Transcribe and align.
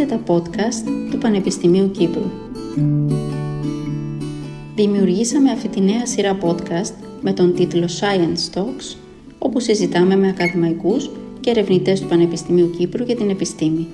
Ακούτε 0.00 0.20
τα 0.24 0.34
podcast 0.34 1.08
του 1.10 1.18
Πανεπιστημίου 1.18 1.90
Κύπρου. 1.90 2.30
Δημιουργήσαμε 4.74 5.50
αυτή 5.50 5.68
τη 5.68 5.80
νέα 5.80 6.06
σειρά 6.06 6.38
podcast 6.42 6.92
με 7.20 7.32
τον 7.32 7.54
τίτλο 7.54 7.88
Science 8.00 8.58
Talks, 8.58 8.96
όπου 9.38 9.60
συζητάμε 9.60 10.16
με 10.16 10.28
ακαδημαϊκούς 10.28 11.10
και 11.40 11.50
ερευνητές 11.50 12.00
του 12.00 12.06
Πανεπιστημίου 12.06 12.70
Κύπρου 12.78 13.04
για 13.04 13.16
την 13.16 13.30
επιστήμη. 13.30 13.86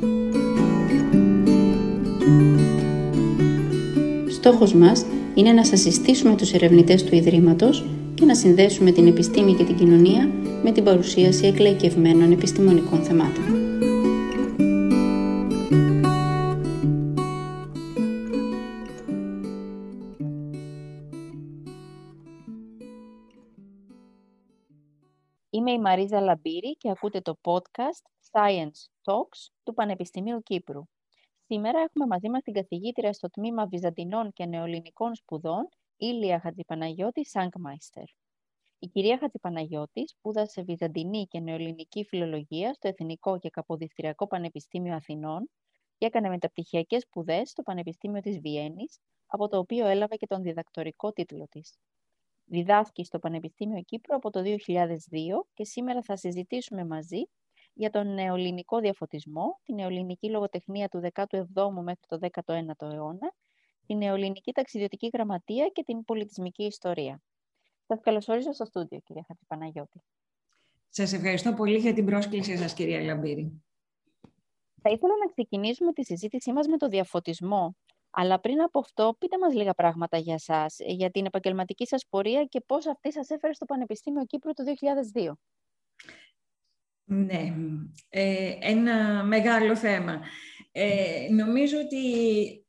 Στόχος 4.30 4.74
μας 4.74 5.04
είναι 5.34 5.52
να 5.52 5.64
σας 5.64 5.80
συστήσουμε 5.80 6.34
τους 6.36 6.52
ερευνητές 6.52 7.04
του 7.04 7.14
Ιδρύματος 7.14 7.84
και 8.14 8.24
να 8.24 8.34
συνδέσουμε 8.34 8.90
την 8.90 9.06
επιστήμη 9.06 9.54
και 9.54 9.64
την 9.64 9.76
κοινωνία 9.76 10.30
με 10.62 10.72
την 10.72 10.84
παρουσίαση 10.84 11.46
εκλαϊκευμένων 11.46 12.32
επιστημονικών 12.32 13.02
θεμάτων. 13.02 13.65
Είμαι 25.66 25.74
η 25.74 25.80
Μαρίζα 25.80 26.20
Λαμπύρη 26.20 26.76
και 26.76 26.90
ακούτε 26.90 27.20
το 27.20 27.38
podcast 27.42 28.30
Science 28.30 28.88
Talks 29.04 29.50
του 29.62 29.74
Πανεπιστημίου 29.74 30.42
Κύπρου. 30.42 30.82
Σήμερα 31.46 31.78
έχουμε 31.78 32.06
μαζί 32.06 32.28
μας 32.28 32.42
την 32.42 32.52
καθηγήτρια 32.52 33.12
στο 33.12 33.30
τμήμα 33.30 33.66
Βυζαντινών 33.66 34.32
και 34.32 34.46
Νεοελληνικών 34.46 35.14
Σπουδών, 35.14 35.68
Ήλια 35.96 36.40
Χατζηπαναγιώτη 36.40 37.26
Σάγκμαϊστερ. 37.26 38.04
Η 38.78 38.86
κυρία 38.86 39.18
Χατζηπαναγιώτη 39.18 40.04
σπούδασε 40.08 40.62
Βυζαντινή 40.62 41.26
και 41.26 41.40
Νεοελληνική 41.40 42.04
Φιλολογία 42.04 42.72
στο 42.72 42.88
Εθνικό 42.88 43.38
και 43.38 43.50
Καποδιστριακό 43.50 44.26
Πανεπιστήμιο 44.26 44.94
Αθηνών 44.94 45.50
και 45.98 46.06
έκανε 46.06 46.28
μεταπτυχιακές 46.28 47.02
σπουδές 47.02 47.50
στο 47.50 47.62
Πανεπιστήμιο 47.62 48.20
της 48.20 48.38
Βιέννης, 48.38 48.98
από 49.26 49.48
το 49.48 49.58
οποίο 49.58 49.86
έλαβε 49.86 50.16
και 50.16 50.26
τον 50.26 50.42
διδακτορικό 50.42 51.12
τίτλο 51.12 51.46
της. 51.50 51.78
Διδάσκει 52.48 53.04
στο 53.04 53.18
Πανεπιστήμιο 53.18 53.82
Κύπρου 53.82 54.14
από 54.14 54.30
το 54.30 54.42
2002 54.44 54.54
και 55.54 55.64
σήμερα 55.64 56.02
θα 56.02 56.16
συζητήσουμε 56.16 56.84
μαζί 56.84 57.22
για 57.72 57.90
τον 57.90 58.14
νεοελληνικό 58.14 58.78
διαφωτισμό, 58.78 59.60
την 59.62 59.74
νεοελληνική 59.74 60.30
λογοτεχνία 60.30 60.88
του 60.88 61.00
17ου 61.12 61.70
μέχρι 61.82 62.00
το 62.08 62.18
19ο 62.20 62.92
αιώνα, 62.92 63.32
την 63.86 63.96
νεοελληνική 63.96 64.52
ταξιδιωτική 64.52 65.10
γραμματεία 65.12 65.66
και 65.66 65.82
την 65.82 66.04
πολιτισμική 66.04 66.64
ιστορία. 66.64 67.22
Σας 67.86 68.00
καλωσορίζω 68.00 68.52
στο 68.52 68.64
στούντιο, 68.64 68.98
κυρία 68.98 69.24
Χατζηπαναγιώτη. 69.28 70.02
Σας 70.88 71.12
ευχαριστώ 71.12 71.52
πολύ 71.52 71.78
για 71.78 71.94
την 71.94 72.04
πρόσκλησή 72.04 72.56
σας, 72.56 72.74
κυρία 72.74 73.00
Λαμπύρη. 73.00 73.62
Θα 74.82 74.90
ήθελα 74.90 75.12
να 75.24 75.30
ξεκινήσουμε 75.30 75.92
τη 75.92 76.04
συζήτησή 76.04 76.52
μας 76.52 76.66
με 76.66 76.76
το 76.76 76.88
διαφωτισμό. 76.88 77.76
Αλλά 78.18 78.40
πριν 78.40 78.60
από 78.60 78.78
αυτό, 78.78 79.16
πείτε 79.18 79.38
μας 79.38 79.54
λίγα 79.54 79.74
πράγματα 79.74 80.18
για 80.18 80.38
σας, 80.38 80.76
για 80.78 81.10
την 81.10 81.26
επαγγελματική 81.26 81.86
σας 81.86 82.06
πορεία 82.08 82.44
και 82.44 82.60
πώς 82.66 82.86
αυτή 82.86 83.12
σας 83.12 83.30
έφερε 83.30 83.52
στο 83.54 83.64
Πανεπιστήμιο 83.64 84.24
Κύπρου 84.24 84.52
το 84.52 84.64
2002. 84.64 85.32
Ναι, 87.04 87.54
ε, 88.08 88.52
ένα 88.60 89.24
μεγάλο 89.24 89.76
θέμα. 89.76 90.20
Ε, 90.72 91.26
νομίζω 91.30 91.78
ότι 91.78 92.04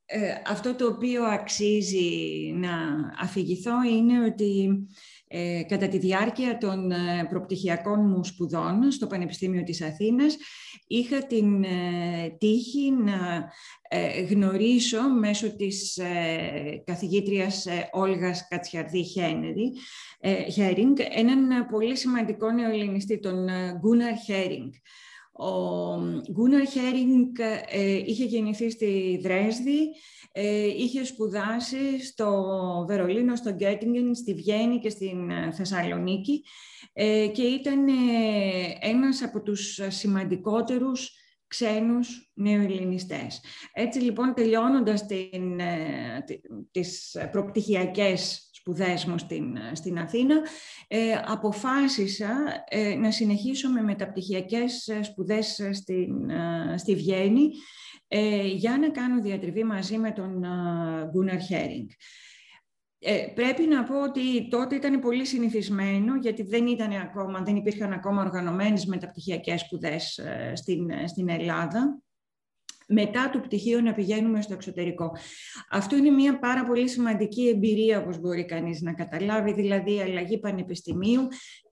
ε, 0.06 0.42
αυτό 0.46 0.76
το 0.76 0.88
οποίο 0.88 1.24
αξίζει 1.24 2.52
να 2.56 2.72
αφηγηθώ 3.20 3.84
είναι 3.84 4.26
ότι 4.26 4.80
ε, 5.28 5.64
κατά 5.68 5.88
τη 5.88 5.98
διάρκεια 5.98 6.58
των 6.58 6.92
ε, 6.92 7.28
προπτυχιακών 7.30 8.00
μου 8.00 8.24
σπουδών 8.24 8.92
στο 8.92 9.08
Πανεπιστήμιο 9.08 9.64
της 9.64 9.82
Αθήνας 9.82 10.38
είχα 10.88 11.28
την 11.28 11.66
τύχη 12.38 12.92
να 12.92 13.52
γνωρίσω 14.30 15.10
μέσω 15.10 15.56
της 15.56 16.00
καθηγήτριας 16.84 17.68
Όλγας 17.92 18.48
Κατσιαρδή 18.48 19.04
Χέρινγκ 20.54 20.98
έναν 21.16 21.68
πολύ 21.72 21.98
σημαντικό 21.98 22.52
νεοελληνιστή, 22.52 23.20
τον 23.20 23.48
Γκούναρ 23.80 24.14
Χέρινγκ. 24.16 24.72
Ο 25.38 25.96
Γκούναρ 26.32 26.68
Χέρινγκ 26.68 27.36
είχε 28.06 28.24
γεννηθεί 28.24 28.70
στη 28.70 29.20
Δρέσδη, 29.22 29.80
ε, 30.40 30.66
είχε 30.66 31.04
σπουδάσει 31.04 32.06
στο 32.06 32.46
Βερολίνο, 32.88 33.36
στο 33.36 33.52
Γκέτιγκεν, 33.52 34.16
στη 34.16 34.34
Βιέννη 34.34 34.80
και 34.80 34.90
στην 34.90 35.30
ε, 35.30 35.52
Θεσσαλονίκη 35.52 36.44
ε, 36.94 37.28
και 37.28 37.42
ήταν 37.42 37.86
ένας 38.80 39.24
από 39.24 39.42
τους 39.42 39.80
σημαντικότερους 39.88 41.12
ξένους 41.48 42.32
νεοελληνιστές. 42.34 43.42
Έτσι 43.74 44.00
λοιπόν 44.00 44.34
τελειώνοντας 44.34 45.06
την, 45.06 45.60
τις 46.72 47.18
προπτυχιακές 47.32 48.47
σπουδές 48.68 49.06
μου 49.06 49.18
στην, 49.18 49.58
στην 49.74 50.00
Αθήνα, 50.00 50.36
αποφάσισα 51.26 52.30
να 53.00 53.12
συνεχίσω 53.12 53.70
με 53.70 53.82
μεταπτυχιακές 53.82 54.90
σπουδές 55.02 55.62
στην, 55.72 56.30
στη 56.76 56.96
Βιέννη 56.96 57.50
ε, 58.08 58.48
για 58.48 58.78
να 58.78 58.90
κάνω 58.90 59.22
διατριβή 59.22 59.64
μαζί 59.64 59.98
με 59.98 60.12
τον 60.12 60.46
Γκούναρ 61.10 61.40
Χέρινγκ. 61.40 61.88
Ε, 63.00 63.28
πρέπει 63.36 63.68
να 63.68 63.84
πω 63.84 64.04
ότι 64.04 64.48
τότε 64.48 64.76
ήταν 64.76 65.00
πολύ 65.00 65.26
συνηθισμένο, 65.26 66.16
γιατί 66.16 66.44
δεν, 66.44 66.68
ήταν 66.68 66.92
ακόμα, 66.92 67.42
δεν 67.42 67.56
υπήρχαν 67.56 67.94
ακόμα 67.94 68.22
οργανωμένες 68.22 68.86
μεταπτυχιακές 68.86 69.62
σπουδές 69.62 70.18
ε, 70.18 70.52
στην, 70.56 71.08
στην 71.08 71.30
Ελλάδα 71.30 72.02
μετά 72.88 73.30
το 73.30 73.40
πτυχίο 73.40 73.82
να 73.82 73.94
πηγαίνουμε 73.94 74.42
στο 74.42 74.54
εξωτερικό. 74.54 75.12
Αυτό 75.70 75.96
είναι 75.96 76.10
μια 76.10 76.40
πάρα 76.40 76.66
πολύ 76.66 76.90
σημαντική 76.90 77.48
εμπειρία, 77.48 78.00
όπως 78.00 78.20
μπορεί 78.20 78.46
κανείς 78.46 78.82
να 78.82 78.94
καταλάβει, 78.94 79.54
δηλαδή 79.54 79.96
η 79.96 80.02
αλλαγή 80.02 80.40
πανεπιστημίου 80.40 81.28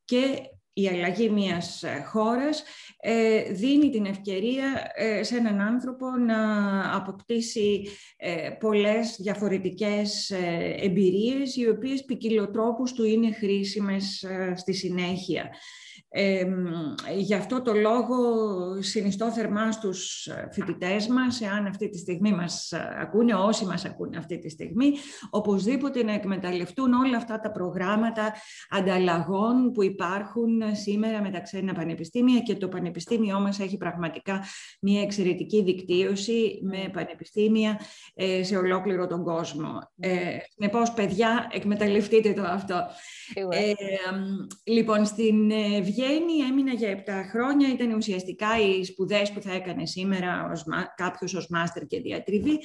και 0.06 0.40
η 0.78 0.88
αλλαγή 0.88 1.30
μιας 1.30 1.84
ε, 1.84 2.04
χώρας 2.08 2.64
ε, 3.00 3.42
δίνει 3.52 3.90
την 3.90 4.06
ευκαιρία 4.06 4.92
ε, 4.96 5.24
σε 5.24 5.38
έναν 5.38 5.62
άνθρωπο 5.62 6.10
να 6.10 6.38
αποκτήσει 6.96 7.88
πολλές 8.60 9.16
διαφορετικές 9.20 10.32
εμπειρίες 10.82 11.56
οι 11.56 11.70
οποίες 11.70 12.06
ποικιλοτρόπους 12.06 12.94
του 12.94 13.04
είναι 13.04 13.32
χρήσιμες 13.32 14.26
στη 14.56 14.74
συνέχεια. 14.74 15.50
Ε, 16.10 16.46
γι' 17.18 17.34
αυτό 17.34 17.62
το 17.62 17.74
λόγο 17.74 18.18
συνιστώ 18.82 19.32
θερμά 19.32 19.72
στους 19.72 20.30
φοιτητές 20.52 21.08
μας, 21.08 21.42
εάν 21.42 21.66
αυτή 21.66 21.90
τη 21.90 21.98
στιγμή 21.98 22.32
μας 22.32 22.74
ακούνε, 23.02 23.34
όσοι 23.34 23.66
μας 23.66 23.86
ακούνε 23.86 24.18
αυτή 24.18 24.40
τη 24.40 24.50
στιγμή, 24.50 24.92
οπωσδήποτε 25.30 26.04
να 26.04 26.14
εκμεταλλευτούν 26.14 26.94
όλα 26.94 27.18
αυτά 27.18 27.40
τα 27.40 27.52
προγράμματα 27.52 28.34
ανταλλαγών 28.70 29.72
που 29.72 29.84
υπάρχουν 29.84 30.62
σήμερα 30.72 31.22
μεταξύ 31.22 31.58
ένα 31.58 31.74
πανεπιστήμια 31.74 32.40
και 32.40 32.56
το 32.56 32.68
πανεπιστήμιό 32.68 33.40
μας 33.40 33.60
έχει 33.60 33.78
πραγματικά 33.78 34.44
μια 34.82 35.02
εξαιρετική 35.02 35.64
δικτύωση 35.64 36.60
με 36.64 36.90
πανεπιστήμια 36.94 37.80
ε, 38.14 38.44
σε 38.44 38.58
ολόκληρο 38.58 39.08
τον 39.08 39.24
κόσμο. 39.24 39.92
Ε, 40.00 40.38
Συνεπώς, 40.56 40.92
παιδιά, 40.92 41.48
εκμεταλλευτείτε 41.52 42.34
το 42.34 42.42
αυτό. 42.42 42.84
Ε, 43.34 43.74
λοιπόν, 44.64 45.06
στην 45.06 45.48
Βιέννη 45.84 46.05
έμεινα 46.50 46.74
για 46.74 47.04
7 47.06 47.12
χρόνια. 47.32 47.72
Ήταν 47.72 47.94
ουσιαστικά 47.94 48.48
οι 48.60 48.84
σπουδές 48.84 49.32
που 49.32 49.42
θα 49.42 49.54
έκανε 49.54 49.86
σήμερα 49.86 50.50
ως, 50.52 50.64
κάποιος 50.96 51.34
ως 51.34 51.48
μάστερ 51.48 51.86
και 51.86 52.02
διατριβή 52.02 52.60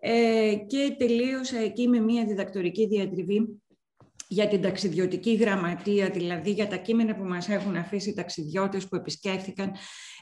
ε, 0.00 0.54
και 0.66 0.94
τελείωσα 0.98 1.58
εκεί 1.58 1.88
με 1.88 2.00
μια 2.00 2.24
διδακτορική 2.24 2.86
διατριβή 2.86 3.62
για 4.28 4.48
την 4.48 4.62
ταξιδιωτική 4.62 5.34
γραμματεία, 5.34 6.08
δηλαδή 6.08 6.50
για 6.50 6.66
τα 6.66 6.76
κείμενα 6.76 7.14
που 7.14 7.24
μας 7.24 7.48
έχουν 7.48 7.76
αφήσει 7.76 8.10
οι 8.10 8.14
ταξιδιώτες 8.14 8.88
που 8.88 8.96
επισκέφθηκαν 8.96 9.72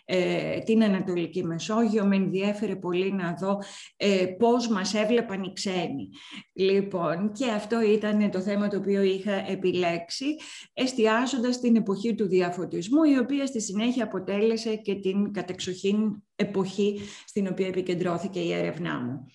ε, 0.04 0.58
την 0.58 0.82
Ανατολική 0.82 1.44
Μεσόγειο. 1.44 2.04
Με 2.04 2.16
ενδιέφερε 2.16 2.76
πολύ 2.76 3.12
να 3.12 3.34
δω 3.40 3.58
ε, 3.96 4.26
πώς 4.38 4.68
μας 4.68 4.94
έβλεπαν 4.94 5.42
οι 5.42 5.52
ξένοι. 5.52 6.08
Λοιπόν, 6.52 7.32
και 7.32 7.50
αυτό 7.50 7.80
ήταν 7.80 8.30
το 8.30 8.40
θέμα 8.40 8.68
το 8.68 8.76
οποίο 8.76 9.02
είχα 9.02 9.50
επιλέξει, 9.50 10.26
εστιάζοντας 10.72 11.60
την 11.60 11.76
εποχή 11.76 12.14
του 12.14 12.28
διαφωτισμού, 12.28 13.02
η 13.02 13.18
οποία 13.18 13.46
στη 13.46 13.60
συνέχεια 13.60 14.04
αποτέλεσε 14.04 14.76
και 14.76 14.94
την 14.94 15.32
κατεξοχήν 15.32 16.22
εποχή 16.36 17.00
στην 17.26 17.46
οποία 17.46 17.66
επικεντρώθηκε 17.66 18.40
η 18.40 18.52
έρευνά 18.52 19.00
μου. 19.00 19.26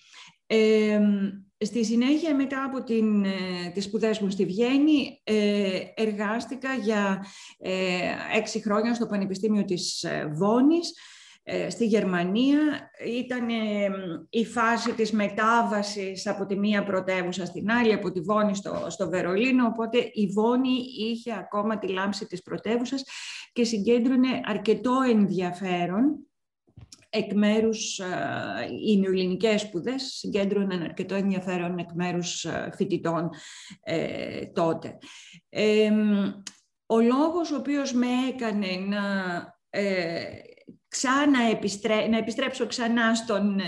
Ε, 0.46 1.00
Στη 1.60 1.84
συνέχεια, 1.84 2.34
μετά 2.34 2.64
από 2.64 2.82
την, 2.82 3.24
ε, 3.24 3.70
τις 3.74 3.84
σπουδές 3.84 4.18
μου 4.18 4.30
στη 4.30 4.44
Βιέννη, 4.44 5.20
ε, 5.24 5.80
εργάστηκα 5.94 6.74
για 6.74 7.24
ε, 7.58 7.98
έξι 8.36 8.62
χρόνια 8.62 8.94
στο 8.94 9.06
Πανεπιστήμιο 9.06 9.64
της 9.64 10.06
Βόνης, 10.32 10.94
στη 11.68 11.86
Γερμανία. 11.86 12.90
Ήταν 13.06 13.48
η 14.30 14.44
φάση 14.44 14.92
της 14.92 15.12
μετάβασης 15.12 16.26
από 16.26 16.46
τη 16.46 16.56
μία 16.56 16.84
πρωτεύουσα 16.84 17.46
στην 17.46 17.70
άλλη, 17.70 17.92
από 17.92 18.12
τη 18.12 18.20
Βόνη 18.20 18.54
στο, 18.54 18.86
στο 18.88 19.08
Βερολίνο, 19.08 19.66
οπότε 19.66 19.98
η 20.12 20.26
Βόνη 20.26 20.84
είχε 20.98 21.32
ακόμα 21.38 21.78
τη 21.78 21.88
λάμψη 21.88 22.26
της 22.26 22.42
πρωτεύουσας 22.42 23.04
και 23.52 23.64
συγκέντρωνε 23.64 24.40
αρκετό 24.44 25.00
ενδιαφέρον 25.10 26.27
εκ 27.08 27.32
μέρους 27.32 28.00
οι 28.86 28.98
νεοελληνικές 28.98 29.60
σπουδές 29.60 30.02
συγκέντρωναν 30.02 30.82
αρκετό 30.82 31.14
ενδιαφέρον 31.14 31.78
εκ 31.78 31.92
μέρους 31.94 32.46
φοιτητών 32.76 33.30
ε, 33.82 34.46
τότε. 34.46 34.98
ο 36.86 37.00
λόγος 37.00 37.50
ο 37.52 37.56
οποίος 37.56 37.92
με 37.92 38.06
έκανε 38.28 38.66
να 38.66 39.00
ε, 40.88 40.96
ξανά 41.58 42.08
να 42.08 42.18
επιστρέψω 42.18 42.66
ξανά 42.66 43.14
στον, 43.14 43.60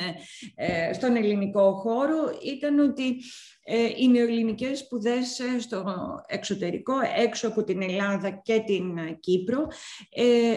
ε, 0.55 0.93
στον 0.93 1.17
ελληνικό 1.17 1.73
χώρο 1.73 2.39
ήταν 2.45 2.79
ότι 2.79 3.17
ε, 3.65 3.89
οι 3.97 4.09
νεοελληνικές 4.09 4.79
σπουδές 4.79 5.39
ε, 5.39 5.61
στο 5.61 5.85
εξωτερικό, 6.27 6.95
έξω 7.17 7.49
από 7.49 7.65
την 7.65 7.83
Ελλάδα 7.83 8.31
και 8.31 8.63
την 8.67 9.19
Κύπρο, 9.21 9.67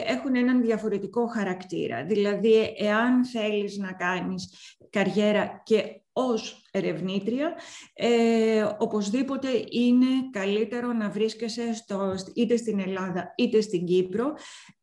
έχουν 0.05 0.35
έναν 0.35 0.61
διαφορετικό 0.61 1.27
χαρακτήρα. 1.27 2.05
Δηλαδή, 2.05 2.75
εάν 2.77 3.25
θέλεις 3.25 3.77
να 3.77 3.93
κάνεις 3.93 4.49
καριέρα 4.89 5.61
και 5.63 6.03
ως 6.13 6.67
ερευνήτρια, 6.71 7.53
ε, 7.93 8.65
οπωσδήποτε 8.77 9.47
είναι 9.69 10.29
καλύτερο 10.31 10.93
να 10.93 11.09
βρίσκεσαι 11.09 11.73
στο, 11.73 12.15
είτε 12.33 12.57
στην 12.57 12.79
Ελλάδα 12.79 13.33
είτε 13.37 13.61
στην 13.61 13.85
Κύπρο, 13.85 14.33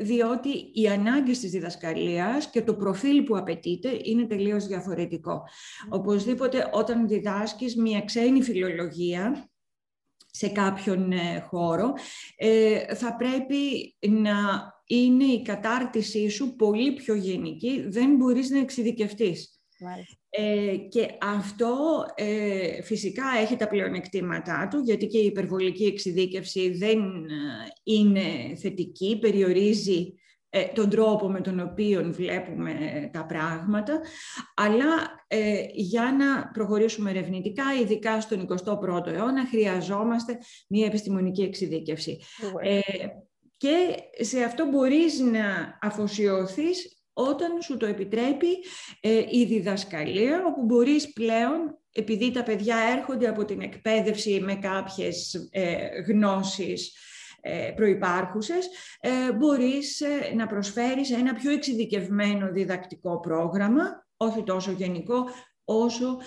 διότι 0.00 0.48
οι 0.72 0.88
ανάγκες 0.88 1.38
της 1.38 1.50
διδασκαλίας 1.50 2.50
και 2.50 2.62
το 2.62 2.74
προφίλ 2.74 3.22
που 3.22 3.36
απαιτείται 3.36 4.00
είναι 4.02 4.26
τελείως 4.26 4.66
διαφορετικό. 4.66 5.42
Οπωσδήποτε 5.88 6.70
όταν 6.72 7.08
διδάσκεις 7.08 7.76
μια 7.76 8.00
ξένη 8.00 8.42
φιλολογία, 8.42 9.50
σε 10.30 10.48
κάποιον 10.48 11.12
ε, 11.12 11.46
χώρο, 11.48 11.92
ε, 12.36 12.94
θα 12.94 13.16
πρέπει 13.16 13.96
να 14.08 14.34
είναι 14.86 15.24
η 15.24 15.42
κατάρτισή 15.42 16.28
σου 16.28 16.56
πολύ 16.56 16.92
πιο 16.92 17.14
γενική, 17.14 17.84
δεν 17.88 18.16
μπορείς 18.16 18.50
να 18.50 18.58
εξειδικευτείς. 18.58 19.59
Ε, 20.30 20.76
και 20.76 21.08
αυτό 21.20 22.04
ε, 22.14 22.82
φυσικά 22.82 23.24
έχει 23.40 23.56
τα 23.56 23.68
πλεονεκτήματά 23.68 24.68
του, 24.70 24.78
γιατί 24.78 25.06
και 25.06 25.18
η 25.18 25.24
υπερβολική 25.26 25.84
εξειδίκευση 25.84 26.70
δεν 26.70 26.98
ε, 26.98 27.36
είναι 27.82 28.56
θετική, 28.56 29.18
περιορίζει 29.20 30.14
ε, 30.50 30.64
τον 30.64 30.88
τρόπο 30.90 31.28
με 31.28 31.40
τον 31.40 31.60
οποίο 31.60 32.12
βλέπουμε 32.12 32.74
τα 33.12 33.26
πράγματα, 33.26 34.00
αλλά 34.54 35.18
για 35.74 36.16
να 36.18 36.50
προχωρήσουμε 36.50 37.10
ερευνητικά, 37.10 37.64
ειδικά 37.80 38.20
στον 38.20 38.46
21ο 38.48 39.06
αιώνα, 39.06 39.46
χρειαζόμαστε 39.48 40.38
μια 40.68 40.86
επιστημονική 40.86 41.42
εξειδίκευση. 41.42 42.18
και 43.56 43.94
σε 44.24 44.42
αυτό 44.42 44.68
μπορείς 44.68 45.20
να 45.20 45.78
αφοσιωθείς 45.80 46.99
όταν 47.12 47.62
σου 47.62 47.76
το 47.76 47.86
επιτρέπει 47.86 48.64
ε, 49.00 49.24
η 49.30 49.44
διδασκαλία, 49.44 50.44
όπου 50.46 50.62
μπορείς 50.64 51.12
πλέον, 51.12 51.78
επειδή 51.92 52.30
τα 52.30 52.42
παιδιά 52.42 52.76
έρχονται 52.96 53.28
από 53.28 53.44
την 53.44 53.60
εκπαίδευση 53.60 54.40
με 54.40 54.54
κάποιες 54.54 55.48
ε, 55.50 55.88
γνώσεις 56.08 56.92
ε, 57.42 57.72
προϋπάρχουσες, 57.76 58.68
ε, 59.00 59.32
μπορείς 59.32 60.00
ε, 60.00 60.34
να 60.34 60.46
προσφέρεις 60.46 61.10
ένα 61.10 61.34
πιο 61.34 61.50
εξειδικευμένο 61.50 62.52
διδακτικό 62.52 63.20
πρόγραμμα, 63.20 64.06
όχι 64.16 64.42
τόσο 64.42 64.70
γενικό, 64.70 65.24
όσο 65.64 66.18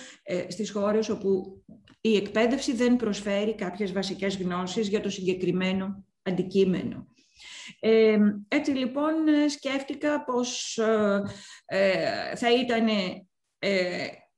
στις 0.47 0.71
χώρες 0.71 1.09
όπου 1.09 1.63
η 2.01 2.15
εκπαίδευση 2.15 2.73
δεν 2.73 2.95
προσφέρει 2.95 3.55
κάποιες 3.55 3.91
βασικές 3.91 4.37
γνώσεις 4.37 4.87
για 4.87 5.01
το 5.01 5.09
συγκεκριμένο 5.09 6.05
αντικείμενο 6.23 7.07
έτσι 8.47 8.71
λοιπόν 8.71 9.27
ε, 9.27 9.47
σκέφτηκα 9.47 10.23
πως 10.23 10.77
ε, 10.77 11.23
ε, 11.65 12.35
θα 12.35 12.53
ήταν 12.53 12.87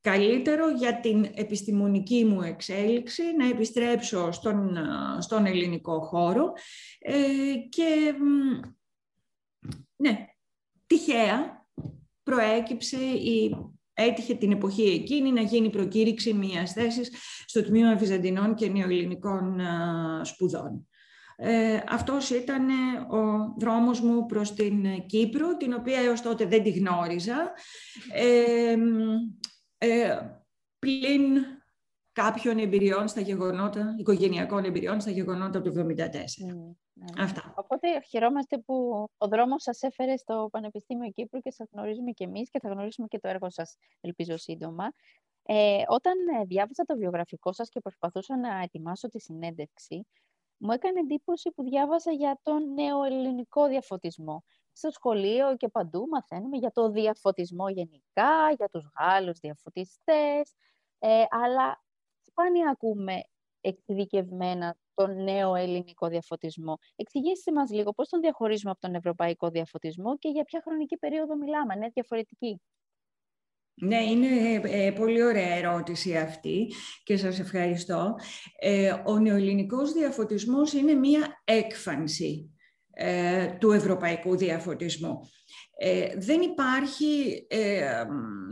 καλύτερο 0.00 0.70
για 0.70 1.00
την 1.00 1.30
επιστημονική 1.34 2.24
μου 2.24 2.42
εξέλιξη 2.42 3.22
να 3.36 3.48
επιστρέψω 3.48 4.32
στον, 4.32 4.76
στον 5.18 5.46
ελληνικό 5.46 6.00
χώρο 6.00 6.52
και 7.68 8.14
ναι, 9.96 10.26
τυχαία 10.86 11.66
προέκυψε 12.22 12.96
η 13.04 13.56
έτυχε 13.94 14.34
την 14.34 14.52
εποχή 14.52 14.82
εκείνη 14.82 15.32
να 15.32 15.40
γίνει 15.40 15.70
προκήρυξη 15.70 16.32
μιας 16.32 16.72
θέσης 16.72 17.10
στο 17.44 17.62
Τμήμα 17.62 17.96
Βυζαντινών 17.96 18.54
και 18.54 18.68
Νεοελληνικών 18.68 19.60
Σπουδών. 20.22 20.86
Ε, 21.36 21.80
αυτός 21.88 22.30
ήταν 22.30 22.68
ο 23.10 23.54
δρόμος 23.58 24.00
μου 24.00 24.26
προς 24.26 24.54
την 24.54 25.06
Κύπρο, 25.06 25.56
την 25.56 25.72
οποία 25.72 26.00
έως 26.00 26.22
τότε 26.22 26.44
δεν 26.44 26.62
τη 26.62 26.70
γνώριζα, 26.70 27.52
ε, 28.12 28.76
ε, 29.78 30.20
πλην 30.78 31.44
κάποιων 32.12 32.58
εμπειριών 32.58 33.08
στα 33.08 33.20
γεγονότα, 33.20 33.94
οικογενειακών 33.98 34.64
εμπειριών 34.64 35.00
στα 35.00 35.10
γεγονότα 35.10 35.62
του 35.62 35.72
1974. 35.72 35.78
Mm, 35.78 36.74
ναι. 36.92 37.22
Αυτά. 37.22 37.54
Οπότε 37.56 37.88
χαιρόμαστε 38.08 38.58
που 38.58 39.08
ο 39.18 39.28
δρόμος 39.28 39.62
σας 39.62 39.82
έφερε 39.82 40.16
στο 40.16 40.48
Πανεπιστήμιο 40.52 41.10
Κύπρου 41.10 41.40
και 41.40 41.50
σας 41.50 41.68
γνωρίζουμε 41.72 42.10
και 42.10 42.24
εμείς 42.24 42.50
και 42.50 42.58
θα 42.58 42.68
γνωρίσουμε 42.68 43.06
και 43.06 43.18
το 43.18 43.28
έργο 43.28 43.50
σας, 43.50 43.76
ελπίζω 44.00 44.36
σύντομα. 44.36 44.92
Ε, 45.42 45.82
όταν 45.88 46.14
ε, 46.40 46.44
διάβασα 46.44 46.84
το 46.84 46.96
βιογραφικό 46.96 47.52
σας 47.52 47.68
και 47.68 47.80
προσπαθούσα 47.80 48.36
να 48.36 48.62
ετοιμάσω 48.62 49.08
τη 49.08 49.20
συνέντευξη, 49.20 50.06
μου 50.58 50.72
έκανε 50.72 51.00
εντύπωση 51.00 51.50
που 51.50 51.62
διάβασα 51.62 52.12
για 52.12 52.40
τον 52.42 52.72
νεοελληνικό 52.72 53.68
διαφωτισμό. 53.68 54.44
Στο 54.72 54.90
σχολείο 54.90 55.56
και 55.56 55.68
παντού 55.68 56.06
μαθαίνουμε 56.10 56.56
για 56.56 56.70
το 56.70 56.90
διαφωτισμό 56.90 57.68
γενικά, 57.68 58.52
για 58.56 58.68
τους 58.68 58.90
Γάλλους 58.98 59.38
διαφωτιστές, 59.38 60.54
ε, 60.98 61.24
αλλά 61.28 61.82
σπάνια 62.20 62.70
ακούμε 62.70 63.20
εξειδικευμένα 63.60 64.76
τον 64.94 65.22
νέο 65.22 65.54
ελληνικό 65.54 66.08
διαφωτισμό. 66.08 66.78
Εξηγήστε 66.96 67.52
μας 67.52 67.70
λίγο 67.70 67.92
πώς 67.92 68.08
τον 68.08 68.20
διαχωρίζουμε 68.20 68.70
από 68.70 68.80
τον 68.80 68.94
ευρωπαϊκό 68.94 69.50
διαφωτισμό 69.50 70.18
και 70.18 70.28
για 70.28 70.44
ποια 70.44 70.60
χρονική 70.64 70.96
περίοδο 70.96 71.36
μιλάμε, 71.36 71.74
είναι 71.74 71.88
διαφορετική. 71.88 72.60
Ναι, 73.80 74.02
είναι 74.02 74.60
ε, 74.62 74.90
πολύ 74.90 75.22
ωραία 75.22 75.54
ερώτηση 75.54 76.16
αυτή 76.16 76.72
και 77.04 77.16
σας 77.16 77.38
ευχαριστώ. 77.38 78.14
Ε, 78.58 78.94
ο 79.04 79.18
νεοελληνικός 79.18 79.92
διαφωτισμός 79.92 80.72
είναι 80.72 80.92
μία 80.92 81.42
έκφανση 81.44 82.50
ε, 82.90 83.46
του 83.46 83.72
ευρωπαϊκού 83.72 84.36
διαφωτισμού. 84.36 85.20
δεν 86.16 86.40
υπάρχει, 86.40 87.46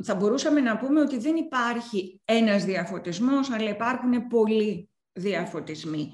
θα 0.02 0.14
μπορούσαμε 0.14 0.60
να 0.60 0.76
πούμε 0.76 1.00
ότι 1.00 1.18
δεν 1.18 1.36
υπάρχει 1.36 2.20
ένας 2.24 2.64
διαφωτισμός, 2.64 3.50
αλλά 3.50 3.70
υπάρχουν 3.70 4.26
πολλοί 4.26 4.88
διαφωτισμοί. 5.14 6.10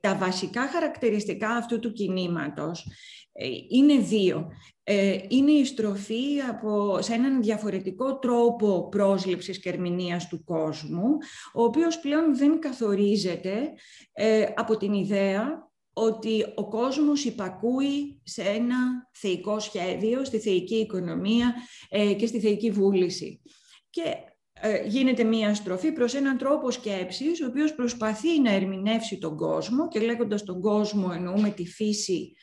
τα 0.00 0.16
βασικά 0.16 0.68
χαρακτηριστικά 0.68 1.48
αυτού 1.48 1.78
του 1.78 1.92
κινήματος 1.92 2.86
είναι 3.68 3.98
δύο. 3.98 4.50
Ε, 4.84 5.18
είναι 5.28 5.50
η 5.50 5.64
στροφή 5.64 6.40
από, 6.48 7.02
σε 7.02 7.14
έναν 7.14 7.42
διαφορετικό 7.42 8.18
τρόπο 8.18 8.88
πρόσληψης 8.88 9.60
και 9.60 9.68
ερμηνείας 9.68 10.28
του 10.28 10.44
κόσμου, 10.44 11.04
ο 11.54 11.62
οποίος 11.62 12.00
πλέον 12.00 12.36
δεν 12.36 12.60
καθορίζεται 12.60 13.72
ε, 14.12 14.46
από 14.54 14.76
την 14.76 14.92
ιδέα 14.92 15.70
ότι 15.92 16.44
ο 16.54 16.68
κόσμος 16.68 17.24
υπακούει 17.24 18.20
σε 18.24 18.42
ένα 18.42 18.76
θεϊκό 19.12 19.58
σχέδιο, 19.60 20.24
στη 20.24 20.38
θεϊκή 20.38 20.76
οικονομία 20.76 21.54
ε, 21.88 22.12
και 22.12 22.26
στη 22.26 22.40
θεϊκή 22.40 22.70
βούληση. 22.70 23.42
Και 23.90 24.02
γίνεται 24.86 25.24
μία 25.24 25.54
στροφή 25.54 25.92
προς 25.92 26.14
έναν 26.14 26.38
τρόπο 26.38 26.70
σκέψης, 26.70 27.40
ο 27.42 27.46
οποίος 27.46 27.74
προσπαθεί 27.74 28.40
να 28.40 28.52
ερμηνεύσει 28.52 29.18
τον 29.18 29.36
κόσμο 29.36 29.88
και 29.88 30.00
λέγοντας 30.00 30.44
τον 30.44 30.60
κόσμο 30.60 31.10
εννοούμε 31.14 31.50
τη 31.50 31.66
φύση 31.66 32.34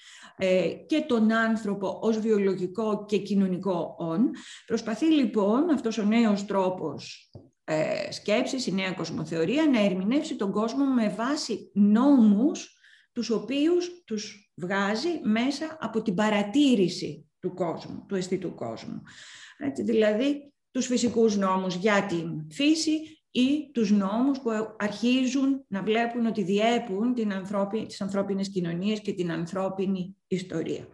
ε, 0.41 0.69
και 0.87 1.01
τον 1.01 1.31
άνθρωπο 1.31 1.99
ως 2.01 2.19
βιολογικό 2.19 3.05
και 3.05 3.17
κοινωνικό 3.17 3.95
όν. 3.97 4.29
Προσπαθεί 4.65 5.05
λοιπόν 5.05 5.69
αυτός 5.69 5.97
ο 5.97 6.03
νέος 6.03 6.45
τρόπος 6.45 7.31
ε, 7.63 8.11
σκέψης, 8.11 8.67
η 8.67 8.73
νέα 8.73 8.91
κοσμοθεωρία, 8.91 9.67
να 9.67 9.79
ερμηνεύσει 9.79 10.35
τον 10.35 10.51
κόσμο 10.51 10.85
με 10.85 11.09
βάση 11.09 11.71
νόμους 11.73 12.77
τους 13.11 13.29
οποίους 13.29 14.03
τους 14.05 14.53
βγάζει 14.55 15.19
μέσα 15.23 15.77
από 15.79 16.01
την 16.01 16.13
παρατήρηση 16.13 17.29
του 17.39 17.53
κόσμου, 17.53 18.05
του 18.07 18.15
αισθητού 18.15 18.55
κόσμου. 18.55 19.01
Έτσι, 19.57 19.83
δηλαδή, 19.83 20.53
τους 20.71 20.85
φυσικούς 20.85 21.37
νόμους 21.37 21.75
για 21.75 22.05
την 22.05 22.51
φύση, 22.51 23.19
ή 23.31 23.71
τους 23.73 23.91
νόμους 23.91 24.39
που 24.39 24.49
αρχίζουν 24.77 25.65
να 25.67 25.83
βλέπουν 25.83 26.25
ότι 26.25 26.43
διέπουν 26.43 27.13
την 27.13 27.33
ανθρώπι, 27.33 27.85
τις 27.85 28.01
ανθρώπινες 28.01 28.49
κοινωνίες 28.49 29.01
και 29.01 29.13
την 29.13 29.31
ανθρώπινη 29.31 30.15
ιστορία. 30.27 30.87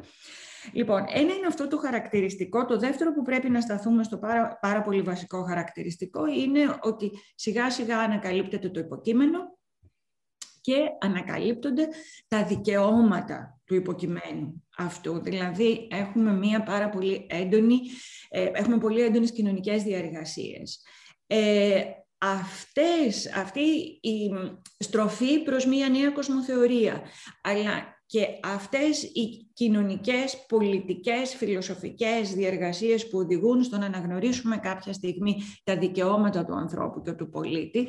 Λοιπόν, 0.74 1.03
ένα 1.08 1.34
είναι 1.34 1.48
αυτό 1.48 1.67
το 1.67 1.77
χαρακτηριστικό. 1.77 2.65
Το 2.65 2.77
δεύτερο 2.77 3.13
που 3.13 3.22
πρέπει 3.22 3.50
να 3.50 3.62
σταθούμε 3.62 4.03
στο 4.03 4.17
πάρα, 4.17 4.58
πάρα 4.62 4.82
πολύ 4.82 5.01
βασικό 5.01 5.44
χαρακτηριστικό 5.44 6.25
είναι 6.27 6.77
ότι 6.82 7.12
σιγά 7.36 7.70
σιγά 7.70 8.00
ανακαλύπτεται 8.00 8.70
το 8.70 8.79
υποκείμενο 8.79 9.58
και 10.62 10.77
ανακαλύπτονται 11.00 11.88
τα 12.27 12.46
δικαιώματα 12.46 13.54
του 13.65 13.75
υποκειμένου 13.75 14.63
αυτού. 14.77 15.22
Δηλαδή, 15.22 15.88
έχουμε 15.91 16.31
μία 16.31 16.63
πάρα 16.63 16.89
πολύ 16.89 17.25
έντονη, 17.29 17.79
ε, 18.29 18.50
έχουμε 18.53 18.77
πολύ 18.77 19.01
έντονες 19.01 19.31
κοινωνικές 19.31 19.84
διαργασίες. 19.84 20.81
Ε, 21.27 21.84
αυτές, 22.17 23.34
αυτή 23.36 23.62
η 24.01 24.31
στροφή 24.77 25.39
προς 25.43 25.65
μία 25.65 25.89
νέα 25.89 26.10
κοσμοθεωρία, 26.10 27.01
αλλά 27.41 27.95
και 28.05 28.27
αυτές 28.43 29.03
οι 29.03 29.50
κοινωνικές, 29.53 30.45
πολιτικές, 30.48 31.36
φιλοσοφικές 31.36 32.34
διεργασίες 32.34 33.10
που 33.10 33.17
οδηγούν 33.17 33.63
στο 33.63 33.77
να 33.77 33.86
αναγνωρίσουμε 33.86 34.57
κάποια 34.57 34.93
στιγμή 34.93 35.36
τα 35.63 35.77
δικαιώματα 35.77 36.45
του 36.45 36.55
ανθρώπου 36.55 37.01
και 37.01 37.12
του 37.12 37.29
πολίτη, 37.29 37.88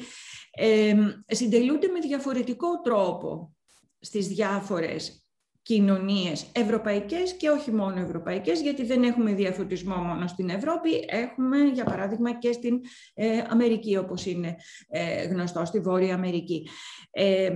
ε, 0.50 0.94
συντελούνται 1.26 1.88
με 1.88 1.98
διαφορετικό 2.00 2.80
τρόπο 2.80 3.54
στις 4.00 4.28
διάφορες 4.28 5.25
κοινωνίες 5.66 6.46
ευρωπαϊκές 6.52 7.32
και 7.32 7.48
όχι 7.48 7.72
μόνο 7.72 8.00
ευρωπαϊκές, 8.00 8.60
γιατί 8.60 8.84
δεν 8.84 9.02
έχουμε 9.02 9.32
διαφωτισμό 9.32 9.96
μόνο 9.96 10.26
στην 10.26 10.48
Ευρώπη, 10.48 10.90
έχουμε 11.06 11.58
για 11.58 11.84
παράδειγμα 11.84 12.38
και 12.38 12.52
στην 12.52 12.80
ε, 13.14 13.42
Αμερική, 13.48 13.96
όπως 13.96 14.26
είναι 14.26 14.56
ε, 14.88 15.24
γνωστό, 15.24 15.64
στη 15.64 15.80
Βόρεια 15.80 16.14
Αμερική. 16.14 16.68
Ε, 17.10 17.52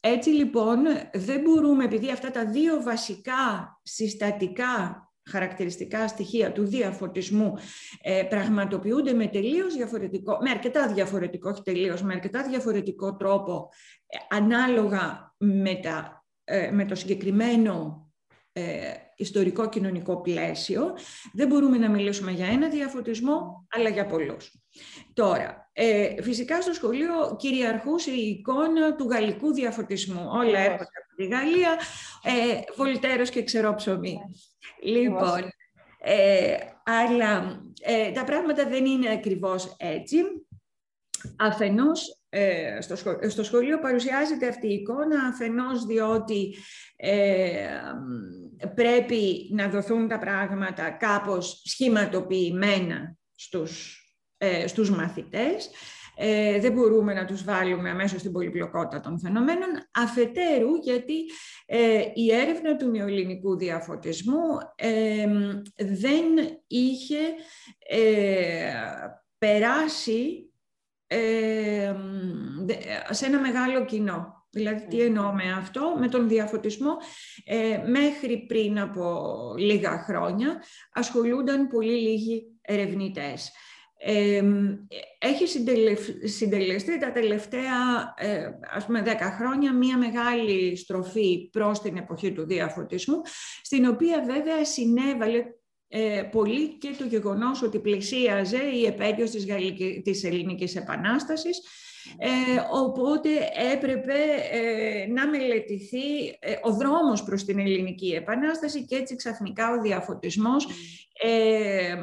έτσι 0.00 0.30
λοιπόν 0.30 0.78
δεν 1.14 1.40
μπορούμε, 1.40 1.84
επειδή 1.84 2.10
αυτά 2.10 2.30
τα 2.30 2.46
δύο 2.46 2.82
βασικά 2.82 3.78
συστατικά 3.82 5.02
χαρακτηριστικά 5.30 6.08
στοιχεία 6.08 6.52
του 6.52 6.64
διαφωτισμού 6.64 7.54
ε, 8.02 8.22
πραγματοποιούνται 8.22 9.12
με 9.12 9.26
τελείως 9.26 9.74
διαφορετικό, 9.74 10.38
με 10.42 10.50
αρκετά 10.50 10.92
διαφορετικό, 10.92 11.50
όχι 11.50 11.62
τελείως, 11.62 12.02
με 12.02 12.12
αρκετά 12.12 12.42
διαφορετικό 12.42 13.16
τρόπο, 13.16 13.68
ε, 14.06 14.36
ανάλογα 14.36 15.34
με, 15.38 15.74
τα, 15.74 16.17
ε, 16.50 16.70
με 16.70 16.84
το 16.84 16.94
συγκεκριμένο 16.94 18.06
ε, 18.52 18.92
ιστορικό 19.16 19.68
κοινωνικό 19.68 20.20
πλαίσιο, 20.20 20.94
δεν 21.32 21.48
μπορούμε 21.48 21.78
να 21.78 21.90
μιλήσουμε 21.90 22.30
για 22.30 22.46
ένα 22.46 22.68
διαφωτισμό, 22.68 23.66
αλλά 23.70 23.88
για 23.88 24.06
πολλούς. 24.06 24.52
Τώρα, 25.12 25.70
ε, 25.72 26.22
φυσικά 26.22 26.62
στο 26.62 26.72
σχολείο 26.72 27.36
κυριαρχούσε 27.38 28.10
η 28.10 28.28
εικόνα 28.28 28.96
του 28.96 29.08
γαλλικού 29.08 29.52
διαφωτισμού. 29.52 30.28
Όλα 30.32 30.58
έρχονται 30.58 30.98
από 31.04 31.16
τη 31.16 31.26
Γαλλία, 31.26 31.78
ε, 32.22 32.60
βολτέρος 32.76 33.30
και 33.30 33.42
ξερό 33.42 33.74
ψωμί. 33.74 34.18
Λοιπόν, 34.82 35.40
ε, 36.00 36.56
αλλά 36.84 37.62
ε, 37.80 38.10
τα 38.10 38.24
πράγματα 38.24 38.68
δεν 38.68 38.84
είναι 38.86 39.10
ακριβώς 39.10 39.74
έτσι. 39.78 40.16
Αφενός, 41.38 42.17
ε, 42.30 42.80
στο, 42.80 42.96
στο 43.28 43.42
σχολείο 43.42 43.78
παρουσιάζεται 43.78 44.48
αυτή 44.48 44.66
η 44.66 44.74
εικόνα, 44.74 45.22
αφενός 45.28 45.84
διότι 45.84 46.54
ε, 46.96 47.68
πρέπει 48.74 49.48
να 49.52 49.68
δοθούν 49.68 50.08
τα 50.08 50.18
πράγματα 50.18 50.90
κάπως 50.90 51.62
σχηματοποιημένα 51.64 53.16
στους, 53.34 54.02
ε, 54.38 54.66
στους 54.66 54.90
μαθητές. 54.90 55.70
Ε, 56.20 56.60
δεν 56.60 56.72
μπορούμε 56.72 57.14
να 57.14 57.24
τους 57.24 57.44
βάλουμε 57.44 57.90
αμέσως 57.90 58.20
στην 58.20 58.32
πολυπλοκότητα 58.32 59.00
των 59.00 59.20
φαινομένων. 59.20 59.68
Αφετέρου, 59.94 60.74
γιατί 60.82 61.24
ε, 61.66 62.02
η 62.14 62.32
έρευνα 62.32 62.76
του 62.76 62.88
νεοελληνικού 62.88 63.56
διαφωτισμού 63.56 64.46
δεν 65.76 66.24
είχε 66.66 67.18
περάσει 69.38 70.47
σε 73.10 73.26
ένα 73.26 73.40
μεγάλο 73.40 73.84
κοινό. 73.84 74.38
Δηλαδή, 74.50 74.86
τι 74.86 75.00
εννοώ 75.00 75.32
με 75.32 75.52
αυτό, 75.52 75.94
με 75.98 76.08
τον 76.08 76.28
διαφωτισμό, 76.28 76.96
ε, 77.44 77.82
μέχρι 77.86 78.44
πριν 78.48 78.80
από 78.80 79.34
λίγα 79.58 79.98
χρόνια 79.98 80.62
ασχολούνταν 80.92 81.68
πολύ 81.68 81.92
λίγοι 81.92 82.42
ερευνητές. 82.60 83.52
Ε, 84.00 84.42
έχει 85.18 85.46
συντελεστεί 86.28 86.98
τα 86.98 87.12
τελευταία 87.12 87.74
ε, 88.16 88.50
ας 88.70 88.86
πούμε 88.86 89.02
10 89.06 89.08
χρόνια 89.38 89.72
μία 89.72 89.98
μεγάλη 89.98 90.76
στροφή 90.76 91.48
προς 91.52 91.80
την 91.80 91.96
εποχή 91.96 92.32
του 92.32 92.46
διαφωτισμού, 92.46 93.20
στην 93.62 93.86
οποία 93.86 94.24
βέβαια 94.26 94.64
συνέβαλε 94.64 95.44
ε, 95.88 96.22
πολύ 96.30 96.78
και 96.78 96.94
το 96.98 97.04
γεγονός 97.04 97.62
ότι 97.62 97.78
πλησίαζε 97.78 98.62
η 98.62 98.84
επέτειος 98.84 99.30
της, 99.30 99.46
Γαλλικής, 99.46 100.02
της 100.02 100.24
Ελληνικής 100.24 100.76
Επανάστασης 100.76 101.60
ε, 102.18 102.28
οπότε 102.72 103.28
έπρεπε 103.72 104.14
ε, 104.50 105.06
να 105.06 105.28
μελετηθεί 105.28 106.26
ε, 106.38 106.54
ο 106.62 106.72
δρόμος 106.72 107.22
προς 107.22 107.44
την 107.44 107.58
Ελληνική 107.58 108.08
Επανάσταση 108.08 108.84
και 108.84 108.96
έτσι 108.96 109.16
ξαφνικά 109.16 109.70
ο 109.70 109.80
διαφωτισμός 109.80 110.66
ε, 111.22 111.94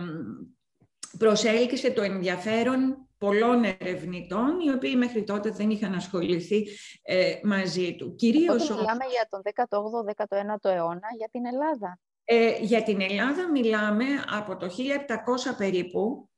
προσέλκυσε 1.17 1.91
το 1.91 2.01
ενδιαφέρον 2.01 3.07
πολλών 3.17 3.63
ερευνητών, 3.63 4.59
οι 4.59 4.71
οποίοι 4.71 4.93
μέχρι 4.97 5.23
τότε 5.23 5.49
δεν 5.49 5.69
είχαν 5.69 5.93
ασχοληθεί 5.93 6.67
ε, 7.01 7.33
μαζί 7.43 7.95
του. 7.95 8.15
Κυρίως... 8.15 8.69
Οπότε 8.69 8.81
μιλάμε 8.81 9.05
για 9.05 9.27
τον 9.29 9.41
18ο-19ο 9.43 10.69
αιώνα, 10.71 11.07
για 11.17 11.29
την 11.31 11.45
Ελλάδα. 11.45 11.99
Ε, 12.25 12.57
για 12.61 12.83
την 12.83 13.01
Ελλάδα 13.01 13.51
μιλάμε 13.51 14.05
από 14.29 14.57
το 14.57 14.65
1700 14.65 15.55
περίπου 15.57 16.29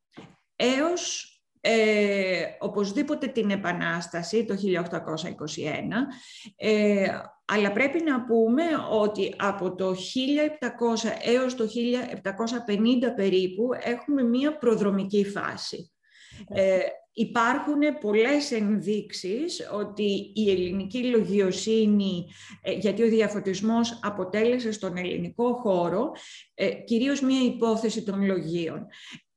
έως 0.56 1.32
ε, 1.62 2.44
οπωσδήποτε 2.60 3.28
την 3.28 3.50
Επανάσταση 3.50 4.46
το 4.46 4.56
1821, 4.56 4.60
ε, 6.56 7.08
αλλά 7.46 7.72
πρέπει 7.72 8.04
να 8.04 8.26
πούμε 8.26 8.64
ότι 8.92 9.34
από 9.38 9.76
το 9.76 9.90
1700 9.92 9.96
έως 11.24 11.56
το 11.56 11.66
1750 11.66 11.68
περίπου 13.16 13.70
έχουμε 13.84 14.24
μία 14.24 14.58
προδρομική 14.58 15.26
φάση. 15.26 15.92
Ε, 16.48 16.80
υπάρχουν 17.20 17.80
πολλές 18.02 18.52
ενδείξεις 18.52 19.70
ότι 19.74 20.32
η 20.36 20.52
ελληνική 20.52 21.04
λογιοσύνη, 21.04 22.26
ε, 22.62 22.72
γιατί 22.72 23.04
ο 23.04 23.08
διαφωτισμός 23.08 24.00
αποτέλεσε 24.04 24.72
στον 24.72 24.98
ελληνικό 24.98 25.54
χώρο 25.54 26.12
ε, 26.54 26.72
κυρίως 26.72 27.22
μία 27.22 27.44
υπόθεση 27.44 28.04
των 28.04 28.26
λογίων. 28.26 28.86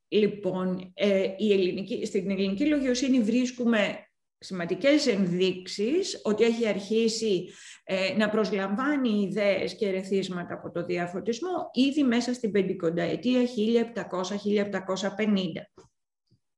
Λοιπόν, 0.08 0.92
ε, 0.94 1.28
η 1.36 1.52
ελληνική, 1.52 2.06
στην 2.06 2.30
ελληνική 2.30 2.66
λογιοσύνη 2.66 3.20
βρίσκουμε 3.20 4.04
σημαντικές 4.38 5.06
ενδείξεις 5.06 6.20
ότι 6.22 6.44
έχει 6.44 6.68
αρχίσει 6.68 7.50
ε, 7.84 8.14
να 8.16 8.28
προσλαμβάνει 8.28 9.08
ιδέες 9.08 9.76
και 9.76 9.86
ερεθίσματα 9.86 10.54
από 10.54 10.70
το 10.70 10.84
διαφωτισμό 10.84 11.70
ήδη 11.72 12.02
μέσα 12.02 12.34
στην 12.34 12.50
πεντηκονταετία 12.50 13.40
1700-1750. 13.40 13.46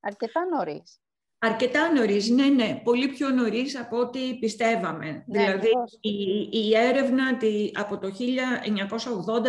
Αρκετά 0.01 0.45
νωρίς. 0.45 1.03
Αρκετά 1.45 1.93
νωρίς, 1.93 2.29
ναι, 2.29 2.47
ναι, 2.47 2.81
πολύ 2.85 3.09
πιο 3.09 3.29
νωρίς 3.29 3.79
από 3.79 3.99
ό,τι 3.99 4.35
πιστεύαμε. 4.35 5.25
Ναι, 5.27 5.45
δηλαδή, 5.45 5.69
η, 6.01 6.49
η, 6.51 6.77
έρευνα 6.77 7.37
τη, 7.37 7.71
από 7.75 7.99
το 7.99 8.09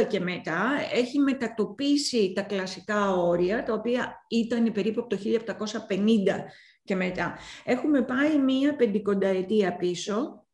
1980 0.02 0.08
και 0.08 0.20
μετά 0.20 0.72
έχει 0.94 1.20
μετατοπίσει 1.20 2.34
τα 2.36 2.42
κλασικά 2.42 3.12
όρια, 3.12 3.64
τα 3.64 3.74
οποία 3.74 4.26
ήταν 4.28 4.72
περίπου 4.72 5.00
από 5.00 5.10
το 5.10 5.18
1750 5.90 6.00
και 6.84 6.96
μετά. 6.96 7.38
Έχουμε 7.64 8.02
πάει 8.02 8.38
μία 8.38 8.76
πεντηκονταετία 8.76 9.76
πίσω 9.76 10.46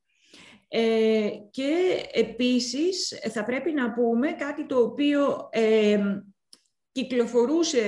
ε, 0.67 1.29
και 1.51 2.03
επίσης 2.13 3.19
θα 3.31 3.43
πρέπει 3.43 3.71
να 3.71 3.93
πούμε 3.93 4.31
κάτι 4.31 4.65
το 4.65 4.79
οποίο 4.79 5.49
ε, 5.51 5.99
κυκλοφορούσε 6.91 7.85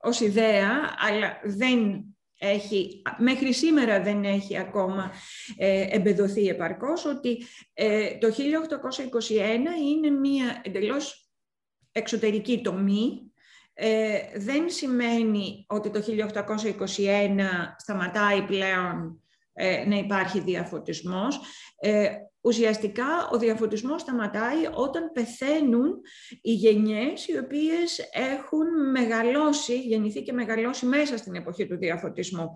ως 0.00 0.20
ιδέα, 0.20 0.94
αλλά 0.98 1.40
δεν 1.44 2.04
έχει, 2.42 3.02
μέχρι 3.18 3.52
σήμερα 3.52 4.02
δεν 4.02 4.24
έχει 4.24 4.58
ακόμα 4.58 5.10
ε, 5.56 5.86
εμπεδοθεί 5.90 6.46
επαρκώς, 6.46 7.04
ότι 7.04 7.44
ε, 7.74 8.18
το 8.18 8.28
1821 8.28 9.30
είναι 9.88 10.10
μία 10.10 10.60
εντελώς 10.64 11.30
εξωτερική 11.92 12.60
τομή. 12.60 13.32
Ε, 13.74 14.18
δεν 14.34 14.70
σημαίνει 14.70 15.64
ότι 15.68 15.90
το 15.90 16.02
1821 16.96 17.40
σταματάει 17.76 18.42
πλέον 18.42 19.22
ε, 19.52 19.84
να 19.86 19.96
υπάρχει 19.96 20.40
διαφωτισμός. 20.40 21.40
Ε, 22.40 22.48
ουσιαστικά 22.48 23.28
ο 23.32 23.38
διαφωτισμός 23.38 24.00
σταματάει 24.00 24.66
όταν 24.74 25.12
πεθαίνουν 25.12 26.00
οι 26.40 26.52
γενιές 26.52 27.28
οι 27.28 27.38
οποίες 27.38 28.08
έχουν 28.12 28.90
μεγαλώσει, 28.90 29.80
γεννηθεί 29.80 30.22
και 30.22 30.32
μεγαλώσει 30.32 30.86
μέσα 30.86 31.16
στην 31.16 31.34
εποχή 31.34 31.66
του 31.66 31.76
διαφωτισμού. 31.76 32.48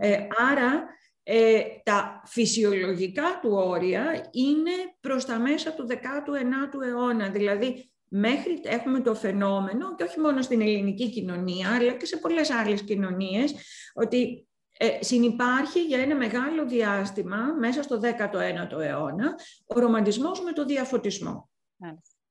Ε, 0.00 0.18
άρα 0.50 0.86
ε, 1.22 1.62
τα 1.82 2.22
φυσιολογικά 2.26 3.38
του 3.42 3.50
όρια 3.52 4.28
είναι 4.30 4.70
προς 5.00 5.24
τα 5.24 5.38
μέσα 5.38 5.72
του 5.72 5.86
19ου 5.90 6.86
αιώνα, 6.88 7.28
δηλαδή 7.28 7.90
μέχρι 8.08 8.60
έχουμε 8.62 9.00
το 9.00 9.14
φαινόμενο 9.14 9.94
και 9.94 10.02
όχι 10.02 10.20
μόνο 10.20 10.42
στην 10.42 10.60
ελληνική 10.60 11.10
κοινωνία 11.10 11.74
αλλά 11.74 11.92
και 11.92 12.06
σε 12.06 12.16
πολλές 12.16 12.50
άλλες 12.50 12.82
κοινωνίες 12.82 13.54
ότι 13.94 14.46
ε, 14.78 14.98
συνυπάρχει 15.00 15.80
για 15.80 15.98
ένα 15.98 16.16
μεγάλο 16.16 16.66
διάστημα, 16.66 17.36
μέσα 17.58 17.82
στο 17.82 18.00
19ο 18.02 18.80
αιώνα, 18.80 19.34
ο 19.66 19.78
ρομαντισμός 19.78 20.42
με 20.42 20.52
το 20.52 20.64
διαφωτισμό. 20.64 21.50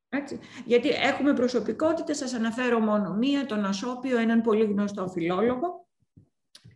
Έτσι. 0.09 0.39
Γιατί 0.65 0.89
έχουμε 0.89 1.33
προσωπικότητες, 1.33 2.17
σας 2.17 2.33
αναφέρω 2.33 2.79
μόνο 2.79 3.13
μία, 3.13 3.45
τον 3.45 3.65
Ασόπιο, 3.65 4.17
έναν 4.17 4.41
πολύ 4.41 4.65
γνωστό 4.65 5.07
φιλόλογο, 5.07 5.87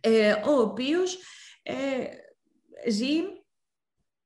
ε, 0.00 0.32
ο 0.32 0.60
οποίος 0.60 1.18
ε, 1.62 1.74
ζει 2.90 3.22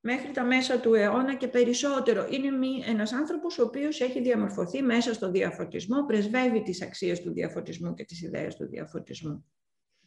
μέχρι 0.00 0.30
τα 0.30 0.44
μέσα 0.44 0.80
του 0.80 0.94
αιώνα 0.94 1.34
και 1.34 1.48
περισσότερο. 1.48 2.26
Είναι 2.30 2.48
ένας 2.86 3.12
άνθρωπος 3.12 3.58
ο 3.58 3.62
οποίος 3.62 4.00
έχει 4.00 4.20
διαμορφωθεί 4.20 4.82
μέσα 4.82 5.14
στο 5.14 5.30
διαφωτισμό, 5.30 6.06
πρεσβεύει 6.06 6.62
τις 6.62 6.82
αξίες 6.82 7.22
του 7.22 7.32
διαφωτισμού 7.32 7.94
και 7.94 8.04
τις 8.04 8.22
ιδέες 8.22 8.56
του 8.56 8.66
διαφωτισμού. 8.66 9.44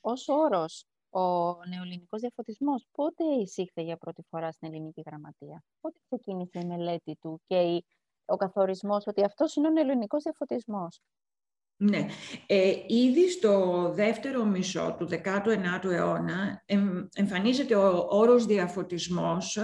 Ως 0.01 0.27
όρος, 0.27 0.87
ο 1.19 1.55
νεοελληνικός 1.65 2.21
διαφωτισμός 2.21 2.85
πότε 2.91 3.23
εισήχθε 3.23 3.81
για 3.81 3.97
πρώτη 3.97 4.21
φορά 4.29 4.51
στην 4.51 4.67
ελληνική 4.67 5.01
γραμματεία, 5.05 5.63
πότε 5.81 5.99
ξεκίνησε 6.09 6.59
η 6.59 6.65
μελέτη 6.65 7.15
του 7.21 7.41
και 7.45 7.83
ο 8.25 8.35
καθορισμός 8.35 9.07
ότι 9.07 9.23
αυτός 9.23 9.55
είναι 9.55 9.67
ο 9.67 9.71
νεοελληνικός 9.71 10.23
διαφωτισμός; 10.23 11.01
Ναι. 11.77 12.05
Ε, 12.45 12.73
ήδη 12.87 13.29
στο 13.29 13.91
δεύτερο 13.95 14.45
μισό 14.45 14.95
του 14.99 15.07
19ου 15.11 15.91
αιώνα 15.91 16.63
εμφανίζεται 17.15 17.75
ο 17.75 18.07
όρος 18.09 18.45
διαφωτισμός 18.45 19.57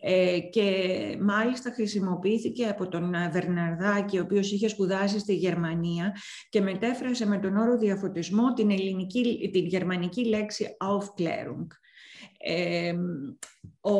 ε, 0.00 0.38
και 0.38 1.18
μάλιστα 1.20 1.70
χρησιμοποιήθηκε 1.70 2.66
από 2.66 2.88
τον 2.88 3.14
Βερναρδάκη, 3.32 4.18
ο 4.18 4.22
οποίος 4.22 4.52
είχε 4.52 4.68
σπουδάσει 4.68 5.18
στη 5.18 5.34
Γερμανία 5.34 6.16
και 6.48 6.60
μετέφρασε 6.60 7.26
με 7.26 7.38
τον 7.38 7.56
όρο 7.56 7.78
διαφωτισμό 7.78 8.52
την, 8.52 8.70
ελληνική, 8.70 9.50
την 9.52 9.66
γερμανική 9.66 10.24
λέξη 10.24 10.76
Aufklärung 10.80 11.66
ο, 13.80 13.92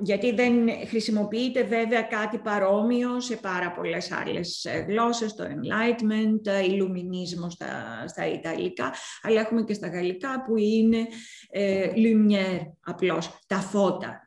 γιατί 0.00 0.32
δεν 0.34 0.68
χρησιμοποιείται 0.86 1.62
βέβαια 1.62 2.02
κάτι 2.02 2.38
παρόμοιο 2.38 3.20
σε 3.20 3.36
πάρα 3.36 3.72
πολλές 3.72 4.12
άλλες 4.12 4.64
ε, 4.64 4.84
γλώσσες, 4.88 5.34
το 5.34 5.44
Enlightenment, 5.44 6.40
το 6.42 6.50
Illuminismo 6.50 7.50
στα, 7.50 8.04
στα 8.06 8.26
Ιταλικά, 8.26 8.94
αλλά 9.22 9.40
έχουμε 9.40 9.62
και 9.62 9.74
στα 9.74 9.88
Γαλλικά 9.88 10.42
που 10.42 10.56
είναι 10.56 11.06
ε, 11.50 11.90
Lumière 11.94 12.60
απλώς, 12.80 13.38
τα 13.46 13.56
φωτα 13.56 14.20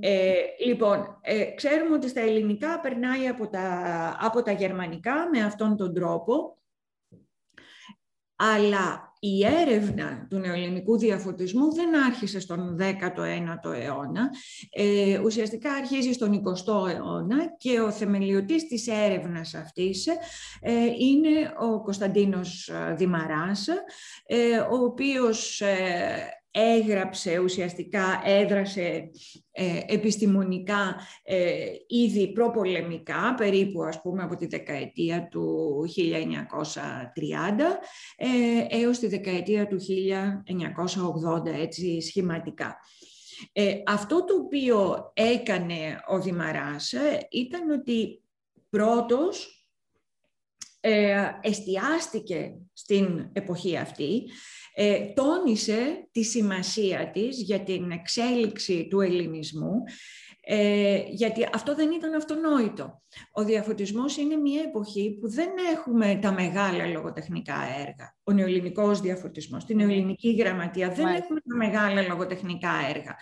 Ε, 0.00 0.34
λοιπόν, 0.66 1.18
ε, 1.20 1.44
ξέρουμε 1.44 1.94
ότι 1.94 2.08
στα 2.08 2.20
ελληνικά 2.20 2.80
περνάει 2.80 3.26
από 3.26 3.48
τα, 3.48 4.16
από 4.20 4.42
τα 4.42 4.52
γερμανικά 4.52 5.28
με 5.32 5.44
αυτόν 5.44 5.76
τον 5.76 5.94
τρόπο, 5.94 6.58
αλλά 8.36 9.07
η 9.20 9.46
έρευνα 9.46 10.26
του 10.30 10.38
νεοελληνικού 10.38 10.98
διαφωτισμού 10.98 11.74
δεν 11.74 11.96
άρχισε 12.04 12.40
στον 12.40 12.76
19ο 12.80 13.72
αιώνα, 13.74 14.30
ε, 14.70 15.18
ουσιαστικά 15.18 15.72
αρχίζει 15.72 16.12
στον 16.12 16.42
20ο 16.44 16.88
αιώνα 16.88 17.56
και 17.58 17.80
ο 17.80 17.90
θεμελιωτής 17.90 18.66
της 18.66 18.86
έρευνας 18.86 19.54
αυτής 19.54 20.06
ε, 20.60 20.84
είναι 20.98 21.54
ο 21.60 21.82
Κωνσταντίνος 21.82 22.70
Δημαράς, 22.96 23.68
ε, 24.26 24.58
ο 24.58 24.84
οποίος 24.84 25.60
ε, 25.60 26.37
έγραψε 26.50 27.38
ουσιαστικά, 27.38 28.22
έδρασε 28.24 29.10
ε, 29.50 29.80
επιστημονικά 29.86 30.96
ε, 31.22 31.66
ήδη 31.86 32.32
προπολεμικά, 32.32 33.34
περίπου 33.36 33.82
ας 33.82 34.00
πούμε 34.00 34.22
από 34.22 34.36
τη 34.36 34.46
δεκαετία 34.46 35.28
του 35.28 35.84
1930 35.96 36.10
ε, 38.16 38.78
έως 38.80 38.98
τη 38.98 39.06
δεκαετία 39.06 39.66
του 39.66 39.78
1980, 41.46 41.46
έτσι 41.46 42.00
σχηματικά. 42.00 42.76
Ε, 43.52 43.74
αυτό 43.86 44.24
το 44.24 44.34
οποίο 44.34 45.10
έκανε 45.14 46.00
ο 46.08 46.20
Δημαράς 46.20 46.94
ήταν 47.30 47.70
ότι 47.70 48.22
πρώτος 48.68 49.52
εστιάστηκε 51.40 52.54
στην 52.72 53.30
εποχή 53.32 53.76
αυτή 53.76 54.22
ε, 54.80 54.98
τόνισε 55.14 56.08
τη 56.12 56.22
σημασία 56.22 57.10
της 57.10 57.42
για 57.42 57.60
την 57.60 57.90
εξέλιξη 57.90 58.86
του 58.90 59.00
ελληνισμού, 59.00 59.82
ε, 60.40 61.02
γιατί 61.08 61.48
αυτό 61.52 61.74
δεν 61.74 61.90
ήταν 61.90 62.14
αυτονόητο. 62.14 63.02
Ο 63.32 63.44
διαφωτισμός 63.44 64.16
είναι 64.16 64.36
μια 64.36 64.62
εποχή 64.62 65.18
που 65.20 65.30
δεν 65.30 65.48
έχουμε 65.72 66.18
τα 66.22 66.32
μεγάλα 66.32 66.86
λογοτεχνικά 66.86 67.56
έργα. 67.78 68.16
Ο 68.24 68.32
νεοελληνικός 68.32 69.00
διαφωτισμός, 69.00 69.64
την 69.64 69.76
νεοελληνική 69.76 70.34
γραμματεία, 70.34 70.88
δεν 70.88 71.06
έχουμε 71.06 71.40
τα 71.48 71.56
μεγάλα 71.56 72.02
λογοτεχνικά 72.02 72.72
έργα. 72.88 73.16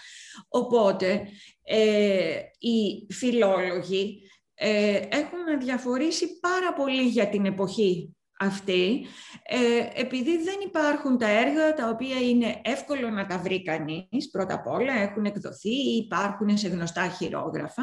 Οπότε, 0.49 1.29
ε, 1.63 2.39
οι 2.59 3.13
φιλόλογοι 3.13 4.21
ε, 4.55 4.97
έχουν 4.97 5.61
διαφορήσει 5.61 6.41
πάρα 6.41 6.73
πολύ 6.73 7.03
για 7.03 7.29
την 7.29 7.45
εποχή 7.47 8.16
αυτή, 8.39 9.07
ε, 9.43 10.01
επειδή 10.01 10.43
δεν 10.43 10.55
υπάρχουν 10.65 11.19
τα 11.19 11.29
έργα 11.29 11.75
τα 11.75 11.89
οποία 11.89 12.21
είναι 12.21 12.61
εύκολο 12.65 13.11
να 13.11 13.27
τα 13.27 13.39
βρει 13.39 13.63
κανείς, 13.63 14.31
πρώτα 14.33 14.55
απ' 14.55 14.67
όλα 14.67 14.93
έχουν 14.93 15.25
εκδοθεί 15.25 15.71
ή 15.71 15.97
υπάρχουν 15.97 16.59
σε 16.59 16.69
γνωστά 16.69 17.09
χειρόγραφα. 17.09 17.83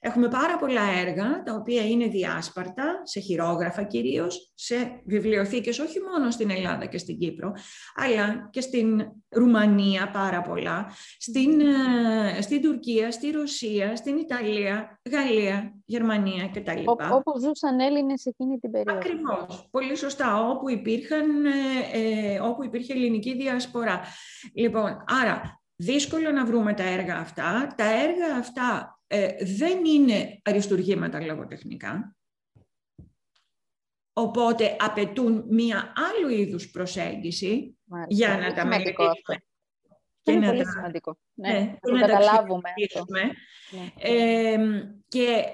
Έχουμε 0.00 0.28
πάρα 0.28 0.56
πολλά 0.56 0.82
έργα 1.06 1.42
τα 1.42 1.54
οποία 1.54 1.86
είναι 1.86 2.06
διάσπαρτα, 2.06 3.00
σε 3.02 3.20
χειρόγραφα 3.20 3.82
κυρίως, 3.82 4.52
σε 4.54 5.02
βιβλιοθήκες 5.06 5.78
όχι 5.78 5.98
μόνο 6.00 6.30
στην 6.30 6.50
Ελλάδα 6.50 6.86
και 6.86 6.98
στην 6.98 7.18
Κύπρο, 7.18 7.52
αλλά 7.94 8.48
και 8.50 8.60
στην 8.60 9.12
Ρουμανία 9.28 10.10
πάρα 10.10 10.42
πολλά, 10.42 10.90
στην, 11.18 11.60
ε, 11.60 12.40
στην 12.40 12.62
Τουρκία, 12.62 13.10
στη 13.10 13.30
Ρωσία, 13.30 13.96
στην 13.96 14.16
Ιταλία, 14.16 15.00
Γαλλία, 15.10 15.74
Γερμανία 15.84 16.48
κτλ. 16.48 16.82
Όπου 16.86 17.38
ζούσαν 17.40 17.80
Έλληνες 17.80 18.26
εκείνη 18.26 18.58
την 18.58 18.70
περίοδο. 18.70 18.98
Ακριβώς. 18.98 19.68
Πολύ 19.84 19.96
σωστά. 19.96 20.48
Όπου, 20.48 20.70
υπήρχαν, 20.70 21.44
ε, 21.44 21.50
ε, 21.92 22.40
όπου 22.40 22.64
υπήρχε 22.64 22.92
ελληνική 22.92 23.36
διασπορά. 23.36 24.00
Λοιπόν, 24.54 25.04
άρα 25.06 25.60
δύσκολο 25.76 26.30
να 26.30 26.46
βρούμε 26.46 26.74
τα 26.74 26.82
έργα 26.82 27.16
αυτά. 27.16 27.74
Τα 27.76 27.84
έργα 27.84 28.36
αυτά 28.38 29.00
ε, 29.06 29.44
δεν 29.56 29.84
είναι 29.84 30.40
αριστουργήματα 30.44 31.20
λογοτεχνικά. 31.20 32.16
Οπότε 34.12 34.76
απαιτούν 34.80 35.44
μία 35.48 35.92
άλλου 35.96 36.28
είδους 36.28 36.70
προσέγγιση 36.70 37.78
για 38.08 38.38
να 38.38 38.54
τα 38.54 38.66
μελετήσουμε. 38.66 39.44
Είναι 40.22 40.46
πολύ 40.46 40.66
σημαντικό. 40.66 41.18
Ναι, 41.34 41.52
ναι, 41.52 41.58
να 41.58 42.00
το 42.00 42.00
καταλάβουμε. 42.00 42.70
Ναι. 43.06 43.30
και 45.08 45.44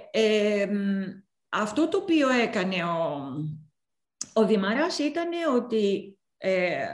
αυτό 1.49 1.89
το 1.89 1.97
οποίο 1.99 2.29
έκανε 2.29 2.85
ο, 2.85 3.33
ο 4.33 4.47
Δημαράς 4.47 4.99
ήταν 4.99 5.29
ότι 5.57 6.19
ε, 6.37 6.87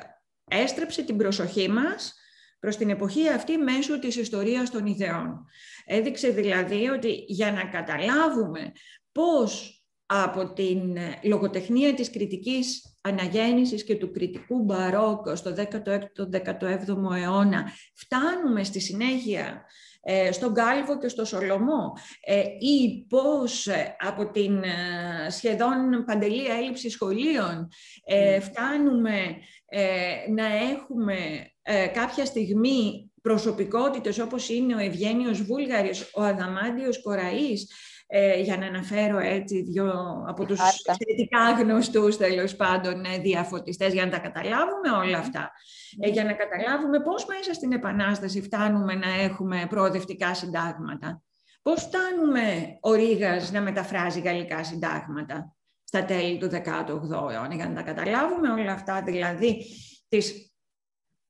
έστρεψε 0.50 1.02
την 1.02 1.16
προσοχή 1.16 1.68
μας 1.68 2.14
προς 2.60 2.76
την 2.76 2.90
εποχή 2.90 3.28
αυτή 3.28 3.56
μέσω 3.56 3.98
της 3.98 4.16
ιστορίας 4.16 4.70
των 4.70 4.86
ιδεών. 4.86 5.44
Έδειξε 5.84 6.28
δηλαδή 6.28 6.88
ότι 6.88 7.24
για 7.26 7.52
να 7.52 7.64
καταλάβουμε 7.64 8.72
πώς 9.12 9.80
από 10.06 10.52
την 10.52 10.96
λογοτεχνία 11.22 11.94
της 11.94 12.10
κριτικής 12.10 12.96
αναγέννησης 13.00 13.84
και 13.84 13.96
του 13.96 14.10
κριτικού 14.10 14.64
μπαρόκο 14.64 15.36
στο 15.36 15.54
16ο-17ο 15.56 17.16
αιώνα 17.16 17.72
φτάνουμε 17.94 18.64
στη 18.64 18.80
συνέχεια 18.80 19.40
ε, 19.42 19.85
στον 20.30 20.54
Κάλβο 20.54 20.98
και 20.98 21.08
στο 21.08 21.24
Σολομό 21.24 21.92
ε, 22.20 22.40
ή 22.58 23.06
πώς 23.08 23.66
ε, 23.66 23.96
από 23.98 24.30
την 24.30 24.62
σχεδόν 25.28 26.04
παντελή 26.06 26.46
έλλειψη 26.46 26.90
σχολείων 26.90 27.68
ναι. 28.10 28.40
φτάνουμε 28.40 29.36
να 30.34 30.46
έχουμε 30.46 31.16
κάποια 31.92 32.24
στιγμή 32.24 33.10
προσωπικότητες 33.22 34.18
όπως 34.18 34.48
είναι 34.48 34.74
ο 34.74 34.78
Ευγένιος 34.78 35.42
Βούλγαρης, 35.42 36.10
ο 36.14 36.22
Αδαμάντιος 36.22 37.02
Κοραής, 37.02 37.70
ε, 38.06 38.40
για 38.40 38.56
να 38.56 38.66
αναφέρω 38.66 39.18
έτσι 39.18 39.62
δύο 39.62 39.92
από 40.28 40.44
τους 40.44 40.60
θετικά 40.84 41.50
γνωστούς 41.62 42.16
τέλος 42.16 42.56
πάντων 42.56 43.04
ε, 43.04 43.18
διαφωτιστές 43.18 43.92
για 43.92 44.04
να 44.04 44.10
τα 44.10 44.18
καταλάβουμε 44.18 44.90
όλα 45.04 45.18
αυτά. 45.18 45.50
Ε, 46.00 46.08
για 46.08 46.24
να 46.24 46.32
καταλάβουμε 46.32 47.00
πώς 47.00 47.26
μέσα 47.26 47.54
στην 47.54 47.72
Επανάσταση 47.72 48.42
φτάνουμε 48.42 48.94
να 48.94 49.08
έχουμε 49.08 49.66
προοδευτικά 49.68 50.34
συντάγματα. 50.34 51.22
Πώς 51.62 51.82
φτάνουμε 51.82 52.78
ο 52.80 52.92
Ρήγας 52.92 53.52
να 53.52 53.60
μεταφράζει 53.60 54.20
γαλλικά 54.20 54.64
συντάγματα 54.64 55.56
στα 55.84 56.04
τέλη 56.04 56.38
του 56.38 56.50
18ου 56.50 57.10
αιώνα. 57.10 57.54
Για 57.54 57.68
να 57.68 57.74
τα 57.74 57.82
καταλάβουμε 57.82 58.52
όλα 58.52 58.72
αυτά, 58.72 59.02
δηλαδή 59.02 59.64
τις 60.08 60.50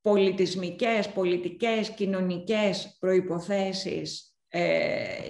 πολιτισμικές, 0.01 1.09
πολιτικές, 1.09 1.91
κοινωνικές 1.91 2.97
προϋποθέσεις 3.01 4.21
ε, 4.21 4.36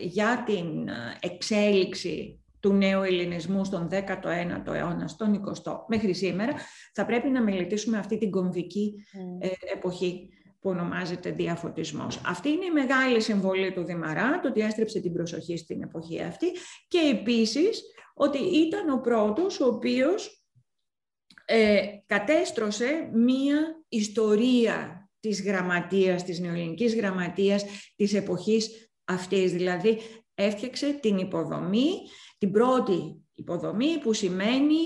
για 0.03 0.43
την 0.47 0.89
ε, 0.89 1.19
εξέλιξη 1.21 2.41
του 2.61 2.73
νέου 2.73 3.03
ελληνισμού 3.03 3.65
στον 3.65 3.89
19ο 3.91 4.75
αιώνα, 4.75 5.09
στον 5.09 5.45
20ο 5.45 5.73
μέχρι 5.89 6.15
σήμερα, 6.15 6.53
θα 6.93 7.07
πρέπει 7.07 7.29
να 7.29 7.43
μελετήσουμε 7.43 7.99
αυτή 7.99 8.19
την 8.19 8.31
κομβική 8.31 8.95
mm. 8.97 9.47
ε, 9.47 9.73
εποχή 9.73 10.29
που 10.61 10.71
ονομάζεται 10.71 11.31
διαφωτισμός. 11.31 12.21
Αυτή 12.27 12.49
είναι 12.49 12.65
η 12.65 12.71
μεγάλη 12.71 13.21
συμβολή 13.21 13.73
του 13.73 13.85
Δημαρά, 13.85 14.41
το 14.41 14.49
ότι 14.49 14.61
έστρεψε 14.61 15.01
την 15.01 15.13
προσοχή 15.13 15.57
στην 15.57 15.83
εποχή 15.83 16.23
αυτή 16.23 16.47
και 16.89 16.99
επίσης 17.13 17.83
ότι 18.15 18.39
ήταν 18.39 18.91
ο 18.91 19.01
πρώτος 19.01 19.61
ο 19.61 19.67
οποίος 19.67 20.45
ε, 21.45 21.81
κατέστρωσε 22.07 23.11
μία 23.13 23.85
ιστορία 23.89 25.09
της 25.21 25.43
γραμματείας, 25.43 26.25
της 26.25 26.41
νεοελληνικής 26.41 26.95
γραμματείας 26.95 27.65
της 27.97 28.15
εποχής 28.15 28.91
αυτής. 29.07 29.53
Δηλαδή 29.53 29.99
έφτιαξε 30.35 30.93
την 30.93 31.19
υποδομή, 31.19 31.91
την 32.39 32.53
πρώτη 32.53 33.25
υποδομή 33.35 33.99
που 33.99 34.13
σημαίνει 34.13 34.79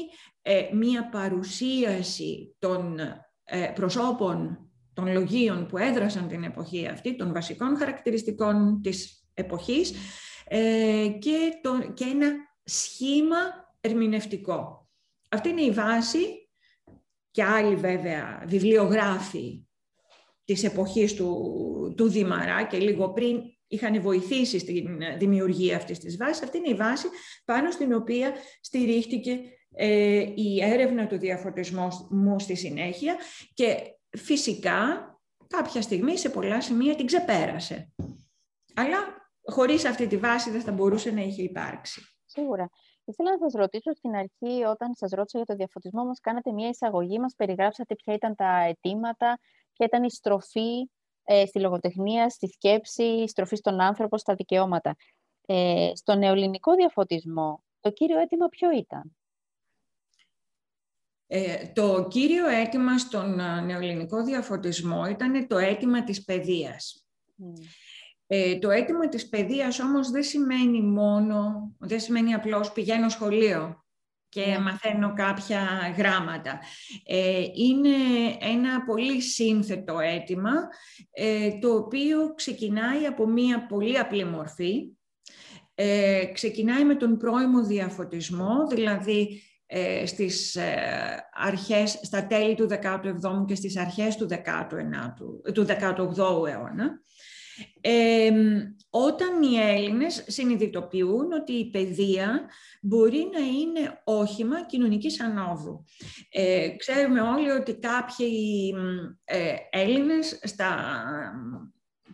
ε, 0.43 0.69
μία 0.73 1.09
παρουσίαση 1.09 2.57
των 2.59 2.99
ε, 3.45 3.73
προσώπων 3.75 4.65
των 4.93 5.13
λογίων 5.13 5.67
που 5.67 5.79
έδρασαν 5.79 6.29
την 6.29 6.45
εποχή 6.45 6.87
αυτή, 6.87 7.17
των 7.17 7.33
βασικών 7.33 7.77
χαρακτηριστικών 7.77 8.81
της 8.83 9.25
εποχής 9.35 9.93
ε, 10.45 11.09
και, 11.19 11.59
το, 11.63 11.93
και 11.95 12.05
ένα 12.05 12.33
σχήμα 12.65 13.37
ερμηνευτικό. 13.81 14.89
Αυτή 15.31 15.49
είναι 15.49 15.63
η 15.63 15.71
βάση 15.71 16.49
και 17.31 17.45
άλλοι 17.45 17.77
βέβαια 17.77 18.45
βιβλιογράφοι 18.47 19.67
της 20.45 20.65
εποχής 20.65 21.15
του, 21.15 21.95
του 21.97 22.09
Δημαρά 22.09 22.67
και 22.67 22.79
λίγο 22.79 23.13
πριν 23.13 23.41
είχαν 23.71 24.03
βοηθήσει 24.03 24.59
στην 24.59 24.99
δημιουργία 25.19 25.77
αυτής 25.77 25.99
της 25.99 26.17
βάσης. 26.17 26.43
Αυτή 26.43 26.59
είναι 26.59 26.69
η 26.69 26.75
βάση 26.75 27.09
πάνω 27.45 27.71
στην 27.71 27.93
οποία 27.93 28.33
στηρίχτηκε 28.61 29.41
ε, 29.75 30.33
η 30.35 30.63
έρευνα 30.63 31.07
του 31.07 31.19
διαφωτισμού 31.19 31.89
μου 32.11 32.39
στη 32.39 32.55
συνέχεια 32.55 33.17
και 33.55 33.77
φυσικά 34.19 35.05
κάποια 35.47 35.83
στιγμή 35.83 36.19
σε 36.19 36.29
πολλά 36.29 36.61
σημεία 36.61 36.95
την 36.95 37.07
ξεπέρασε. 37.07 37.93
Αλλά 38.75 38.99
χωρίς 39.43 39.85
αυτή 39.85 40.07
τη 40.07 40.17
βάση 40.17 40.51
δεν 40.51 40.61
θα 40.61 40.73
μπορούσε 40.73 41.11
να 41.11 41.21
είχε 41.21 41.43
υπάρξει. 41.43 42.01
Σίγουρα. 42.25 42.71
Ήθελα 43.05 43.31
να 43.31 43.39
σας 43.39 43.53
ρωτήσω 43.53 43.93
στην 43.95 44.15
αρχή, 44.15 44.65
όταν 44.65 44.95
σας 44.95 45.11
ρώτησα 45.11 45.39
για 45.39 45.47
το 45.47 45.55
διαφωτισμό, 45.55 46.05
μας 46.05 46.21
κάνατε 46.21 46.53
μια 46.53 46.69
εισαγωγή, 46.69 47.19
μας 47.19 47.35
περιγράψατε 47.37 47.95
ποια 47.95 48.15
ήταν 48.15 48.35
τα 48.35 48.59
αιτήματα, 48.59 49.39
ποια 49.73 49.87
ήταν 49.87 50.03
η 50.05 50.11
στροφή 50.11 50.91
ε, 51.33 51.47
στη 51.47 51.61
λογοτεχνία, 51.61 52.29
στη 52.29 52.47
σκέψη, 52.47 53.03
η 53.03 53.29
στροφή 53.29 53.57
στον 53.57 53.81
άνθρωπο, 53.81 54.19
στα 54.19 54.35
δικαιώματα. 54.35 54.97
Ε, 55.47 55.91
στο 55.95 56.15
νεοελληνικό 56.15 56.75
διαφωτισμό, 56.75 57.63
το 57.81 57.91
κύριο 57.91 58.21
αίτημα 58.21 58.49
ποιο 58.49 58.71
ήταν; 58.71 59.17
Ε, 61.27 61.67
το 61.67 62.07
κύριο 62.11 62.49
αίτημα 62.49 62.99
στον 62.99 63.41
ε, 63.41 63.61
νεοελληνικό 63.61 64.23
διαφωτισμό 64.23 65.07
ήταν 65.07 65.47
το 65.47 65.59
αίτημα 65.59 66.05
της 66.05 66.25
παιδείας. 66.25 67.07
Ε, 68.27 68.59
το 68.59 68.71
αίτημα 68.71 69.09
της 69.09 69.29
παιδείας 69.29 69.79
όμως 69.79 70.11
δεν 70.11 70.23
σημαίνει 70.23 70.83
μόνο, 70.83 71.71
δεν 71.79 72.01
σημαίνει 72.01 72.35
απλώς 72.35 72.73
πηγαίνω 72.73 73.09
σχολείο 73.09 73.85
και 74.31 74.47
ναι. 74.47 74.59
μαθαίνω 74.59 75.13
κάποια 75.13 75.95
γράμματα. 75.97 76.59
Ε, 77.07 77.43
είναι 77.55 77.97
ένα 78.41 78.85
πολύ 78.85 79.21
σύνθετο 79.21 79.99
αίτημα, 79.99 80.53
ε, 81.13 81.51
το 81.59 81.75
οποίο 81.75 82.35
ξεκινάει 82.35 83.07
από 83.07 83.27
μία 83.27 83.67
πολύ 83.67 83.99
απλή 83.99 84.25
μορφή. 84.25 84.93
Ε, 85.75 86.25
ξεκινάει 86.33 86.85
με 86.85 86.95
τον 86.95 87.17
πρώιμο 87.17 87.65
διαφωτισμό, 87.65 88.67
δηλαδή 88.69 89.43
ε, 89.67 90.07
στις 90.07 90.59
αρχές, 91.33 92.01
στα 92.03 92.27
τέλη 92.27 92.55
του 92.55 92.69
17ου 92.71 93.45
και 93.47 93.55
στις 93.55 93.77
αρχές 93.77 94.17
του 94.17 94.29
19ου, 94.31 95.53
του 95.53 95.67
18ου 95.69 96.49
αιώνα 96.49 97.03
όταν 98.91 99.43
οι 99.43 99.57
Έλληνες 99.57 100.25
συνειδητοποιούν 100.27 101.33
ότι 101.33 101.53
η 101.53 101.71
παιδεία 101.71 102.49
μπορεί 102.83 103.31
να 103.33 103.41
είναι 103.41 104.01
όχημα 104.05 104.67
κοινωνικής 104.67 105.21
ανόδου. 105.21 105.85
Ε, 106.31 106.69
ξέρουμε 106.77 107.21
όλοι 107.21 107.51
ότι 107.51 107.75
κάποιοι 107.75 108.75
ε, 109.25 109.55
Έλληνες 109.71 110.41
στα 110.43 110.77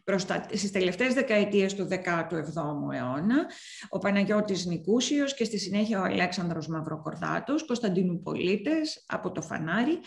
προς 0.06 0.24
τα, 0.24 0.46
στις 0.52 0.70
τελευταίες 0.72 1.14
δεκαετίες 1.14 1.74
του 1.74 1.88
17ου 1.90 2.92
αιώνα, 2.92 3.46
ο 3.88 3.98
Παναγιώτης 3.98 4.66
Νικούσιος 4.66 5.34
και 5.34 5.44
στη 5.44 5.58
συνέχεια 5.58 6.00
ο 6.00 6.02
Αλέξανδρος 6.02 6.68
Μαυροκορδάτος, 6.68 7.66
Κωνσταντινουπολίτες 7.66 9.04
από 9.06 9.32
το 9.32 9.42
Φανάρι, 9.42 9.98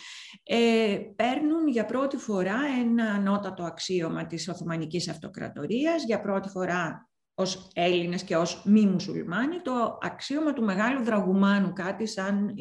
ε, 0.43 0.97
παίρνουν 1.15 1.67
για 1.67 1.85
πρώτη 1.85 2.17
φορά 2.17 2.57
ένα 2.79 3.05
ανώτατο 3.05 3.63
αξίωμα 3.63 4.25
της 4.25 4.49
Οθωμανικής 4.49 5.09
Αυτοκρατορίας, 5.09 6.03
για 6.03 6.21
πρώτη 6.21 6.49
φορά 6.49 7.09
ως 7.33 7.69
Έλληνες 7.73 8.23
και 8.23 8.37
ως 8.37 8.63
μη 8.65 8.85
μουσουλμάνοι, 8.85 9.61
το 9.61 9.97
αξίωμα 10.01 10.53
του 10.53 10.63
Μεγάλου 10.63 11.03
Δραγουμάνου, 11.03 11.73
κάτι 11.73 12.07
σαν, 12.07 12.53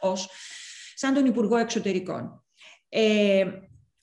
ως, 0.00 0.30
σαν 0.94 1.14
τον 1.14 1.26
Υπουργό 1.26 1.56
Εξωτερικών. 1.56 2.44
Ε, 2.88 3.44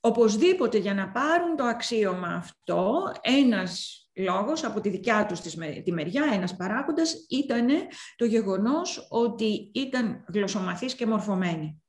Οπωσδήποτε 0.07 0.77
για 0.77 0.93
να 0.93 1.09
πάρουν 1.09 1.55
το 1.55 1.63
αξίωμα 1.63 2.27
αυτό, 2.27 3.11
ένας 3.21 4.01
λόγος 4.15 4.63
από 4.63 4.81
τη 4.81 4.89
δικιά 4.89 5.25
τους 5.25 5.41
της 5.41 5.55
μεριά, 5.91 6.29
ένας 6.33 6.55
παράγοντας, 6.55 7.25
ήταν 7.29 7.67
το 8.15 8.25
γεγονός 8.25 9.07
ότι 9.09 9.71
ήταν 9.73 10.25
γλωσσομαθείς 10.33 10.95
και 10.95 11.05
μορφωμένοι. 11.05 11.81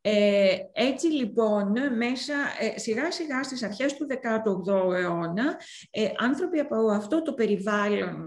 Ε, 0.00 0.56
έτσι 0.72 1.06
λοιπόν, 1.06 1.96
μέσα, 1.96 2.34
ε, 2.60 2.78
σιγά 2.78 3.10
σιγά 3.10 3.42
στις 3.42 3.62
αρχές 3.62 3.96
του 3.96 4.06
18ου 4.06 4.92
αιώνα, 4.92 5.60
ε, 5.90 6.08
άνθρωποι 6.16 6.58
από 6.58 6.90
αυτό 6.90 7.22
το 7.22 7.34
περιβάλλον 7.34 8.26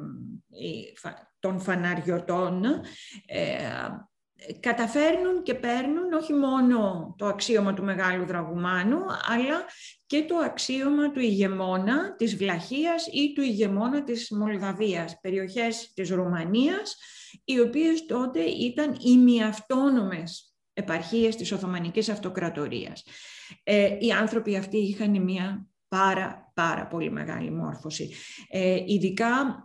των 1.39 1.60
φαναριωτών 1.60 2.63
ε, 3.25 3.89
καταφέρνουν 4.60 5.43
και 5.43 5.53
παίρνουν 5.53 6.13
όχι 6.13 6.34
μόνο 6.34 7.13
το 7.17 7.25
αξίωμα 7.25 7.73
του 7.73 7.84
Μεγάλου 7.84 8.25
Δραγουμάνου, 8.25 8.99
αλλά 9.34 9.65
και 10.06 10.23
το 10.23 10.36
αξίωμα 10.36 11.12
του 11.12 11.19
ηγεμόνα 11.19 12.15
της 12.15 12.36
Βλαχίας 12.36 13.08
ή 13.08 13.34
του 13.34 13.41
ηγεμόνα 13.41 14.03
της 14.03 14.32
Μολδαβίας, 14.32 15.19
περιοχές 15.21 15.91
της 15.93 16.10
Ρουμανίας, 16.10 16.97
οι 17.43 17.60
οποίες 17.60 18.06
τότε 18.06 18.41
ήταν 18.41 18.97
ημιαυτόνομες 18.99 20.56
επαρχίες 20.73 21.36
της 21.36 21.51
Οθωμανικής 21.51 22.10
Αυτοκρατορίας. 22.10 23.03
Ε, 23.63 23.97
οι 23.99 24.12
άνθρωποι 24.12 24.56
αυτοί 24.56 24.77
είχαν 24.77 25.21
μια 25.21 25.67
πάρα 25.88 26.43
πάρα 26.53 26.88
πολύ 26.88 27.12
μεγάλη 27.12 27.51
μόρφωση. 27.51 28.13
Ε, 28.49 28.84
ειδικά 28.86 29.63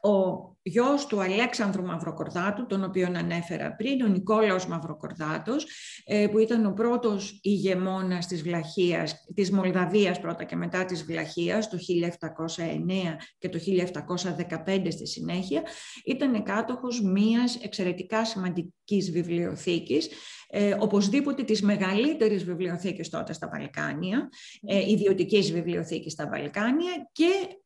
ο 0.00 0.55
γιος 0.68 1.06
του 1.06 1.20
Αλέξανδρου 1.20 1.82
Μαυροκορδάτου, 1.82 2.66
τον 2.66 2.84
οποίον 2.84 3.16
ανέφερα 3.16 3.74
πριν, 3.74 4.02
ο 4.02 4.06
Νικόλαος 4.06 4.66
Μαυροκορδάτος, 4.66 5.66
ε, 6.04 6.26
που 6.26 6.38
ήταν 6.38 6.66
ο 6.66 6.72
πρώτος 6.72 7.38
ηγεμόνας 7.42 8.26
της 8.26 8.42
Βλαχίας, 8.42 9.14
της 9.34 9.50
Μολδαβίας 9.50 10.20
πρώτα 10.20 10.44
και 10.44 10.56
μετά 10.56 10.84
της 10.84 11.04
Βλαχίας, 11.04 11.68
το 11.68 11.78
1709 11.78 13.18
και 13.38 13.48
το 13.48 13.58
1715 13.58 14.90
στη 14.90 15.06
συνέχεια, 15.06 15.62
ήταν 16.04 16.42
κάτοχος 16.42 17.02
μίας 17.02 17.56
εξαιρετικά 17.56 18.24
σημαντικής 18.24 19.10
βιβλιοθήκης, 19.10 20.08
ε, 20.48 20.76
οπωσδήποτε 20.78 21.42
της 21.42 21.62
μεγαλύτερης 21.62 22.44
βιβλιοθήκης 22.44 23.08
τότε 23.08 23.32
στα 23.32 23.48
Βαλκάνια, 23.52 24.28
ε, 24.66 24.90
ιδιωτικής 24.90 25.52
βιβλιοθήκης 25.52 26.12
στα 26.12 26.28
Βαλκάνια 26.28 27.10
και 27.12 27.24
ε, 27.24 27.65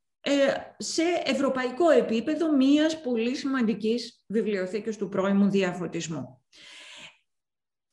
σε 0.76 1.02
ευρωπαϊκό 1.24 1.90
επίπεδο 1.90 2.56
μίας 2.56 3.00
πολύ 3.00 3.34
σημαντικής 3.34 4.24
βιβλιοθήκης 4.26 4.96
του 4.96 5.08
πρώιμου 5.08 5.50
διαφωτισμού. 5.50 6.42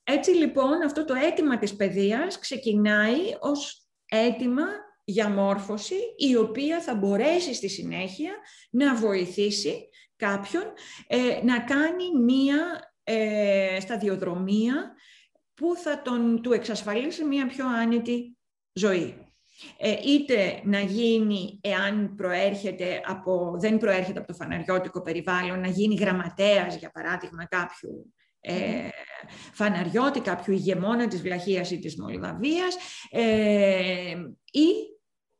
Έτσι 0.04 0.32
λοιπόν 0.32 0.82
αυτό 0.82 1.06
το 1.06 1.14
αίτημα 1.14 1.58
της 1.58 1.76
παιδείας 1.76 2.40
ξεκινάει 2.40 3.20
ως 3.40 3.88
αίτημα 4.06 4.66
για 5.04 5.30
μόρφωση 5.30 5.96
η 6.18 6.36
οποία 6.36 6.82
θα 6.82 6.96
μπορέσει 6.96 7.54
στη 7.54 7.70
συνέχεια 7.70 8.32
να 8.70 8.96
βοηθήσει 8.96 9.90
κάποιον 10.16 10.64
ε, 11.08 11.42
να 11.44 11.60
κάνει 11.60 12.20
μία 12.24 12.92
ε, 13.04 13.78
σταδιοδρομία 13.80 14.96
που 15.54 15.76
θα 15.76 16.02
τον, 16.02 16.42
του 16.42 16.54
εξασφαλίσει 16.54 17.24
μία 17.24 17.48
πιο 17.48 17.68
άνετη 17.68 18.38
ζωή. 18.74 19.27
Ε, 19.78 19.92
είτε 20.06 20.62
να 20.64 20.80
γίνει, 20.80 21.60
εάν 21.64 22.16
προέρχεται 22.16 23.02
από, 23.06 23.56
δεν 23.60 23.78
προέρχεται 23.78 24.20
από 24.20 24.28
το 24.28 24.34
φαναριώτικο 24.34 25.02
περιβάλλον, 25.02 25.60
να 25.60 25.68
γίνει 25.68 25.96
γραμματέας, 25.96 26.76
για 26.76 26.92
παράδειγμα, 26.92 27.46
κάποιου 27.46 28.14
ε, 28.40 28.90
φαναριώτη, 29.54 30.20
κάποιου 30.20 30.54
ηγεμόνα 30.54 31.08
της 31.08 31.22
Βλαχίας 31.22 31.72
ή 31.72 31.80
της 31.80 31.98
Μολδαβίας, 32.00 32.76
ε, 33.12 34.16
ή, 34.52 34.68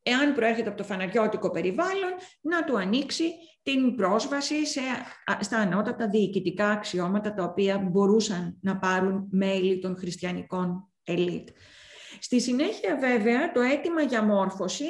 εάν 0.04 0.34
προέρχεται 0.34 0.68
από 0.68 0.78
το 0.78 0.84
φαναριώτικο 0.84 1.52
περιβάλλον, 1.52 2.12
να 2.42 2.64
του 2.64 2.78
ανοίξει 2.78 3.32
την 3.64 3.96
πρόσβαση 3.96 4.66
σε, 4.66 4.82
στα 5.40 5.58
ανώτατα 5.58 6.10
διοικητικά 6.10 6.70
αξιώματα, 6.70 7.34
τα 7.34 7.44
οποία 7.44 7.78
μπορούσαν 7.78 8.58
να 8.62 8.78
πάρουν 8.78 9.28
μέλη 9.32 9.80
των 9.80 9.98
χριστιανικών 9.98 10.92
ελίτ. 11.04 11.50
Στη 12.20 12.42
συνέχεια 12.42 12.98
βέβαια 12.98 13.52
το 13.52 13.62
αίτημα 13.62 14.02
για 14.02 14.24
μόρφωση 14.24 14.86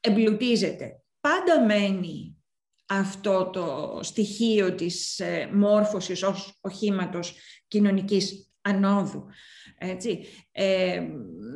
εμπλουτίζεται. 0.00 1.02
Πάντα 1.20 1.64
μένει 1.64 2.34
αυτό 2.86 3.50
το 3.50 3.98
στοιχείο 4.02 4.74
της 4.74 5.18
ε, 5.18 5.50
μόρφωσης 5.52 6.22
ως 6.22 6.58
οχήματος 6.60 7.36
κοινωνικής 7.68 8.52
ανόδου. 8.60 9.26
Έτσι. 9.78 10.26
Ε, 10.52 11.06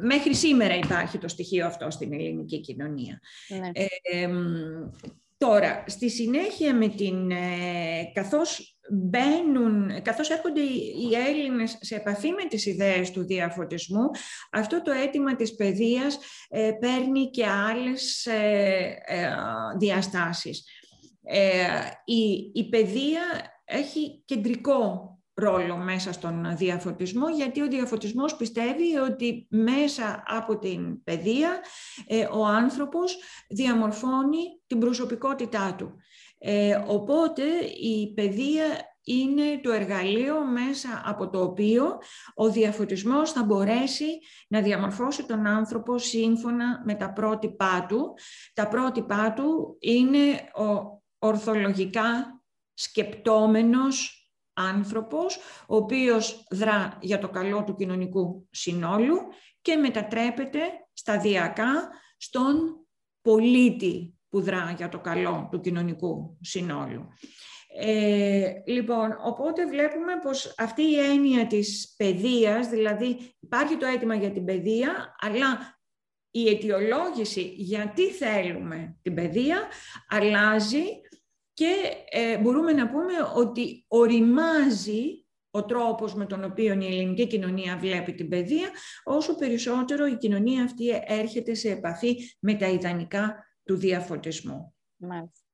μέχρι 0.03 0.35
σήμερα 0.35 0.77
υπάρχει 0.77 1.19
το 1.19 1.29
στοιχείο 1.29 1.67
αυτό 1.67 1.91
στην 1.91 2.13
ελληνική 2.13 2.61
κοινωνία. 2.61 3.21
Ναι. 3.49 3.71
Ε, 3.73 4.29
τώρα, 5.37 5.85
στη 5.87 6.11
συνέχεια 6.11 6.75
με 6.75 6.89
την, 6.89 7.31
καθώς 8.13 8.74
μπαίνουν, 8.91 10.03
καθώς 10.03 10.31
έρχονται 10.31 10.61
οι 10.61 11.15
Έλληνες 11.29 11.79
σε 11.81 11.95
επαφή 11.95 12.31
με 12.31 12.45
τις 12.45 12.67
ιδέες 12.67 13.11
του 13.11 13.25
διαφωτισμού, 13.25 14.11
αυτό 14.53 14.83
το 14.83 14.91
αίτημα 14.91 15.37
της 15.37 15.55
παιδείας 15.55 16.19
παίρνει 16.81 17.31
και 17.31 17.47
άλλες 17.47 18.29
διαστάσεις. 19.79 20.65
η, 22.05 22.51
η 22.55 22.69
παιδεία 22.69 23.23
έχει 23.65 24.23
κεντρικό 24.25 25.09
ρόλο 25.35 25.77
μέσα 25.77 26.13
στον 26.13 26.57
διαφωτισμό, 26.57 27.29
γιατί 27.29 27.63
ο 27.63 27.69
διαφωτισμός 27.69 28.37
πιστεύει 28.37 28.97
ότι 28.97 29.47
μέσα 29.51 30.23
από 30.27 30.59
την 30.59 31.03
παιδεία 31.03 31.61
ε, 32.07 32.27
ο 32.33 32.47
άνθρωπος 32.47 33.17
διαμορφώνει 33.49 34.43
την 34.67 34.79
προσωπικότητά 34.79 35.75
του. 35.79 35.97
Ε, 36.47 36.85
οπότε 36.87 37.43
η 37.81 38.13
παιδεία 38.15 38.65
είναι 39.05 39.61
το 39.63 39.71
εργαλείο 39.71 40.45
μέσα 40.45 41.03
από 41.05 41.31
το 41.31 41.43
οποίο 41.43 41.99
ο 42.35 42.51
διαφωτισμός 42.51 43.33
θα 43.33 43.43
μπορέσει 43.45 44.19
να 44.49 44.61
διαμορφώσει 44.61 45.27
τον 45.27 45.47
άνθρωπο 45.47 45.99
σύμφωνα 45.99 46.83
με 46.85 46.95
τα 46.95 47.13
πρότυπά 47.13 47.87
του. 47.89 48.15
Τα 48.55 48.69
πρότυπά 48.69 49.33
του 49.33 49.77
είναι 49.81 50.51
ο 50.55 51.03
ορθολογικά 51.19 52.41
σκεπτόμενος 52.75 54.29
άνθρωπος, 54.53 55.39
ο 55.67 55.77
οποίος 55.77 56.47
δρά 56.51 56.99
για 57.01 57.19
το 57.19 57.29
καλό 57.29 57.65
του 57.65 57.75
κοινωνικού 57.75 58.49
συνόλου 58.51 59.17
και 59.61 59.77
μετατρέπεται 59.77 60.61
σταδιακά 60.93 61.89
στον 62.17 62.87
πολίτη 63.21 64.19
που 64.35 64.41
δρά 64.41 64.75
για 64.77 64.89
το 64.89 64.99
καλό 64.99 65.49
του 65.51 65.61
κοινωνικού 65.61 66.39
συνόλου. 66.41 67.09
Ε, 67.77 68.53
λοιπόν, 68.67 69.17
οπότε 69.25 69.67
βλέπουμε 69.67 70.13
πως 70.23 70.55
αυτή 70.59 70.83
η 70.83 70.99
έννοια 70.99 71.47
της 71.47 71.95
παιδείας, 71.97 72.69
δηλαδή 72.69 73.35
υπάρχει 73.41 73.77
το 73.77 73.87
αίτημα 73.87 74.15
για 74.15 74.31
την 74.31 74.45
παιδεία, 74.45 75.15
αλλά 75.19 75.79
η 76.31 76.49
αιτιολόγηση 76.49 77.41
γιατί 77.57 78.11
θέλουμε 78.11 78.99
την 79.03 79.15
παιδεία 79.15 79.69
αλλάζει 80.09 80.85
και 81.53 81.75
ε, 82.11 82.39
μπορούμε 82.39 82.73
να 82.73 82.89
πούμε 82.91 83.13
ότι 83.35 83.85
οριμάζει 83.89 85.27
ο 85.51 85.65
τρόπος 85.65 86.15
με 86.15 86.27
τον 86.27 86.45
οποίο 86.45 86.75
η 86.81 86.87
ελληνική 86.87 87.27
κοινωνία 87.27 87.77
βλέπει 87.77 88.13
την 88.15 88.29
παιδεία, 88.29 88.69
όσο 89.05 89.35
περισσότερο 89.37 90.07
η 90.07 90.17
κοινωνία 90.17 90.63
αυτή 90.65 91.03
έρχεται 91.07 91.55
σε 91.55 91.71
επαφή 91.71 92.17
με 92.41 92.55
τα 92.55 92.69
ιδανικά 92.69 93.54
του 93.65 93.77
διαφωτισμού. 93.77 94.75
Μάλιστα. 94.97 95.49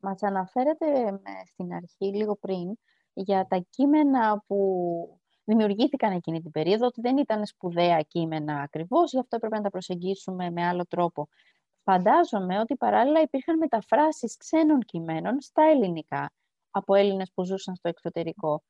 Μας 0.00 0.22
αναφέρετε 0.22 1.20
στην 1.46 1.72
αρχή, 1.72 2.16
λίγο 2.16 2.36
πριν, 2.36 2.78
για 3.12 3.46
τα 3.46 3.66
κείμενα 3.70 4.44
που 4.46 5.20
δημιουργήθηκαν 5.44 6.12
εκείνη 6.12 6.40
την 6.40 6.50
περίοδο, 6.50 6.86
ότι 6.86 7.00
δεν 7.00 7.16
ήταν 7.16 7.46
σπουδαία 7.46 8.00
κείμενα 8.00 8.60
ακριβώς, 8.60 9.12
γι' 9.12 9.18
αυτό 9.18 9.36
έπρεπε 9.36 9.56
να 9.56 9.62
τα 9.62 9.70
προσεγγίσουμε 9.70 10.50
με 10.50 10.66
άλλο 10.66 10.86
τρόπο. 10.86 11.28
Φαντάζομαι 11.82 12.58
ότι 12.58 12.76
παράλληλα 12.76 13.20
υπήρχαν 13.20 13.56
μεταφράσεις 13.56 14.36
ξένων 14.36 14.80
κειμένων 14.80 15.40
στα 15.40 15.62
ελληνικά 15.62 16.32
από 16.70 16.94
Έλληνες 16.94 17.32
που 17.34 17.44
ζούσαν 17.44 17.74
στο 17.74 17.88
εξωτερικό. 17.88 18.62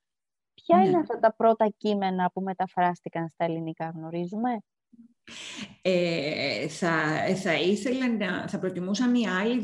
Ποια 0.54 0.76
ναι. 0.76 0.86
είναι 0.86 0.98
αυτά 0.98 1.18
τα 1.18 1.34
πρώτα 1.34 1.68
κείμενα 1.76 2.30
που 2.30 2.40
μεταφράστηκαν 2.40 3.28
στα 3.28 3.44
ελληνικά, 3.44 3.92
γνωρίζουμε; 3.94 4.60
Ε, 5.82 6.68
θα, 6.68 6.92
θα 7.42 7.54
ήθελα 7.54 8.16
να, 8.16 8.48
θα 8.48 8.58
προτιμούσα 8.58 9.08
μια 9.08 9.38
άλλη 9.38 9.60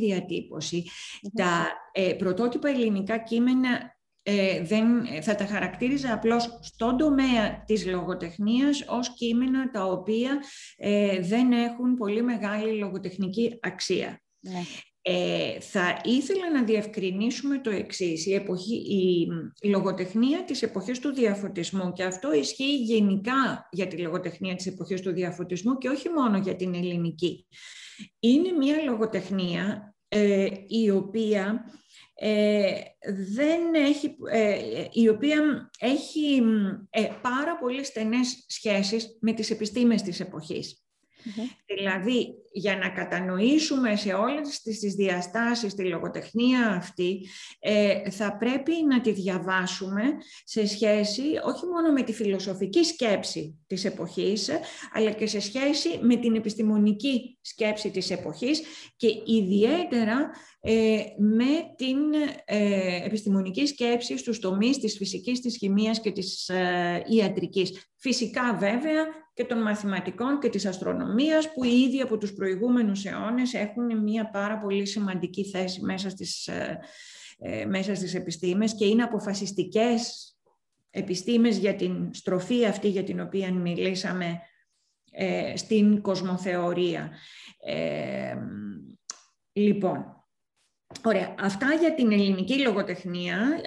Τα 1.35 1.73
ε, 1.93 2.13
πρωτότυπα 2.13 2.69
ελληνικά 2.69 3.19
κείμενα 3.19 3.97
ε, 4.29 4.63
δεν, 4.63 5.07
θα 5.23 5.35
τα 5.35 5.47
χαρακτήριζα 5.47 6.13
απλώς 6.13 6.59
στον 6.63 6.97
τομέα 6.97 7.65
της 7.67 7.87
λογοτεχνίας 7.87 8.85
ως 8.89 9.15
κείμενα 9.15 9.71
τα 9.71 9.85
οποία 9.85 10.39
ε, 10.77 11.21
δεν 11.21 11.53
έχουν 11.53 11.95
πολύ 11.97 12.23
μεγάλη 12.23 12.79
λογοτεχνική 12.79 13.59
αξία. 13.61 14.23
Ναι. 14.41 14.63
Ε, 15.09 15.61
θα 15.61 16.01
ήθελα 16.05 16.53
να 16.53 16.65
διευκρινίσουμε 16.65 17.59
το 17.59 17.71
εξής. 17.71 18.27
Η, 18.27 18.35
εποχή, 18.35 18.75
η 19.61 19.69
λογοτεχνία 19.69 20.45
της 20.45 20.63
εποχής 20.63 20.99
του 20.99 21.15
διαφωτισμού 21.15 21.93
και 21.93 22.05
αυτό 22.05 22.33
ισχύει 22.33 22.77
γενικά 22.77 23.69
για 23.71 23.87
τη 23.87 23.99
λογοτεχνία 23.99 24.55
της 24.55 24.67
εποχής 24.67 25.01
του 25.01 25.13
διαφωτισμού 25.13 25.79
και 25.79 25.89
όχι 25.89 26.09
μόνο 26.09 26.39
για 26.39 26.57
την 26.57 26.75
ελληνική. 26.75 27.47
Είναι 28.21 28.53
μια 28.53 28.83
λογοτεχνία 28.83 29.95
ε, 30.09 30.47
η 30.67 30.91
οποία 30.91 31.65
ε, 32.15 32.73
δεν 33.33 33.75
έχει, 33.75 34.17
ε, 34.31 34.85
η 34.93 35.09
οποία 35.09 35.71
έχει 35.79 36.43
ε, 36.91 37.09
πάρα 37.23 37.59
πολύ 37.59 37.85
στενές 37.85 38.45
σχέσεις 38.47 39.19
με 39.21 39.33
τις 39.33 39.51
επιστήμες 39.51 40.03
της 40.03 40.21
εποχής. 40.21 40.81
Δηλαδή, 41.67 42.35
για 42.59 42.77
να 42.77 42.89
κατανοήσουμε 42.89 43.97
σε 43.97 44.13
όλες 44.13 44.61
τις, 44.61 44.79
τις 44.79 44.95
διαστάσεις 44.95 45.75
τη 45.75 45.85
λογοτεχνία 45.85 46.69
αυτή, 46.69 47.27
ε, 47.59 48.11
θα 48.11 48.37
πρέπει 48.37 48.73
να 48.89 49.01
τη 49.01 49.13
διαβάσουμε 49.13 50.03
σε 50.45 50.67
σχέση 50.67 51.23
όχι 51.45 51.67
μόνο 51.67 51.93
με 51.93 52.03
τη 52.03 52.13
φιλοσοφική 52.13 52.85
σκέψη 52.85 53.59
της 53.67 53.85
εποχής, 53.85 54.51
αλλά 54.93 55.11
και 55.11 55.27
σε 55.27 55.41
σχέση 55.41 55.89
με 56.01 56.17
την 56.17 56.35
επιστημονική 56.35 57.39
σκέψη 57.41 57.91
της 57.91 58.11
εποχής 58.11 58.63
και 58.97 59.09
ιδιαίτερα 59.25 60.31
ε, 60.61 61.03
με 61.19 61.75
την 61.77 61.99
ε, 62.45 63.05
επιστημονική 63.05 63.67
σκέψη 63.67 64.19
στους 64.19 64.39
τομείς 64.39 64.79
της 64.79 64.97
φυσικής, 64.97 65.41
της 65.41 65.57
χημείας 65.57 66.01
και 66.01 66.13
της 66.13 66.51
ιατρικής. 67.07 67.91
Φυσικά 67.97 68.57
βέβαια 68.59 69.05
και 69.37 69.45
των 69.45 69.63
μαθηματικών 69.63 70.39
και 70.39 70.49
της 70.49 70.67
αστρονομίας 70.67 71.53
που 71.53 71.65
ήδη 71.65 72.01
από 72.01 72.19
τους 72.19 72.33
προηγούμενους 72.47 73.05
αιώνες 73.05 73.55
έχουν 73.55 74.03
μια 74.03 74.31
πάρα 74.31 74.59
πολύ 74.59 74.87
σημαντική 74.87 75.45
θέση 75.45 75.81
μέσα 75.83 76.11
στις, 76.11 76.47
ε, 76.47 76.79
ε, 77.39 77.65
μέσα 77.65 77.95
στις 77.95 78.15
επιστήμες 78.15 78.75
και 78.75 78.85
είναι 78.85 79.03
αποφασιστικές 79.03 80.31
επιστήμες 80.91 81.59
για 81.59 81.75
την 81.75 82.15
στροφή 82.15 82.67
αυτή 82.67 82.89
για 82.89 83.03
την 83.03 83.21
οποία 83.21 83.53
μιλήσαμε 83.53 84.41
ε, 85.11 85.57
στην 85.57 86.01
κοσμοθεωρία. 86.03 87.11
λοιπόν, 89.53 90.25
ωραία. 91.05 91.35
Αυτά 91.39 91.75
για 91.81 91.95
την 91.95 92.13
ελληνική 92.13 92.59
λογοτεχνία. 92.59 93.61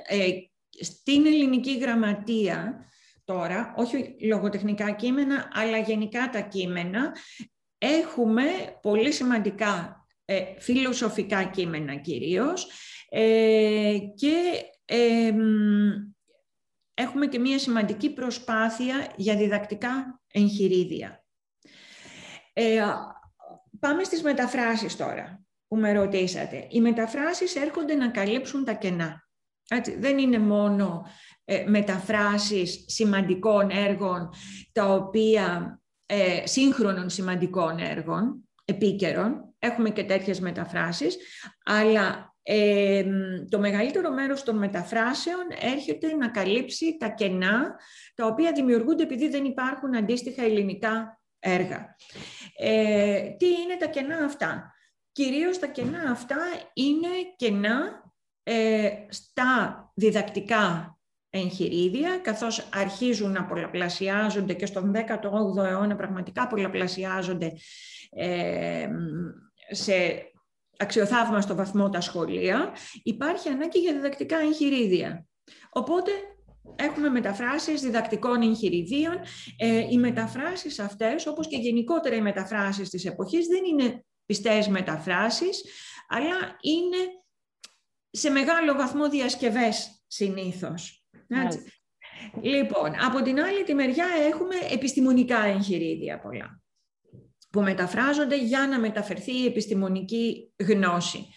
στην 0.80 1.26
ελληνική 1.26 1.78
γραμματεία 1.78 2.86
τώρα, 3.24 3.74
όχι 3.78 4.16
λογοτεχνικά 4.22 4.92
κείμενα, 4.92 5.50
αλλά 5.54 5.78
γενικά 5.78 6.30
τα 6.30 6.40
κείμενα, 6.40 7.12
έχουμε 7.80 8.44
πολύ 8.82 9.12
σημαντικά 9.12 10.06
ε, 10.26 10.44
φιλοσοφικά 10.60 11.44
κείμενα 11.44 11.96
κυρίως 11.96 12.68
ε, 13.10 13.98
και 14.16 14.64
έχουμε 16.94 17.28
και 17.28 17.40
μία 17.40 17.60
σημαντική 17.60 18.10
προσπάθεια 18.10 19.14
για 19.16 19.36
διδακτικά 19.36 20.22
εγχειρίδια. 20.32 21.24
Ε, 22.54 22.84
πάμε 23.80 24.04
στις 24.04 24.24
μεταφράσεις 24.24 24.96
τώρα 24.96 25.44
που 25.68 25.76
με 25.76 25.92
ρωτήσατε. 25.92 26.68
Οι 26.70 26.82
μεταφράσεις 26.82 27.56
έρχονται 27.56 27.94
να 27.94 28.10
καλύψουν 28.10 28.64
τα 28.64 28.74
κενά. 28.74 29.28
Έτσι, 29.70 30.00
δεν 30.00 30.18
είναι 30.18 30.40
μόνο 30.40 31.06
ε, 31.46 31.66
μεταφράσεις 31.68 32.84
σημαντικών 32.88 33.70
έργων, 33.70 34.30
τα 34.72 34.86
οποία, 34.86 35.80
ε, 36.12 36.42
σύγχρονων 36.48 37.10
σημαντικών 37.10 37.78
έργων, 37.78 38.50
επίκαιρων, 38.66 39.56
έχουμε 39.60 39.90
και 39.90 40.04
τέτοιες 40.04 40.40
μεταφράσεις, 40.40 41.18
αλλά 41.66 42.34
ε, 42.44 43.06
το 43.50 43.60
μεγαλύτερο 43.60 44.12
μέρος 44.12 44.44
των 44.44 44.58
μεταφράσεων 44.58 45.48
έρχεται 45.62 46.16
να 46.16 46.30
καλύψει 46.30 46.98
τα 47.00 47.08
κενά, 47.08 47.76
τα 48.16 48.26
οποία 48.26 48.52
δημιουργούνται 48.52 49.04
επειδή 49.04 49.30
δεν 49.30 49.46
υπάρχουν 49.46 49.96
αντίστοιχα 49.96 50.44
ελληνικά 50.44 51.22
έργα. 51.40 51.96
Ε, 52.58 53.20
τι 53.38 53.46
είναι 53.46 53.76
τα 53.80 53.88
κενά 53.88 54.26
αυτά; 54.26 54.74
Κυρίως 55.12 55.60
τα 55.60 55.68
κενά 55.68 56.12
αυτά 56.12 56.38
είναι 56.74 57.08
κενά 57.36 58.04
ε, 58.44 58.90
στα 59.10 59.92
διδακτικά 59.96 60.99
εγχειρίδια, 61.30 62.18
καθώς 62.18 62.70
αρχίζουν 62.74 63.32
να 63.32 63.46
πολλαπλασιάζονται 63.46 64.54
και 64.54 64.66
στον 64.66 64.92
18ο 64.96 65.64
αιώνα 65.64 65.96
πραγματικά 65.96 66.48
πολλαπλασιάζονται 66.48 67.54
ε, 68.10 68.88
σε 69.70 69.94
αξιοθαύμαστο 70.78 71.56
βαθμό 71.56 71.90
τα 71.90 72.02
σχολεία, 72.02 72.74
υπάρχει 73.04 73.50
ανάγκη 73.50 73.80
για 73.80 73.94
διδακτικά 73.94 74.38
εγχειρίδια. 74.40 75.26
Οπότε 75.70 76.12
έχουμε 76.76 77.10
μεταφράσεις 77.10 77.82
διδακτικών 77.82 78.42
εγχειριδίων. 78.42 79.20
Ε, 79.58 79.88
οι 79.90 79.98
μεταφράσεις 79.98 80.80
αυτές, 80.80 81.28
όπως 81.28 81.48
και 81.48 81.58
γενικότερα 81.58 82.16
οι 82.16 82.22
μεταφράσεις 82.22 82.90
της 82.90 83.06
εποχής, 83.06 83.48
δεν 83.48 83.64
είναι 83.64 84.06
πιστές 84.26 84.68
μεταφράσεις, 84.68 85.64
αλλά 86.08 86.58
είναι 86.62 86.98
σε 88.12 88.30
μεγάλο 88.30 88.74
βαθμό 88.74 89.10
διασκευές 89.10 90.04
συνήθως. 90.08 90.99
Λοιπόν, 92.42 92.92
από 93.06 93.22
την 93.22 93.42
άλλη 93.42 93.64
τη 93.64 93.74
μεριά 93.74 94.08
έχουμε 94.32 94.56
επιστημονικά 94.72 95.46
εγχειρίδια 95.46 96.20
πολλά 96.20 96.62
που 97.52 97.62
μεταφράζονται 97.62 98.44
για 98.44 98.68
να 98.68 98.80
μεταφερθεί 98.80 99.42
η 99.42 99.46
επιστημονική 99.46 100.54
γνώση. 100.58 101.28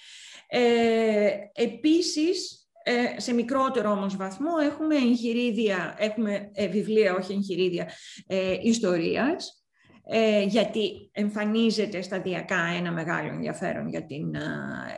Ε, 0.47 1.29
επίσης, 1.55 2.63
ε, 2.83 3.21
σε 3.21 3.33
μικρότερο 3.33 3.91
όμως 3.91 4.17
βαθμό 4.17 4.51
έχουμε 4.63 4.95
εγχειρίδια, 4.95 5.95
έχουμε 5.99 6.51
ε, 6.53 6.69
βιβλία, 6.69 7.15
όχι 7.15 7.33
εγχειρίδια, 7.33 7.91
ε, 8.27 8.57
ιστορίας, 8.63 9.65
ε, 10.07 10.43
γιατί 10.43 11.11
εμφανίζεται 11.13 12.03
σταδιακά 12.03 12.65
ένα 12.77 12.93
μεγάλο 12.93 13.29
ενδιαφέρον 13.29 13.89
για 13.89 14.07
την, 14.07 14.35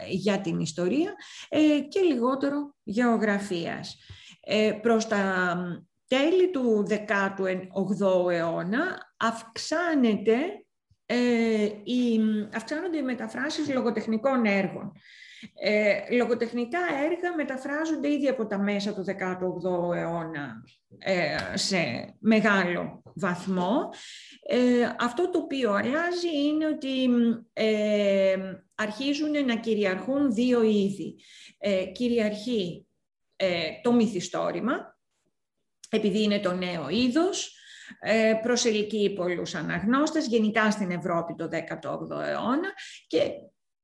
για 0.09 0.41
την 0.41 0.61
ιστορία 0.61 1.15
και 1.89 2.01
λιγότερο 2.01 2.75
γεωγραφίας. 2.83 3.97
Προς 4.83 5.07
τα 5.07 5.57
τέλη 6.07 6.51
του 6.51 6.87
18ου 6.89 8.31
αιώνα 8.31 9.15
αυξάνεται 9.17 10.37
ε, 11.07 11.65
οι, 11.65 12.21
αυξάνονται 12.55 12.97
οι 12.97 13.03
μεταφράσεις 13.03 13.73
λογοτεχνικών 13.73 14.45
έργων. 14.45 14.93
Ε, 15.55 16.15
λογοτεχνικά 16.17 16.79
έργα 17.05 17.35
μεταφράζονται 17.37 18.13
ήδη 18.13 18.29
από 18.29 18.47
τα 18.47 18.59
μέσα 18.59 18.95
του 18.95 19.05
18ου 19.07 19.95
αιώνα 19.97 20.63
ε, 20.99 21.37
σε 21.55 22.15
μεγάλο 22.19 23.03
βαθμό. 23.15 23.89
Ε, 24.43 24.95
αυτό 24.99 25.31
το 25.31 25.39
οποίο 25.39 25.73
αλλάζει 25.73 26.37
είναι 26.47 26.67
ότι 26.67 27.09
ε, 27.53 28.37
αρχίζουν 28.75 29.45
να 29.47 29.57
κυριαρχούν 29.57 30.35
δύο 30.35 30.63
είδη. 30.63 31.17
κυριαρχεί 31.93 32.87
το 33.83 33.93
μυθιστόρημα, 33.93 34.99
επειδή 35.91 36.23
είναι 36.23 36.39
το 36.39 36.53
νέο 36.53 36.89
είδος, 36.89 37.59
ε, 38.01 38.33
προσελκύει 38.43 39.11
πολλούς 39.11 39.55
αναγνώστες, 39.55 40.27
γενικά 40.27 40.71
στην 40.71 40.91
Ευρώπη 40.91 41.35
το 41.35 41.49
18ο 41.49 42.21
αιώνα 42.21 42.73
και 43.07 43.31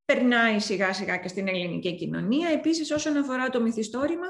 περνάει 0.04 0.58
σιγά 0.58 0.92
σιγά 0.92 1.16
και 1.16 1.28
στην 1.28 1.48
ελληνική 1.48 1.94
κοινωνία. 1.94 2.48
Επίσης 2.48 2.90
όσον 2.90 3.16
αφορά 3.16 3.48
το 3.50 3.60
μυθιστόρημα 3.60 4.26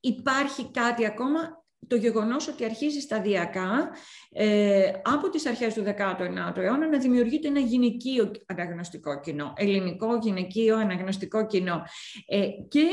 υπάρχει 0.00 0.70
κάτι 0.70 1.06
ακόμα 1.06 1.66
το 1.86 1.96
γεγονός 1.96 2.48
ότι 2.48 2.64
αρχίζει 2.64 3.00
σταδιακά 3.00 3.90
ε, 4.32 4.92
από 5.02 5.28
τις 5.28 5.46
αρχές 5.46 5.74
του 5.74 5.84
19ου 5.84 6.56
αιώνα 6.56 6.88
να 6.88 6.98
δημιουργείται 6.98 7.48
ένα 7.48 7.60
γυναικείο 7.60 8.30
αναγνωστικό 8.46 9.20
κοινό, 9.20 9.52
ελληνικό 9.56 10.16
γυναικείο 10.16 10.76
αναγνωστικό 10.76 11.46
κοινό. 11.46 11.82
Ε, 12.26 12.48
και 12.68 12.86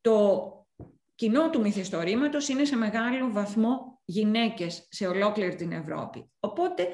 το 0.00 0.48
κοινό 1.14 1.50
του 1.50 1.60
μυθιστορήματος 1.60 2.48
είναι 2.48 2.64
σε 2.64 2.76
μεγάλο 2.76 3.32
βαθμό 3.32 4.00
γυναίκες 4.04 4.86
σε 4.90 5.06
ολόκληρη 5.06 5.54
την 5.54 5.72
Ευρώπη. 5.72 6.30
Οπότε, 6.40 6.88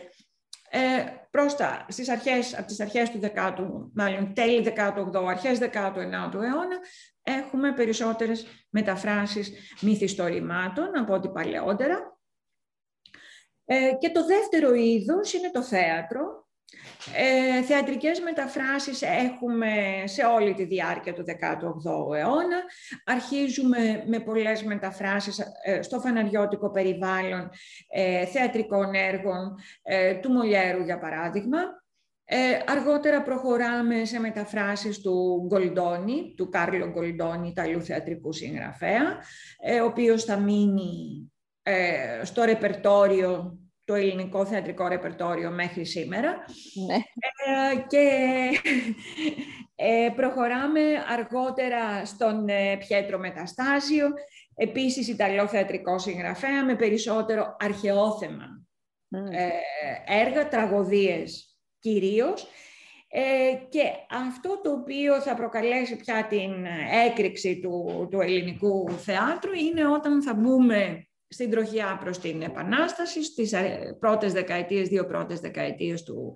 ε, 0.70 1.04
προς 1.30 1.56
τα, 1.56 1.86
στις 1.88 2.08
αρχές, 2.08 2.58
από 2.58 2.66
τις 2.66 2.80
αρχές 2.80 3.10
του 3.10 3.18
10ου, 3.18 3.90
μάλλον 3.94 4.34
τέλη 4.34 4.62
18ου, 4.62 5.24
αρχές 5.28 5.58
19ου 5.58 6.42
αιώνα, 6.42 6.78
έχουμε 7.22 7.72
περισσότερες 7.72 8.46
μεταφράσεις 8.68 9.52
μυθιστορημάτων 9.80 10.98
από 10.98 11.14
ό,τι 11.14 11.28
παλαιότερα. 11.28 12.18
Ε, 13.64 13.92
και 13.98 14.10
το 14.10 14.26
δεύτερο 14.26 14.74
είδος 14.74 15.32
είναι 15.32 15.50
το 15.50 15.62
θέατρο, 15.62 16.49
ε, 17.14 17.62
θεατρικές 17.62 18.20
μεταφράσεις 18.20 19.02
έχουμε 19.02 19.72
σε 20.04 20.24
όλη 20.24 20.54
τη 20.54 20.64
διάρκεια 20.64 21.12
του 21.12 21.24
18ου 21.26 22.16
αιώνα. 22.16 22.62
Αρχίζουμε 23.04 24.04
με 24.06 24.18
πολλές 24.18 24.62
μεταφράσεις 24.62 25.38
ε, 25.64 25.82
στο 25.82 26.00
φαναριώτικο 26.00 26.70
περιβάλλον 26.70 27.50
ε, 27.88 28.26
θεατρικών 28.26 28.94
έργων 28.94 29.54
ε, 29.82 30.14
του 30.14 30.32
Μολιέρου, 30.32 30.82
για 30.82 30.98
παράδειγμα. 30.98 31.58
αργότερα 32.66 33.22
προχωράμε 33.22 34.04
σε 34.04 34.18
μεταφράσεις 34.18 35.00
του 35.00 35.46
Γκολντόνι, 35.46 36.34
του 36.36 36.48
Κάρλο 36.48 36.90
Γκολντόνι, 36.90 37.48
Ιταλού 37.48 37.82
θεατρικού 37.82 38.32
συγγραφέα, 38.32 39.18
ο 39.82 39.84
οποίος 39.84 40.24
θα 40.24 40.36
μείνει 40.36 41.32
στο 42.22 42.42
ρεπερτόριο 42.42 43.58
το 43.90 43.96
ελληνικό 43.96 44.46
θεατρικό 44.46 44.88
ρεπερτόριο 44.88 45.50
μέχρι 45.50 45.84
σήμερα. 45.84 46.44
Ναι. 46.86 46.94
Ε, 46.94 47.80
και 47.86 48.08
ε, 49.74 50.08
προχωράμε 50.16 50.80
αργότερα 51.08 52.04
στον 52.04 52.48
ε, 52.48 52.76
Πιέτρο 52.76 53.18
Μεταστάσιο, 53.18 54.08
επίσης 54.54 55.08
Ιταλό 55.08 55.46
θεατρικό 55.46 55.98
συγγραφέα 55.98 56.64
με 56.64 56.76
περισσότερο 56.76 57.56
αρχαιόθεμα 57.58 58.64
έργα, 60.06 60.48
τραγωδίες 60.48 61.58
κυρίως. 61.78 62.46
και 63.68 63.82
αυτό 64.10 64.60
το 64.62 64.70
οποίο 64.70 65.20
θα 65.20 65.34
προκαλέσει 65.34 65.96
πια 65.96 66.26
την 66.28 66.66
έκρηξη 67.06 67.60
του, 67.60 68.08
του 68.10 68.20
ελληνικού 68.20 68.90
θεάτρου 68.90 69.52
είναι 69.52 69.86
όταν 69.86 70.22
θα 70.22 70.34
μπούμε 70.34 71.09
στην 71.32 71.50
τροχιά 71.50 71.98
προς 72.00 72.18
την 72.18 72.42
Επανάσταση, 72.42 73.24
στις 73.24 73.52
ε, 73.52 73.96
πρώτες 74.00 74.32
δεκαετίες, 74.32 74.88
δύο 74.88 75.06
πρώτες 75.06 75.40
δεκαετίες 75.40 76.02
του 76.02 76.34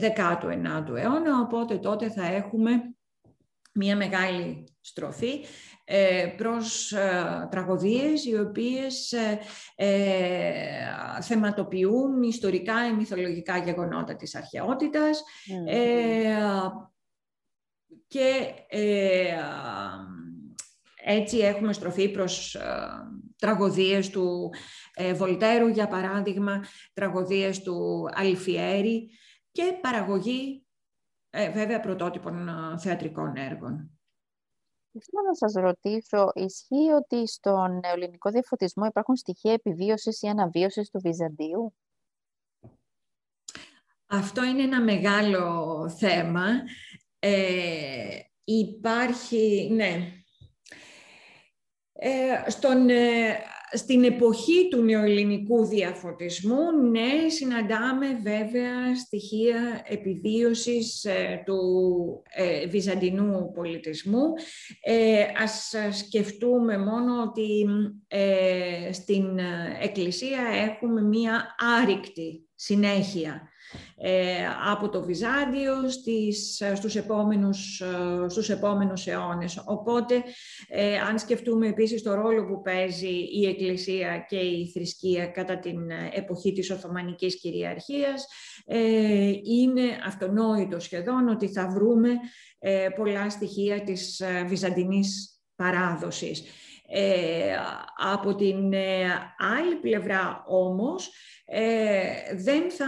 19ου 0.00 0.96
ε, 0.96 1.00
αιώνα, 1.00 1.40
οπότε 1.40 1.78
τότε 1.78 2.10
θα 2.10 2.24
έχουμε 2.24 2.70
μια 3.74 3.96
μεγάλη 3.96 4.64
στροφή 4.80 5.44
ε, 5.84 6.34
προς 6.36 6.94
τραγωδίες 7.50 8.24
οι 8.24 8.38
οποίες 8.38 9.14
θεματοποιούν 11.20 12.22
ιστορικά 12.22 12.86
ή 12.86 12.92
μυθολογικά 12.92 13.58
γεγονότα 13.58 14.16
της 14.16 14.34
αρχαιότητας. 14.34 15.22
Και 18.06 18.54
έτσι 21.04 21.38
έχουμε 21.38 21.72
στροφή 21.72 22.10
προς 22.10 22.56
τραγωδίες 23.38 24.10
του 24.10 24.54
ε, 24.94 25.14
Βολτέρου, 25.14 25.68
για 25.68 25.88
παράδειγμα, 25.88 26.64
τραγωδίες 26.92 27.62
του 27.62 28.08
Αλφιέρη 28.12 29.10
και 29.52 29.78
παραγωγή, 29.80 30.66
ε, 31.30 31.50
βέβαια, 31.50 31.80
πρωτότυπων 31.80 32.48
ε, 32.48 32.78
θεατρικών 32.78 33.36
έργων. 33.36 33.90
Θέλω 34.92 35.26
να 35.26 35.34
σας 35.34 35.52
ρωτήσω, 35.52 36.30
ισχύει 36.34 36.90
ότι 36.90 37.28
στον 37.28 37.80
ελληνικό 37.82 38.30
διαφωτισμό 38.30 38.84
υπάρχουν 38.84 39.16
στοιχεία 39.16 39.52
επιβίωσης 39.52 40.22
ή 40.22 40.26
αναβίωσης 40.26 40.90
του 40.90 41.00
Βυζαντίου; 41.00 41.74
Αυτό 44.06 44.44
είναι 44.44 44.62
ένα 44.62 44.80
μεγάλο 44.80 45.88
θέμα. 45.88 46.46
Ε, 47.18 48.18
υπάρχει, 48.44 49.68
ναι, 49.72 49.84
ε, 49.84 50.21
στον, 52.46 52.88
ε, 52.88 53.36
στην 53.72 54.04
εποχή 54.04 54.68
του 54.70 54.82
νεοελληνικού 54.82 55.64
διαφωτισμού, 55.64 56.72
ναι, 56.90 57.28
συναντάμε 57.28 58.06
βέβαια 58.22 58.96
στοιχεία 58.96 59.82
επιβίωσης 59.88 61.04
ε, 61.04 61.42
του 61.44 61.60
βυζαντινού 62.70 63.52
πολιτισμού. 63.54 64.22
ας 65.42 65.74
σκεφτούμε 65.90 66.78
μόνο 66.78 67.22
ότι 67.22 67.66
στην 68.92 69.38
Εκκλησία 69.82 70.40
έχουμε 70.70 71.02
μία 71.02 71.54
άρρηκτη 71.78 72.46
συνέχεια 72.54 73.30
ε, 73.32 73.51
από 74.70 74.88
το 74.88 75.02
Βυζάντιο 75.02 75.88
στις, 75.88 76.62
στους, 76.74 76.96
επόμενους, 76.96 77.80
ε, 77.80 78.28
στους 78.28 78.50
επόμενους 78.50 79.06
αιώνες. 79.06 79.62
Οπότε, 79.64 80.22
ε, 80.68 80.98
αν 80.98 81.18
σκεφτούμε 81.18 81.66
επίσης 81.66 82.02
το 82.02 82.14
ρόλο 82.14 82.46
που 82.46 82.62
παίζει 82.62 83.28
η 83.32 83.46
Εκκλησία 83.46 84.24
και 84.28 84.36
η 84.36 84.70
θρησκεία 84.74 85.26
κατά 85.26 85.58
την 85.58 85.90
εποχή 86.12 86.52
της 86.52 86.70
Οθωμανικής 86.70 87.40
κυριαρχίας, 87.40 88.26
είναι 89.44 89.82
αυτονόητο 90.06 90.80
σχεδόν 90.80 91.28
ότι 91.28 91.48
θα 91.48 91.68
βρούμε 91.68 92.08
πολλά 92.96 93.30
στοιχεία 93.30 93.82
της 93.82 94.22
βυζαντινής 94.46 95.40
παράδοσης. 95.56 96.42
Από 97.96 98.34
την 98.34 98.74
άλλη 99.38 99.74
πλευρά 99.80 100.44
όμως, 100.46 101.10
ε, 101.54 102.34
δεν, 102.34 102.70
θα, 102.70 102.86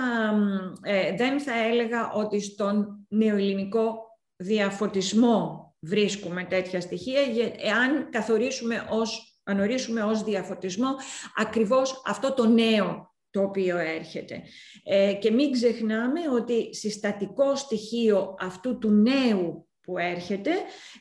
ε, 0.83 1.15
δεν 1.17 1.41
θα 1.41 1.65
έλεγα 1.65 2.13
ότι 2.13 2.41
στον 2.41 3.07
νεοελληνικό 3.09 3.97
διαφωτισμό 4.37 5.75
βρίσκουμε 5.81 6.45
τέτοια 6.45 6.81
στοιχεία, 6.81 7.21
εάν 7.59 8.11
καθορίσουμε 8.11 8.87
ως, 8.91 9.39
αν 9.45 9.61
ορίσουμε 9.61 10.03
ως 10.03 10.23
διαφωτισμό 10.23 10.89
ακριβώς 11.37 12.03
αυτό 12.07 12.35
το 12.35 12.47
νέο 12.47 13.13
το 13.31 13.43
οποίο 13.43 13.79
έρχεται. 13.79 14.43
Ε, 14.85 15.13
και 15.13 15.31
μην 15.31 15.53
ξεχνάμε 15.53 16.21
ότι 16.35 16.75
συστατικό 16.75 17.57
στοιχείο 17.57 18.35
αυτού 18.39 18.79
του 18.79 18.91
νέου 18.91 19.69
που 19.85 19.99
έρχεται 19.99 20.51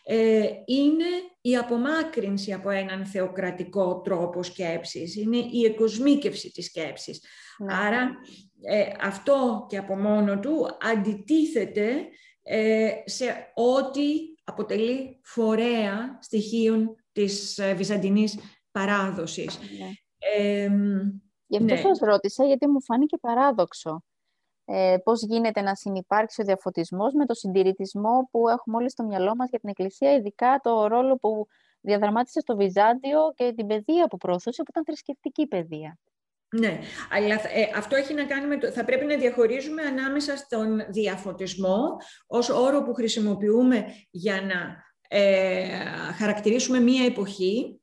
ε, 0.04 0.48
είναι 0.66 1.06
η 1.42 1.58
απομάκρυνση 1.58 2.54
από 2.54 2.70
έναν 2.70 3.06
θεοκρατικό 3.06 4.02
τρόπο 4.02 4.44
σκέψης, 4.44 5.16
είναι 5.16 5.38
η 5.38 5.66
εκοσμίκευση 5.66 6.52
της 6.52 6.66
σκέψης. 6.66 7.22
Ναι. 7.58 7.74
Άρα 7.74 8.12
ε, 8.62 8.84
αυτό 9.02 9.66
και 9.70 9.78
από 9.78 9.96
μόνο 9.96 10.40
του 10.40 10.68
αντιτίθεται 10.82 12.08
ε, 12.44 12.90
σε 13.06 13.26
ό,τι 13.54 14.04
αποτελεί 14.44 15.20
φορέα 15.24 16.18
στοιχείων 16.22 16.96
της 17.12 17.62
βυζαντινής 17.76 18.40
παράδοσης. 18.72 19.60
Ναι. 19.60 19.90
Γι' 21.48 21.58
αυτό 21.58 21.74
ναι. 21.74 21.80
σας 21.80 22.00
ρώτησα, 22.00 22.46
γιατί 22.46 22.68
μου 22.68 22.84
φάνηκε 22.84 23.18
παράδοξο. 23.18 24.04
Ε, 24.66 24.98
πώς 25.04 25.24
γίνεται 25.24 25.62
να 25.62 25.76
συνεπάρξει 25.76 26.42
ο 26.42 26.46
διαφωτισμός 26.46 27.14
με 27.14 27.26
το 27.26 27.34
συντηρητισμό 27.34 28.28
που 28.32 28.50
έχουμε 28.50 28.78
όλοι 28.78 28.90
στο 28.90 29.04
μυαλό 29.04 29.36
μας 29.36 29.50
για 29.50 29.60
την 29.60 29.70
Εκκλησία, 29.70 30.14
ειδικά 30.14 30.60
το 30.64 30.88
ρόλο 30.88 31.16
που 31.16 31.48
διαδραμάτισε 31.82 32.40
στο 32.40 32.56
Βυζάντιο 32.56 33.20
και 33.36 33.54
την 33.56 33.68
παιδεία 33.68 34.08
που 34.08 34.18
προωθούσε, 34.18 34.64
που 34.64 34.70
ήταν 34.70 34.84
θρησκευτική 34.86 35.48
παιδεία. 35.48 35.98
Ναι, 36.60 36.80
αλλά 37.12 37.34
ε, 37.34 37.70
αυτό 37.76 37.96
έχει 37.96 38.14
να 38.14 38.24
κάνει 38.24 38.48
με 38.48 38.58
το... 38.58 38.72
Θα 38.72 38.86
πρέπει 38.86 39.06
να 39.06 39.18
διαχωρίζουμε 39.18 39.82
ανάμεσα 39.82 40.38
στον 40.38 40.86
διαφωτισμό 40.90 41.98
ως 42.28 42.50
όρο 42.50 42.84
που 42.84 42.94
χρησιμοποιούμε 42.94 43.86
για 44.10 44.42
να 44.42 44.84
ε, 45.08 45.68
χαρακτηρίσουμε 46.18 46.80
μία 46.80 47.06
εποχή 47.06 47.82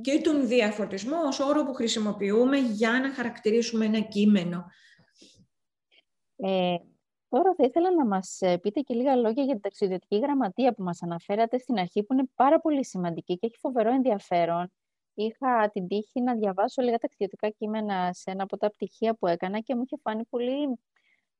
και 0.00 0.20
τον 0.20 0.46
διαφωτισμό 0.46 1.16
ως 1.26 1.40
όρο 1.40 1.64
που 1.64 1.74
χρησιμοποιούμε 1.74 2.56
για 2.56 2.90
να 2.90 3.14
χαρακτηρίσουμε 3.14 3.84
ένα 3.84 4.00
κείμενο. 4.00 4.64
Ε, 6.36 6.76
τώρα 7.28 7.54
θα 7.56 7.64
ήθελα 7.64 7.94
να 7.94 8.06
μας 8.06 8.40
ε, 8.40 8.58
πείτε 8.58 8.80
και 8.80 8.94
λίγα 8.94 9.16
λόγια 9.16 9.42
για 9.44 9.52
την 9.52 9.62
ταξιδιωτική 9.62 10.18
γραμματεία 10.18 10.74
που 10.74 10.82
μας 10.82 11.02
αναφέρατε 11.02 11.58
στην 11.58 11.78
αρχή, 11.78 12.02
που 12.02 12.12
είναι 12.12 12.28
πάρα 12.34 12.60
πολύ 12.60 12.84
σημαντική 12.84 13.38
και 13.38 13.46
έχει 13.46 13.58
φοβερό 13.58 13.90
ενδιαφέρον. 13.90 14.72
Είχα 15.14 15.70
την 15.72 15.88
τύχη 15.88 16.20
να 16.20 16.34
διαβάσω 16.34 16.82
λίγα 16.82 16.98
ταξιδιωτικά 16.98 17.48
κείμενα 17.48 18.12
σε 18.12 18.30
ένα 18.30 18.42
από 18.42 18.56
τα 18.56 18.70
πτυχία 18.70 19.14
που 19.14 19.26
έκανα 19.26 19.60
και 19.60 19.74
μου 19.74 19.82
είχε 19.84 19.96
φάνει 20.02 20.24
πολύ 20.24 20.78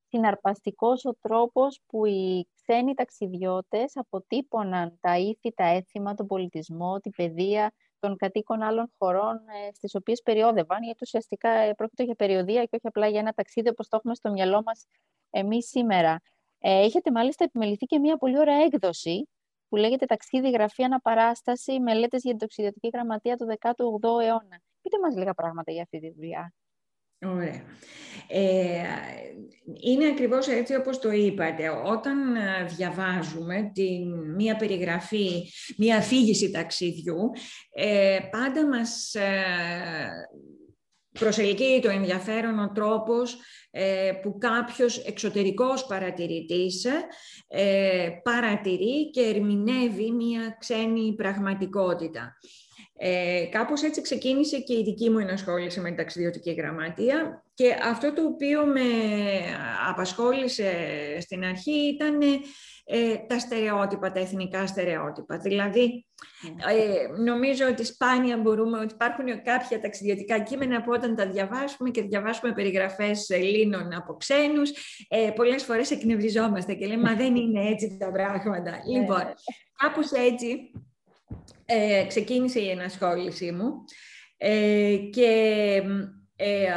συναρπαστικός 0.09 1.05
ο 1.05 1.16
τρόπος 1.20 1.80
που 1.86 2.07
οι 2.07 2.49
ξένοι 2.55 2.94
ταξιδιώτες 2.94 3.97
αποτύπωναν 3.97 4.99
τα 5.01 5.18
ήθη, 5.18 5.53
τα 5.55 5.64
έθιμα, 5.64 6.14
τον 6.14 6.26
πολιτισμό, 6.26 7.01
την 7.01 7.12
παιδεία, 7.16 7.72
των 7.99 8.16
κατοίκων 8.16 8.62
άλλων 8.62 8.92
χωρών 8.99 9.36
ε, 9.36 9.74
στις 9.74 9.94
οποίες 9.94 10.22
περιόδευαν, 10.22 10.82
γιατί 10.82 10.99
ουσιαστικά 11.03 11.51
ε, 11.51 11.74
πρόκειται 11.74 12.03
για 12.05 12.14
περιοδία 12.14 12.62
και 12.64 12.76
όχι 12.76 12.86
απλά 12.86 13.07
για 13.07 13.20
ένα 13.20 13.32
ταξίδι 13.32 13.68
όπως 13.68 13.88
το 13.88 13.97
έχουμε 13.97 14.14
στο 14.14 14.30
μυαλό 14.30 14.62
μας 14.62 14.86
εμείς 15.30 15.68
σήμερα. 15.68 16.20
Ε, 16.59 16.84
έχετε 16.84 17.11
μάλιστα 17.11 17.44
επιμεληθεί 17.44 17.86
και 17.86 17.99
μια 17.99 18.16
πολύ 18.16 18.38
ωραία 18.38 18.62
έκδοση 18.62 19.28
που 19.68 19.76
λέγεται 19.76 20.07
«Ταξίδι, 20.07 20.51
γραφή, 20.51 20.82
αναπαράσταση, 20.82 21.80
μελέτες 21.80 22.22
για 22.22 22.30
την 22.30 22.40
τοξιδιωτική 22.40 22.88
γραμματεία 22.92 23.36
του 23.36 23.47
18ου 23.61 24.22
αιώνα». 24.22 24.61
Πείτε 24.82 24.99
μας 25.03 25.16
λίγα 25.16 25.34
πράγματα 25.34 25.72
για 25.72 25.82
αυτή 25.82 26.01
τη 26.01 26.11
δουλειά. 26.11 26.55
Ωραία. 27.24 27.62
Ε, 28.28 28.82
είναι 29.80 30.06
ακριβώς 30.06 30.48
έτσι 30.48 30.74
όπως 30.74 30.98
το 30.98 31.10
είπατε. 31.10 31.68
Όταν 31.68 32.36
ε, 32.36 32.64
διαβάζουμε 32.76 33.70
την, 33.74 34.34
μία 34.34 34.56
περιγραφή, 34.56 35.30
μία 35.76 35.96
αφήγηση 35.96 36.50
ταξιδιού, 36.50 37.30
ε, 37.74 38.18
πάντα 38.30 38.66
μας 38.66 39.14
ε, 39.14 39.44
προσελκύει 41.18 41.80
το 41.82 41.88
ενδιαφέρον 41.90 42.58
ο 42.58 42.72
τρόπος 42.72 43.36
ε, 43.70 44.12
που 44.22 44.38
κάποιος 44.38 44.98
εξωτερικός 44.98 45.86
παρατηρητής 45.86 46.86
παρατηρεί 48.22 49.10
και 49.10 49.20
ερμηνεύει 49.20 50.10
μία 50.10 50.56
ξένη 50.58 51.14
πραγματικότητα. 51.14 52.38
Ε, 52.99 53.44
κάπως 53.51 53.82
έτσι 53.82 54.01
ξεκίνησε 54.01 54.59
και 54.59 54.74
η 54.74 54.82
δική 54.82 55.11
μου 55.11 55.18
ενασχόληση 55.18 55.80
με 55.80 55.88
την 55.88 55.97
ταξιδιωτική 55.97 56.53
γραμματεία 56.53 57.44
και 57.55 57.76
αυτό 57.82 58.12
το 58.12 58.22
οποίο 58.22 58.66
με 58.66 58.80
απασχόλησε 59.88 60.70
στην 61.20 61.44
αρχή 61.44 61.72
ήταν 61.72 62.20
ε, 62.88 63.16
τα 63.26 63.38
στερεότυπα, 63.38 64.12
τα 64.12 64.20
εθνικά 64.20 64.66
στερεότυπα. 64.66 65.38
Δηλαδή, 65.38 66.07
ε, 66.68 67.22
νομίζω 67.22 67.66
ότι 67.66 67.84
σπάνια 67.84 68.36
μπορούμε, 68.36 68.78
ότι 68.78 68.94
υπάρχουν 68.94 69.42
κάποια 69.42 69.80
ταξιδιωτικά 69.80 70.38
κείμενα 70.38 70.82
που 70.82 70.90
όταν 70.94 71.16
τα 71.16 71.26
διαβάσουμε 71.26 71.90
και 71.90 72.03
διαβάσουμε 72.03 72.53
περιγραφές 72.53 73.30
Ελλήνων 73.30 73.94
από 73.94 74.16
ξένους, 74.16 74.70
ε, 75.09 75.30
πολλές 75.30 75.62
φορές 75.62 75.90
εκνευριζόμαστε 75.90 76.74
και 76.74 76.86
λέμε 76.86 77.03
«Μα 77.11 77.14
δεν 77.16 77.36
είναι 77.36 77.68
έτσι 77.68 77.97
τα 77.99 78.11
πράγματα». 78.11 78.70
Ναι. 78.70 78.99
λοιπόν, 78.99 79.22
κάπως 79.76 80.11
έτσι 80.11 80.70
ε, 81.66 82.05
ξεκίνησε 82.09 82.61
η 82.61 82.70
ενασχόλησή 82.70 83.53
μου 83.53 83.85
ε, 84.37 84.97
και 84.97 85.83
ε, 86.37 86.68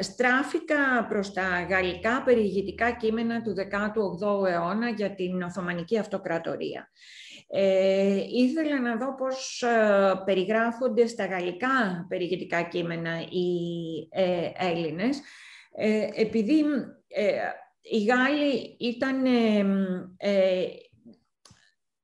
στράφηκα 0.00 1.06
προς 1.08 1.32
τα 1.32 1.66
γαλλικά 1.68 2.22
περιηγητικά 2.22 2.90
κείμενα 2.90 3.42
του 3.42 3.54
18ου 3.56 4.46
αιώνα 4.48 4.88
για 4.88 5.14
την 5.14 5.42
Οθωμανική 5.42 5.98
Αυτοκρατορία. 5.98 6.90
Ε, 7.48 8.24
ήθελα 8.30 8.80
να 8.80 8.96
δω 8.96 9.14
πώς 9.14 9.62
ε, 9.62 10.22
περιγράφονται 10.24 11.06
στα 11.06 11.26
γαλλικά 11.26 12.06
περιηγητικά 12.08 12.62
κείμενα 12.62 13.20
οι 13.20 13.48
ε, 14.10 14.50
Έλληνες, 14.54 15.20
ε, 15.76 16.08
επειδή 16.14 16.64
οι 17.80 18.04
Γάλλοι 18.04 18.76
ήταν 18.78 19.22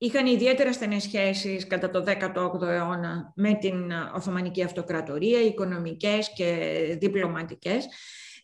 είχαν 0.03 0.27
ιδιαίτερα 0.27 0.73
στενές 0.73 1.03
σχέσεις 1.03 1.67
κατά 1.67 1.91
το 1.91 2.05
18ο 2.07 2.63
αιώνα 2.63 3.33
με 3.37 3.55
την 3.55 3.93
Οθωμανική 4.15 4.63
Αυτοκρατορία, 4.63 5.41
οικονομικές 5.41 6.33
και 6.33 6.57
διπλωματικές. 7.01 7.89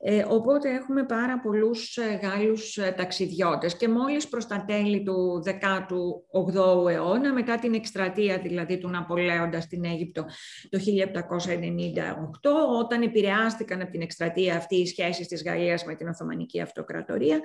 Ε, 0.01 0.25
οπότε 0.29 0.71
έχουμε 0.71 1.05
πάρα 1.05 1.41
πολλούς 1.41 1.97
ε, 1.97 2.19
Γάλλους 2.23 2.77
ε, 2.77 2.95
ταξιδιώτες 2.97 3.77
και 3.77 3.89
μόλις 3.89 4.29
προς 4.29 4.47
τα 4.47 4.65
τέλη 4.67 5.03
του 5.03 5.43
18ου 5.45 6.91
αιώνα, 6.91 7.33
μετά 7.33 7.59
την 7.59 7.75
εκστρατεία 7.75 8.39
δηλαδή 8.39 8.79
του 8.79 8.89
Ναπολέοντα 8.89 9.61
στην 9.61 9.85
Αίγυπτο 9.85 10.25
το 10.69 10.79
1798, 10.79 12.51
όταν 12.79 13.03
επηρεάστηκαν 13.03 13.81
από 13.81 13.91
την 13.91 14.01
εκστρατεία 14.01 14.57
αυτή 14.57 14.77
οι 14.77 14.87
σχέσεις 14.87 15.27
της 15.27 15.43
Γαλλίας 15.43 15.85
με 15.85 15.95
την 15.95 16.09
Οθωμανική 16.09 16.61
Αυτοκρατορία, 16.61 17.41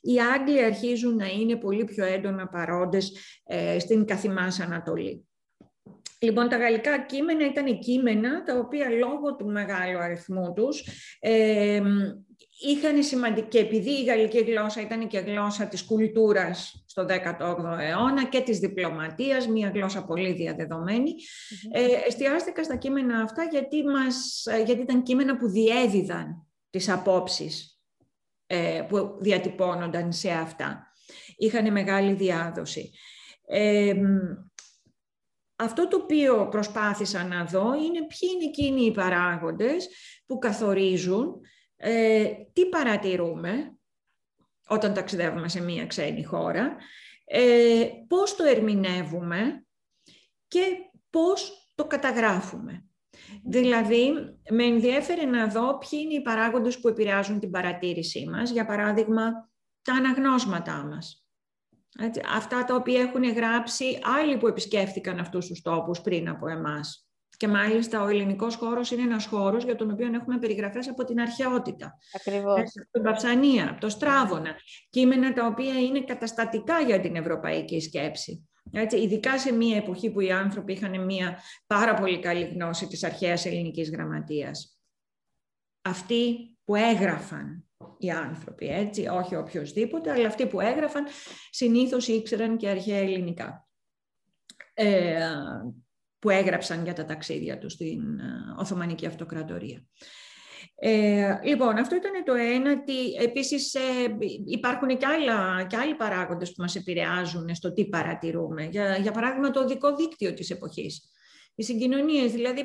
οι 0.00 0.20
Άγγλοι 0.34 0.64
αρχίζουν 0.64 1.16
να 1.16 1.26
είναι 1.26 1.56
πολύ 1.56 1.84
πιο 1.84 2.04
έντονα 2.04 2.48
παρόντες 2.48 3.12
στην 3.78 4.04
καθημάς 4.04 4.60
Ανατολή. 4.60 5.26
Λοιπόν, 6.26 6.48
τα 6.48 6.56
γαλλικά 6.56 6.98
κείμενα 6.98 7.46
ήταν 7.46 7.78
κείμενα 7.78 8.42
τα 8.42 8.58
οποία 8.58 8.90
λόγω 8.90 9.36
του 9.36 9.46
μεγάλου 9.46 9.98
αριθμού 9.98 10.52
τους 10.52 10.84
ε, 11.20 11.82
είχαν 12.58 13.02
σημαντική, 13.02 13.48
και 13.48 13.58
επειδή 13.58 13.90
η 13.90 14.04
γαλλική 14.04 14.38
γλώσσα 14.38 14.80
ήταν 14.80 15.08
και 15.08 15.18
γλώσσα 15.18 15.66
της 15.66 15.84
κουλτούρας 15.84 16.84
στο 16.86 17.06
18ο 17.08 17.78
αιώνα 17.80 18.24
και 18.24 18.40
της 18.40 18.58
διπλωματίας, 18.58 19.48
μια 19.48 19.70
γλώσσα 19.74 20.04
πολύ 20.04 20.32
διαδεδομένη, 20.32 21.14
ε, 21.72 21.86
εστιάστηκα 22.06 22.64
στα 22.64 22.76
κείμενα 22.76 23.20
αυτά 23.20 23.48
γιατί, 23.50 23.84
μας, 23.84 24.44
γιατί 24.64 24.80
ήταν 24.80 25.02
κείμενα 25.02 25.36
που 25.36 25.48
διέδιδαν 25.48 26.46
τις 26.70 26.88
απόψεις 26.88 27.80
ε, 28.46 28.82
που 28.88 29.16
διατυπώνονταν 29.20 30.12
σε 30.12 30.30
αυτά. 30.30 30.92
Είχαν 31.36 31.72
μεγάλη 31.72 32.12
διάδοση. 32.12 32.90
Ε, 33.46 33.94
αυτό 35.56 35.88
το 35.88 35.96
οποίο 35.96 36.48
προσπάθησα 36.48 37.24
να 37.24 37.44
δω 37.44 37.74
είναι 37.74 38.06
ποιοι 38.06 38.30
είναι 38.34 38.44
εκείνοι 38.44 38.84
οι 38.84 38.92
παράγοντες 38.92 39.88
που 40.26 40.38
καθορίζουν 40.38 41.40
ε, 41.76 42.24
τι 42.52 42.66
παρατηρούμε 42.66 43.76
όταν 44.68 44.94
ταξιδεύουμε 44.94 45.48
σε 45.48 45.60
μία 45.60 45.86
ξένη 45.86 46.24
χώρα, 46.24 46.76
ε, 47.24 47.88
πώς 48.08 48.36
το 48.36 48.44
ερμηνεύουμε 48.44 49.66
και 50.48 50.60
πώς 51.10 51.70
το 51.74 51.86
καταγράφουμε. 51.86 52.84
Δηλαδή, 53.44 54.12
με 54.50 54.64
ενδιέφερε 54.64 55.24
να 55.24 55.46
δω 55.46 55.78
ποιοι 55.78 56.00
είναι 56.02 56.14
οι 56.14 56.22
παράγοντες 56.22 56.80
που 56.80 56.88
επηρεάζουν 56.88 57.40
την 57.40 57.50
παρατήρησή 57.50 58.28
μας, 58.28 58.50
για 58.50 58.66
παράδειγμα, 58.66 59.50
τα 59.82 59.92
αναγνώσματά 59.92 60.84
μας. 60.84 61.25
Αυτά 62.34 62.64
τα 62.64 62.74
οποία 62.74 63.00
έχουν 63.00 63.24
γράψει 63.24 63.98
άλλοι 64.18 64.36
που 64.36 64.46
επισκέφθηκαν 64.46 65.18
αυτούς 65.18 65.46
τους 65.46 65.62
τόπους 65.62 66.00
πριν 66.00 66.28
από 66.28 66.48
εμάς. 66.48 67.06
Και 67.36 67.48
μάλιστα 67.48 68.02
ο 68.02 68.08
ελληνικός 68.08 68.54
χώρος 68.54 68.90
είναι 68.90 69.02
ένας 69.02 69.26
χώρος 69.26 69.64
για 69.64 69.76
τον 69.76 69.90
οποίο 69.90 70.06
έχουμε 70.14 70.38
περιγραφές 70.38 70.88
από 70.88 71.04
την 71.04 71.20
αρχαιότητα. 71.20 71.98
Ακριβώς. 72.14 72.58
Από 72.58 72.90
την 72.90 73.02
Παυσανία, 73.02 73.70
από 73.70 73.80
το 73.80 73.88
Στράβωνα. 73.88 74.54
Κείμενα 74.90 75.32
τα 75.32 75.46
οποία 75.46 75.80
είναι 75.80 76.00
καταστατικά 76.00 76.80
για 76.80 77.00
την 77.00 77.16
ευρωπαϊκή 77.16 77.80
σκέψη. 77.80 78.48
Έτσι, 78.72 78.96
ειδικά 78.96 79.38
σε 79.38 79.52
μια 79.52 79.76
εποχή 79.76 80.10
που 80.10 80.20
οι 80.20 80.32
άνθρωποι 80.32 80.72
είχαν 80.72 81.04
μια 81.04 81.38
πάρα 81.66 81.94
πολύ 81.94 82.18
καλή 82.18 82.44
γνώση 82.44 82.86
της 82.86 83.04
αρχαίας 83.04 83.46
ελληνικής 83.46 83.90
γραμματείας. 83.90 84.78
Αυτοί 85.82 86.56
που 86.64 86.74
έγραφαν 86.74 87.65
οι 87.98 88.10
άνθρωποι, 88.10 88.66
έτσι, 88.68 89.06
όχι 89.06 89.36
οποιοδήποτε, 89.36 90.12
αλλά 90.12 90.26
αυτοί 90.26 90.46
που 90.46 90.60
έγραφαν 90.60 91.04
συνήθως 91.50 92.08
ήξεραν 92.08 92.56
και 92.56 92.68
αρχαία 92.68 92.98
ελληνικά. 92.98 93.68
Ε, 94.74 95.30
που 96.18 96.30
έγραψαν 96.30 96.84
για 96.84 96.92
τα 96.92 97.04
ταξίδια 97.04 97.58
τους 97.58 97.72
στην 97.72 98.18
ε, 98.18 98.54
Οθωμανική 98.58 99.06
Αυτοκρατορία. 99.06 99.84
Ε, 100.74 101.38
λοιπόν, 101.42 101.76
αυτό 101.76 101.96
ήταν 101.96 102.24
το 102.24 102.34
ένα. 102.34 102.82
Τι, 102.82 103.12
επίσης, 103.22 103.74
ε, 103.74 103.80
υπάρχουν 104.46 104.88
και, 104.88 105.06
άλλα, 105.06 105.64
και 105.64 105.76
άλλοι 105.76 105.94
παράγοντες 105.94 106.48
που 106.48 106.62
μας 106.62 106.74
επηρεάζουν 106.76 107.54
στο 107.54 107.72
τι 107.72 107.88
παρατηρούμε. 107.88 108.64
Για, 108.64 108.96
για 108.96 109.12
παράδειγμα, 109.12 109.50
το 109.50 109.60
οδικό 109.60 109.96
δίκτυο 109.96 110.34
της 110.34 110.50
εποχής. 110.50 111.10
Οι 111.54 111.62
συγκοινωνίες, 111.62 112.32
δηλαδή... 112.32 112.64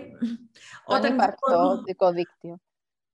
Όταν 0.85 1.13
υπάρχει 1.13 1.35
το 1.51 1.61
οδικό 1.61 2.11
δίκτυο. 2.11 2.59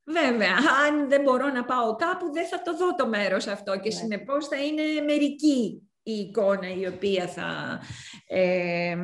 Βέβαια, 0.09 0.55
αν 0.87 1.09
δεν 1.09 1.21
μπορώ 1.21 1.47
να 1.47 1.65
πάω 1.65 1.95
κάπου, 1.95 2.31
δεν 2.33 2.47
θα 2.47 2.61
το 2.61 2.77
δω 2.77 2.95
το 2.95 3.07
μέρος 3.07 3.47
αυτό 3.47 3.79
και 3.79 3.89
ναι. 3.89 3.95
συνεπώς 3.95 4.47
θα 4.47 4.63
είναι 4.63 4.83
μερική 5.05 5.81
η 6.03 6.11
εικόνα 6.11 6.73
η 6.73 6.87
οποία 6.87 7.27
θα, 7.27 7.79
ε, 8.27 8.95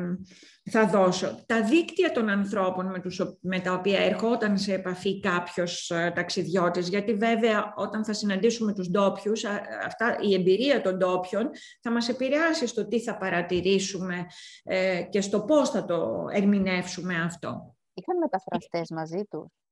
θα 0.70 0.86
δώσω. 0.86 1.44
Τα 1.46 1.62
δίκτυα 1.62 2.12
των 2.12 2.28
ανθρώπων 2.28 2.86
με, 2.86 3.00
τους, 3.00 3.20
με 3.40 3.60
τα 3.60 3.72
οποία 3.72 3.98
ερχόταν 3.98 4.58
σε 4.58 4.72
επαφή 4.72 5.20
κάποιος 5.20 5.90
ε, 5.90 6.12
ταξιδιώτης, 6.14 6.88
γιατί 6.88 7.14
βέβαια 7.14 7.74
όταν 7.76 8.04
θα 8.04 8.12
συναντήσουμε 8.12 8.72
τους 8.72 8.88
ντόπιους, 8.90 9.44
αυτά, 9.84 10.16
η 10.20 10.34
εμπειρία 10.34 10.80
των 10.80 10.96
ντόπιων 10.96 11.50
θα 11.80 11.90
μας 11.90 12.08
επηρεάσει 12.08 12.66
στο 12.66 12.86
τι 12.88 13.00
θα 13.00 13.16
παρατηρήσουμε 13.16 14.26
ε, 14.64 15.02
και 15.10 15.20
στο 15.20 15.40
πώς 15.40 15.70
θα 15.70 15.84
το 15.84 16.26
ερμηνεύσουμε 16.32 17.22
αυτό. 17.22 17.76
Είχαν 17.94 18.18
μεταφραστές 18.18 18.90
μαζί 18.90 19.24
τους; 19.30 19.63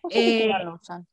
Πώς 0.00 0.14
ε, 0.14 1.06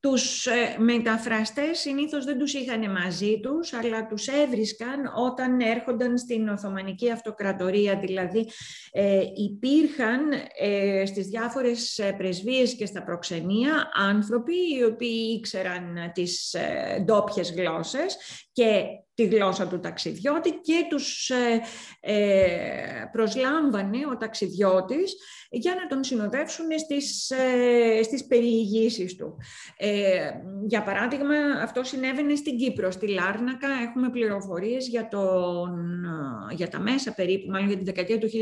τους 0.00 0.46
ε, 0.46 0.76
μεταφραστές 0.78 1.78
συνήθως 1.78 2.24
δεν 2.24 2.38
τους 2.38 2.54
είχαν 2.54 2.90
μαζί 2.90 3.40
τους, 3.40 3.72
αλλά 3.72 4.06
τους 4.06 4.26
έβρισκαν 4.26 5.12
όταν 5.16 5.60
έρχονταν 5.60 6.18
στην 6.18 6.48
Οθωμανική 6.48 7.10
Αυτοκρατορία. 7.10 7.98
Δηλαδή 7.98 8.48
ε, 8.92 9.20
υπήρχαν 9.34 10.20
ε, 10.58 11.06
στις 11.06 11.26
διάφορες 11.26 11.98
ε, 11.98 12.12
πρεσβείες 12.12 12.74
και 12.74 12.86
στα 12.86 13.04
προξενία 13.04 13.90
άνθρωποι 13.94 14.54
οι 14.78 14.84
οποίοι 14.84 15.34
ήξεραν 15.36 16.10
τις 16.14 16.54
ε, 16.54 17.02
ντόπιες 17.04 17.52
γλώσσες 17.52 18.16
και 18.52 18.84
τη 19.20 19.36
γλώσσα 19.36 19.66
του 19.66 19.80
ταξιδιώτη 19.80 20.50
και 20.50 20.86
τους 20.88 21.30
ε, 22.00 23.08
προσλάμβανε 23.12 23.98
ο 24.12 24.16
ταξιδιώτης 24.16 25.16
για 25.50 25.74
να 25.74 25.86
τον 25.86 26.04
συνοδεύσουν 26.04 26.66
στις, 26.78 27.30
ε, 27.30 28.02
στις 28.02 28.26
περιηγήσεις 28.26 29.16
του. 29.16 29.36
Ε, 29.76 30.30
για 30.66 30.82
παράδειγμα, 30.82 31.34
αυτό 31.62 31.84
συνέβαινε 31.84 32.34
στην 32.34 32.56
Κύπρο, 32.56 32.90
στη 32.90 33.06
Λάρνακα. 33.08 33.68
Έχουμε 33.88 34.10
πληροφορίες 34.10 34.88
για, 34.88 35.08
τον, 35.08 36.04
για 36.50 36.68
τα 36.68 36.80
μέσα 36.80 37.14
περίπου, 37.14 37.50
μάλλον 37.50 37.68
για 37.68 37.76
τη 37.76 37.84
δεκαετία 37.84 38.18
του 38.18 38.28
1770, 38.28 38.36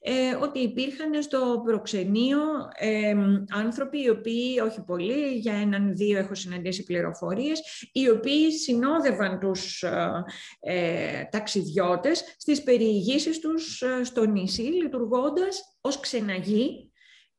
ε, 0.00 0.34
ότι 0.34 0.58
υπήρχαν 0.58 1.22
στο 1.22 1.62
προξενείο 1.64 2.38
ε, 2.74 3.14
άνθρωποι 3.50 4.02
οι 4.02 4.08
οποίοι, 4.08 4.60
όχι 4.64 4.84
πολλοί, 4.84 5.34
για 5.34 5.54
έναν 5.54 5.96
δύο 5.96 6.18
έχω 6.18 6.34
συναντήσει 6.34 6.84
πληροφορίες, 6.84 7.88
οι 7.92 8.08
οποίοι 8.08 8.50
συνόδευαν 8.50 9.38
τους 9.38 9.82
ε, 9.82 10.24
ε 10.60 11.24
ταξιδιώτες 11.30 12.34
στις 12.38 12.62
περιηγήσεις 12.62 13.38
τους 13.38 13.82
ε, 13.82 14.04
στο 14.04 14.24
νησί, 14.24 14.62
λειτουργώντας 14.62 15.78
ως 15.80 16.00
ξεναγοί 16.00 16.92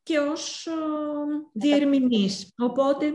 και 0.03 0.17
ως 0.19 0.67
ε, 0.67 0.71
διερμηνείς. 1.53 2.53
Οπότε, 2.57 3.13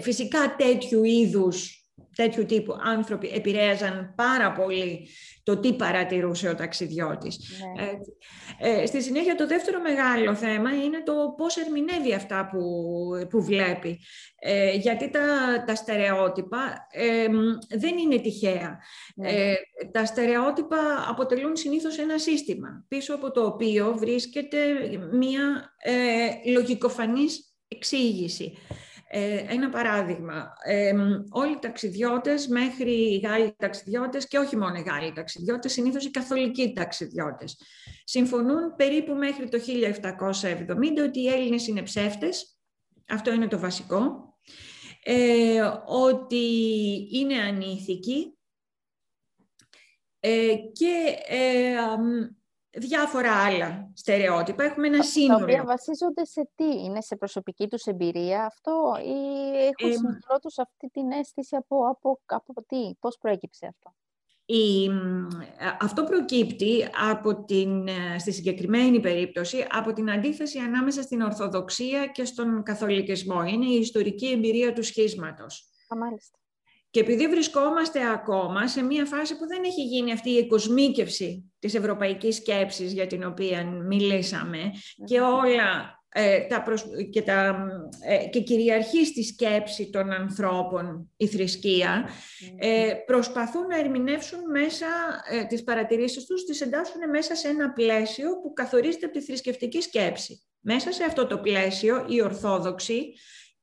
φυσικά 0.00 0.56
τέτοιου 0.56 1.04
είδους 1.04 1.77
τέτοιου 2.18 2.44
τύπου 2.44 2.76
άνθρωποι 2.82 3.28
επηρέαζαν 3.34 4.12
πάρα 4.16 4.52
πολύ 4.52 5.08
το 5.42 5.56
τι 5.58 5.72
παρατηρούσε 5.72 6.48
ο 6.48 6.54
ταξιδιώτης. 6.54 7.62
Ναι. 7.76 7.90
Ε, 8.70 8.86
στη 8.86 9.02
συνέχεια 9.02 9.34
το 9.34 9.46
δεύτερο 9.46 9.80
μεγάλο 9.80 10.34
θέμα 10.34 10.70
είναι 10.70 11.02
το 11.02 11.34
πώς 11.36 11.56
ερμηνεύει 11.56 12.14
αυτά 12.14 12.48
που, 12.52 12.60
που 13.30 13.42
βλέπει. 13.42 14.00
Ε, 14.38 14.74
γιατί 14.74 15.10
τα, 15.10 15.20
τα 15.66 15.74
στερεότυπα 15.74 16.86
δεν 17.68 17.98
είναι 17.98 18.18
τυχαία. 18.18 18.78
Ναι. 19.14 19.30
Ε, 19.30 19.54
τα 19.92 20.04
στερεότυπα 20.04 21.06
αποτελούν 21.08 21.56
συνήθως 21.56 21.98
ένα 21.98 22.18
σύστημα, 22.18 22.84
πίσω 22.88 23.14
από 23.14 23.30
το 23.30 23.44
οποίο 23.44 23.94
βρίσκεται 23.98 24.58
μία 25.12 25.74
ε, 25.78 26.50
λογικοφανής 26.50 27.54
εξήγηση. 27.68 28.58
Ε, 29.10 29.44
ένα 29.48 29.68
παράδειγμα, 29.68 30.52
ε, 30.64 30.92
όλοι 31.30 31.52
οι 31.52 31.58
ταξιδιώτες 31.60 32.46
μέχρι 32.46 32.92
οι 32.92 33.18
Γάλλοι 33.18 33.54
ταξιδιώτες 33.58 34.28
και 34.28 34.38
όχι 34.38 34.56
μόνο 34.56 34.74
οι 34.76 34.82
Γάλλοι 34.82 35.12
ταξιδιώτες, 35.12 35.72
συνήθως 35.72 36.04
οι 36.04 36.10
καθολικοί 36.10 36.72
ταξιδιώτες, 36.72 37.60
συμφωνούν 38.04 38.74
περίπου 38.76 39.14
μέχρι 39.14 39.48
το 39.48 39.58
1770 39.58 41.02
ότι 41.02 41.20
οι 41.20 41.28
Έλληνες 41.28 41.66
είναι 41.66 41.82
ψεύτες, 41.82 42.58
αυτό 43.08 43.32
είναι 43.32 43.48
το 43.48 43.58
βασικό, 43.58 44.36
ε, 45.02 45.60
ότι 45.86 46.46
είναι 47.12 47.38
ανήθικοι. 47.38 48.32
Ε, 50.20 50.54
και 50.72 51.16
ε, 51.28 51.74
διάφορα 52.70 53.32
άλλα 53.32 53.90
στερεότυπα. 53.94 54.64
Έχουμε 54.64 54.86
ένα 54.86 55.02
σύνορο. 55.02 55.38
Τα 55.38 55.44
οποία 55.44 55.64
βασίζονται 55.64 56.24
σε 56.24 56.48
τι, 56.54 56.64
είναι 56.64 57.00
σε 57.00 57.16
προσωπική 57.16 57.68
τους 57.68 57.84
εμπειρία 57.84 58.44
αυτό 58.44 58.94
ή 59.04 59.18
έχουν 59.56 59.90
ε, 59.90 59.92
συντρό 59.92 60.38
τους 60.42 60.58
αυτή 60.58 60.88
την 60.88 61.10
αίσθηση 61.10 61.56
από, 61.56 61.88
από, 61.88 62.20
από 62.26 62.64
τι, 62.66 62.94
πώς 63.00 63.18
προέκυψε 63.18 63.66
αυτό; 63.66 63.94
Η, 64.44 64.90
αυτό 65.80 66.04
προκύπτει 66.04 66.88
από 67.10 67.44
την, 67.44 67.88
ε, 67.88 68.18
στη 68.18 68.32
συγκεκριμένη 68.32 69.00
περίπτωση 69.00 69.66
από 69.70 69.92
την 69.92 70.10
αντίθεση 70.10 70.58
ανάμεσα 70.58 71.02
στην 71.02 71.20
Ορθοδοξία 71.20 72.06
και 72.06 72.24
στον 72.24 72.62
Καθολικισμό. 72.62 73.44
Είναι 73.44 73.66
η 73.66 73.78
ιστορική 73.78 74.26
εμπειρία 74.26 74.72
του 74.72 74.82
σχίσματος. 74.82 75.68
Α, 75.94 75.96
μάλιστα. 75.96 76.38
Και 76.90 77.00
επειδή 77.00 77.28
βρισκόμαστε 77.28 78.10
ακόμα 78.10 78.68
σε 78.68 78.82
μια 78.82 79.04
φάση 79.04 79.36
που 79.36 79.46
δεν 79.46 79.62
έχει 79.64 79.82
γίνει 79.82 80.12
αυτή 80.12 80.30
η 80.30 80.38
εκοσμίκευση 80.38 81.52
της 81.58 81.74
ευρωπαϊκής 81.74 82.36
σκέψης 82.36 82.92
για 82.92 83.06
την 83.06 83.24
οποία 83.24 83.64
μιλήσαμε 83.64 84.58
και 85.04 85.20
όλα 85.20 85.98
ε, 86.12 86.40
τα 86.40 86.64
και, 87.10 87.22
τα, 87.22 87.66
ε, 88.06 88.28
και 88.28 88.40
κυριαρχεί 88.40 89.06
στη 89.06 89.22
σκέψη 89.24 89.90
των 89.90 90.10
ανθρώπων 90.12 91.10
η 91.16 91.26
θρησκεία, 91.26 92.08
ε, 92.58 92.92
προσπαθούν 93.06 93.66
να 93.66 93.78
ερμηνεύσουν 93.78 94.50
μέσα 94.50 94.86
ε, 95.30 95.44
τις 95.44 95.64
παρατηρήσεις 95.64 96.26
τους, 96.26 96.44
τις 96.44 96.60
εντάσσουν 96.60 97.10
μέσα 97.10 97.34
σε 97.34 97.48
ένα 97.48 97.72
πλαίσιο 97.72 98.40
που 98.42 98.52
καθορίζεται 98.52 99.06
από 99.06 99.18
τη 99.18 99.24
θρησκευτική 99.24 99.80
σκέψη. 99.80 100.42
Μέσα 100.60 100.92
σε 100.92 101.04
αυτό 101.04 101.26
το 101.26 101.38
πλαίσιο 101.38 102.06
η 102.08 102.22
Ορθόδοξη 102.22 103.12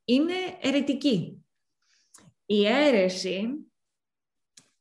είναι 0.06 0.34
ερετική 0.62 1.45
η 2.46 2.66
αίρεση 2.66 3.50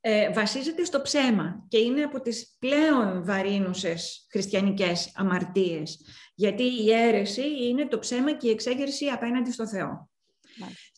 ε, 0.01 0.33
βασίζεται 0.33 0.85
στο 0.85 1.03
ψέμα 1.03 1.65
και 1.69 1.79
είναι 1.79 2.03
από 2.03 2.21
τις 2.21 2.57
πλέον 2.59 3.25
βαρύνουσες 3.25 4.27
χριστιανικές 4.31 5.13
αμαρτίες. 5.15 6.01
Γιατί 6.35 6.63
η 6.63 6.93
αίρεση 6.93 7.67
είναι 7.67 7.87
το 7.87 7.99
ψέμα 7.99 8.33
και 8.33 8.49
η 8.49 8.51
εξέγερση 8.51 9.07
απέναντι 9.07 9.53
στο 9.53 9.69
Θεό. 9.69 10.09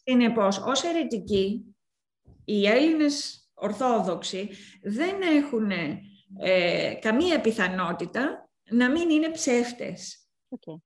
Συνεπώς, 0.05 0.59
ως 0.59 0.83
αιρετικοί, 0.83 1.77
οι 2.45 2.67
Έλληνες 2.67 3.47
Ορθόδοξοι 3.55 4.49
δεν 4.83 5.23
έχουν 5.23 5.71
ε, 6.41 6.95
καμία 7.01 7.41
πιθανότητα 7.41 8.51
να 8.71 8.91
μην 8.91 9.11
είναι 9.11 9.31
ψεύτες. 9.31 10.29
Okay. 10.49 10.86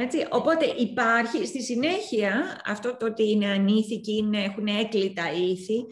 Έτσι, 0.00 0.26
οπότε 0.30 0.64
υπάρχει 0.64 1.46
στη 1.46 1.62
συνέχεια 1.62 2.60
αυτό 2.64 2.96
το 2.96 3.06
ότι 3.06 3.30
είναι 3.30 3.46
ανήθικοι, 3.46 4.16
είναι, 4.16 4.42
έχουν 4.42 4.66
έκλειτα 4.66 5.32
ήθη, 5.32 5.86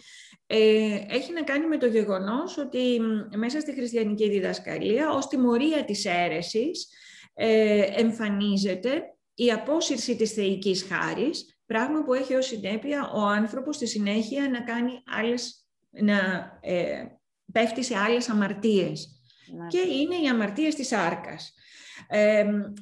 ε, 0.46 0.98
έχει 1.08 1.32
να 1.32 1.42
κάνει 1.42 1.66
με 1.66 1.76
το 1.76 1.86
γεγονός 1.86 2.58
ότι 2.58 3.00
μέσα 3.36 3.60
στη 3.60 3.72
χριστιανική 3.72 4.28
διδασκαλία 4.30 5.10
ως 5.10 5.26
τιμωρία 5.26 5.84
της 5.84 6.04
αίρεσης 6.04 6.88
ε, 7.34 7.80
εμφανίζεται 7.80 9.02
η 9.34 9.52
απόσυρση 9.52 10.16
της 10.16 10.32
θεϊκής 10.32 10.86
χάρης, 10.88 11.58
πράγμα 11.66 12.04
που 12.04 12.14
έχει 12.14 12.34
ως 12.34 12.46
συνέπεια 12.46 13.10
ο 13.14 13.20
άνθρωπος 13.20 13.76
στη 13.76 13.86
συνέχεια 13.86 14.48
να 14.48 14.60
κάνει 14.60 14.92
άλλες, 15.06 15.66
να 15.90 16.18
ε, 16.60 17.04
πέφτει 17.52 17.84
σε 17.84 17.98
άλλες 17.98 18.28
αμαρτίες. 18.28 19.17
Ναι. 19.56 19.66
και 19.66 19.80
είναι 19.80 20.16
οι 20.16 20.28
αμαρτίες 20.28 20.74
της 20.74 20.92
άρκας. 20.92 21.54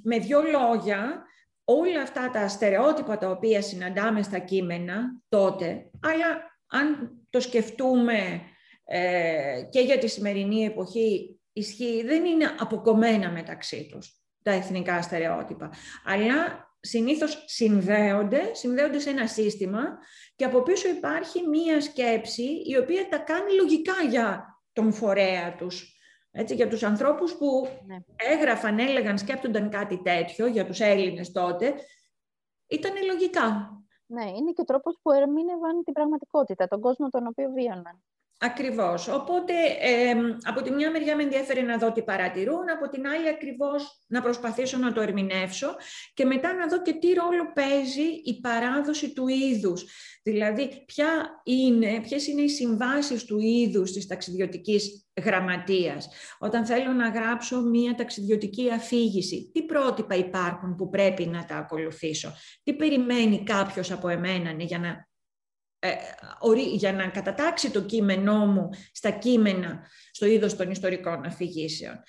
με 0.02 0.18
δύο 0.18 0.42
λόγια, 0.42 1.24
όλα 1.64 2.02
αυτά 2.02 2.30
τα 2.30 2.48
στερεότυπα 2.48 3.18
τα 3.18 3.30
οποία 3.30 3.62
συναντάμε 3.62 4.22
στα 4.22 4.38
κείμενα 4.38 5.20
τότε, 5.28 5.90
αλλά 6.00 6.58
αν 6.66 7.10
το 7.30 7.40
σκεφτούμε 7.40 8.40
ε, 8.84 9.62
και 9.70 9.80
για 9.80 9.98
τη 9.98 10.08
σημερινή 10.08 10.64
εποχή 10.64 11.38
ισχύει, 11.52 12.02
δεν 12.06 12.24
είναι 12.24 12.54
αποκομμένα 12.58 13.30
μεταξύ 13.30 13.88
τους 13.92 14.20
τα 14.42 14.52
εθνικά 14.52 15.02
στερεότυπα, 15.02 15.70
αλλά 16.04 16.66
συνήθως 16.80 17.44
συνδέονται, 17.46 18.50
συνδέονται 18.52 18.98
σε 18.98 19.10
ένα 19.10 19.26
σύστημα 19.26 19.98
και 20.36 20.44
από 20.44 20.62
πίσω 20.62 20.88
υπάρχει 20.88 21.48
μία 21.48 21.80
σκέψη 21.80 22.62
η 22.64 22.76
οποία 22.76 23.08
τα 23.08 23.18
κάνει 23.18 23.52
λογικά 23.52 23.94
για 24.10 24.44
τον 24.72 24.92
φορέα 24.92 25.54
τους. 25.54 25.95
Έτσι, 26.38 26.54
για 26.54 26.68
τους 26.68 26.82
ανθρώπους 26.82 27.34
που 27.34 27.68
ναι. 27.86 27.96
έγραφαν, 28.16 28.78
έλεγαν, 28.78 29.18
σκέπτονταν 29.18 29.70
κάτι 29.70 30.02
τέτοιο, 30.02 30.46
για 30.46 30.66
τους 30.66 30.80
Έλληνες 30.80 31.32
τότε, 31.32 31.74
ήταν 32.66 32.92
λογικά. 33.06 33.70
Ναι, 34.06 34.24
είναι 34.24 34.52
και 34.52 34.60
ο 34.60 34.64
τρόπος 34.64 34.98
που 35.02 35.12
ερμήνευαν 35.12 35.82
την 35.84 35.92
πραγματικότητα, 35.92 36.68
τον 36.68 36.80
κόσμο 36.80 37.08
τον 37.08 37.26
οποίο 37.26 37.50
βίωναν. 37.50 38.04
Ακριβώς. 38.38 39.08
Οπότε, 39.08 39.52
από 40.42 40.62
τη 40.62 40.70
μια 40.70 40.90
μεριά 40.90 41.16
με 41.16 41.22
ενδιαφέρει 41.22 41.62
να 41.62 41.78
δω 41.78 41.92
τι 41.92 42.02
παρατηρούν, 42.02 42.70
από 42.70 42.88
την 42.88 43.06
άλλη 43.06 43.28
ακριβώς 43.28 44.02
να 44.06 44.22
προσπαθήσω 44.22 44.78
να 44.78 44.92
το 44.92 45.00
ερμηνεύσω 45.00 45.76
και 46.14 46.24
μετά 46.24 46.54
να 46.54 46.66
δω 46.66 46.82
και 46.82 46.92
τι 46.92 47.12
ρόλο 47.12 47.52
παίζει 47.54 48.06
η 48.24 48.40
παράδοση 48.40 49.12
του 49.12 49.28
είδους. 49.28 49.84
Δηλαδή, 50.22 50.84
ποια 50.86 51.42
είναι, 51.44 52.00
ποιες 52.00 52.26
είναι 52.26 52.42
οι 52.42 52.48
συμβάσεις 52.48 53.24
του 53.24 53.38
είδους 53.38 53.92
της 53.92 54.06
ταξιδιωτικής 54.06 55.06
γραμματείας. 55.22 56.08
Όταν 56.38 56.66
θέλω 56.66 56.92
να 56.92 57.08
γράψω 57.08 57.62
μία 57.62 57.94
ταξιδιωτική 57.94 58.72
αφήγηση, 58.72 59.50
τι 59.52 59.62
πρότυπα 59.62 60.14
υπάρχουν 60.14 60.74
που 60.74 60.88
πρέπει 60.88 61.26
να 61.26 61.44
τα 61.44 61.56
ακολουθήσω, 61.56 62.32
τι 62.62 62.74
περιμένει 62.74 63.42
κάποιος 63.42 63.90
από 63.90 64.08
εμένα 64.08 64.50
για 64.58 64.78
να 64.78 64.88
ε, 64.88 65.06
για 66.74 66.92
να 66.92 67.08
κατατάξει 67.08 67.70
το 67.70 67.82
κείμενό 67.82 68.46
μου 68.46 68.68
στα 68.92 69.10
κείμενα, 69.10 69.80
στο 70.10 70.26
είδος 70.26 70.56
των 70.56 70.70
ιστορικών 70.70 71.24
αφηγήσεων. 71.24 72.02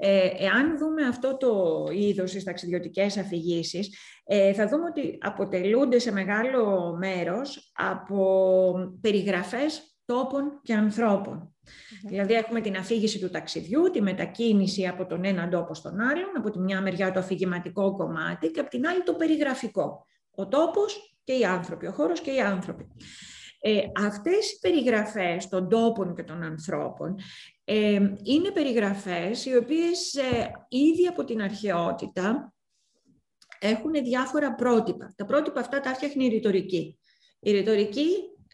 Ε, 0.00 0.28
εάν 0.38 0.78
δούμε 0.78 1.06
αυτό 1.06 1.36
το 1.36 1.84
είδος 1.92 2.30
στις 2.30 2.44
ταξιδιωτικές 2.44 3.16
αφηγήσεις, 3.16 3.98
ε, 4.24 4.52
θα 4.52 4.68
δούμε 4.68 4.84
ότι 4.84 5.18
αποτελούνται 5.20 5.98
σε 5.98 6.12
μεγάλο 6.12 6.94
μέρος 6.98 7.72
από 7.74 8.74
περιγραφές 9.00 9.96
τόπων 10.04 10.60
και 10.62 10.74
ανθρώπων. 10.74 11.54
Δηλαδή 12.08 12.34
έχουμε 12.34 12.60
την 12.60 12.76
αφήγηση 12.76 13.18
του 13.18 13.30
ταξιδιού, 13.30 13.90
τη 13.90 14.02
μετακίνηση 14.02 14.86
από 14.86 15.06
τον 15.06 15.24
έναν 15.24 15.50
τόπο 15.50 15.74
στον 15.74 16.00
άλλον, 16.00 16.36
από 16.36 16.50
τη 16.50 16.58
μια 16.58 16.80
μεριά 16.80 17.12
το 17.12 17.18
αφηγηματικό 17.18 17.96
κομμάτι 17.96 18.50
και 18.50 18.60
από 18.60 18.70
την 18.70 18.86
άλλη 18.86 19.02
το 19.02 19.14
περιγραφικό. 19.14 20.06
Ο 20.34 20.48
τόπος 20.48 21.11
και 21.24 21.32
οι 21.32 21.44
άνθρωποι, 21.44 21.86
ο 21.86 21.92
χώρος 21.92 22.20
και 22.20 22.30
οι 22.30 22.40
άνθρωποι. 22.40 22.88
Ε, 23.64 23.80
αυτές 24.06 24.52
οι 24.52 24.58
περιγραφές 24.60 25.48
των 25.48 25.68
τόπων 25.68 26.14
και 26.14 26.22
των 26.22 26.42
ανθρώπων 26.42 27.14
ε, 27.64 28.00
είναι 28.22 28.50
περιγραφές 28.52 29.44
οι 29.44 29.56
οποίες 29.56 30.14
ε, 30.14 30.50
ήδη 30.68 31.06
από 31.06 31.24
την 31.24 31.42
αρχαιότητα 31.42 32.54
έχουν 33.58 33.92
διάφορα 33.92 34.54
πρότυπα. 34.54 35.14
Τα 35.16 35.24
πρότυπα 35.24 35.60
αυτά 35.60 35.80
τα 35.80 35.94
φτιάχνει 35.94 36.24
η 36.24 36.28
ρητορική. 36.28 36.98
Η 37.40 37.50
ρητορική 37.50 38.08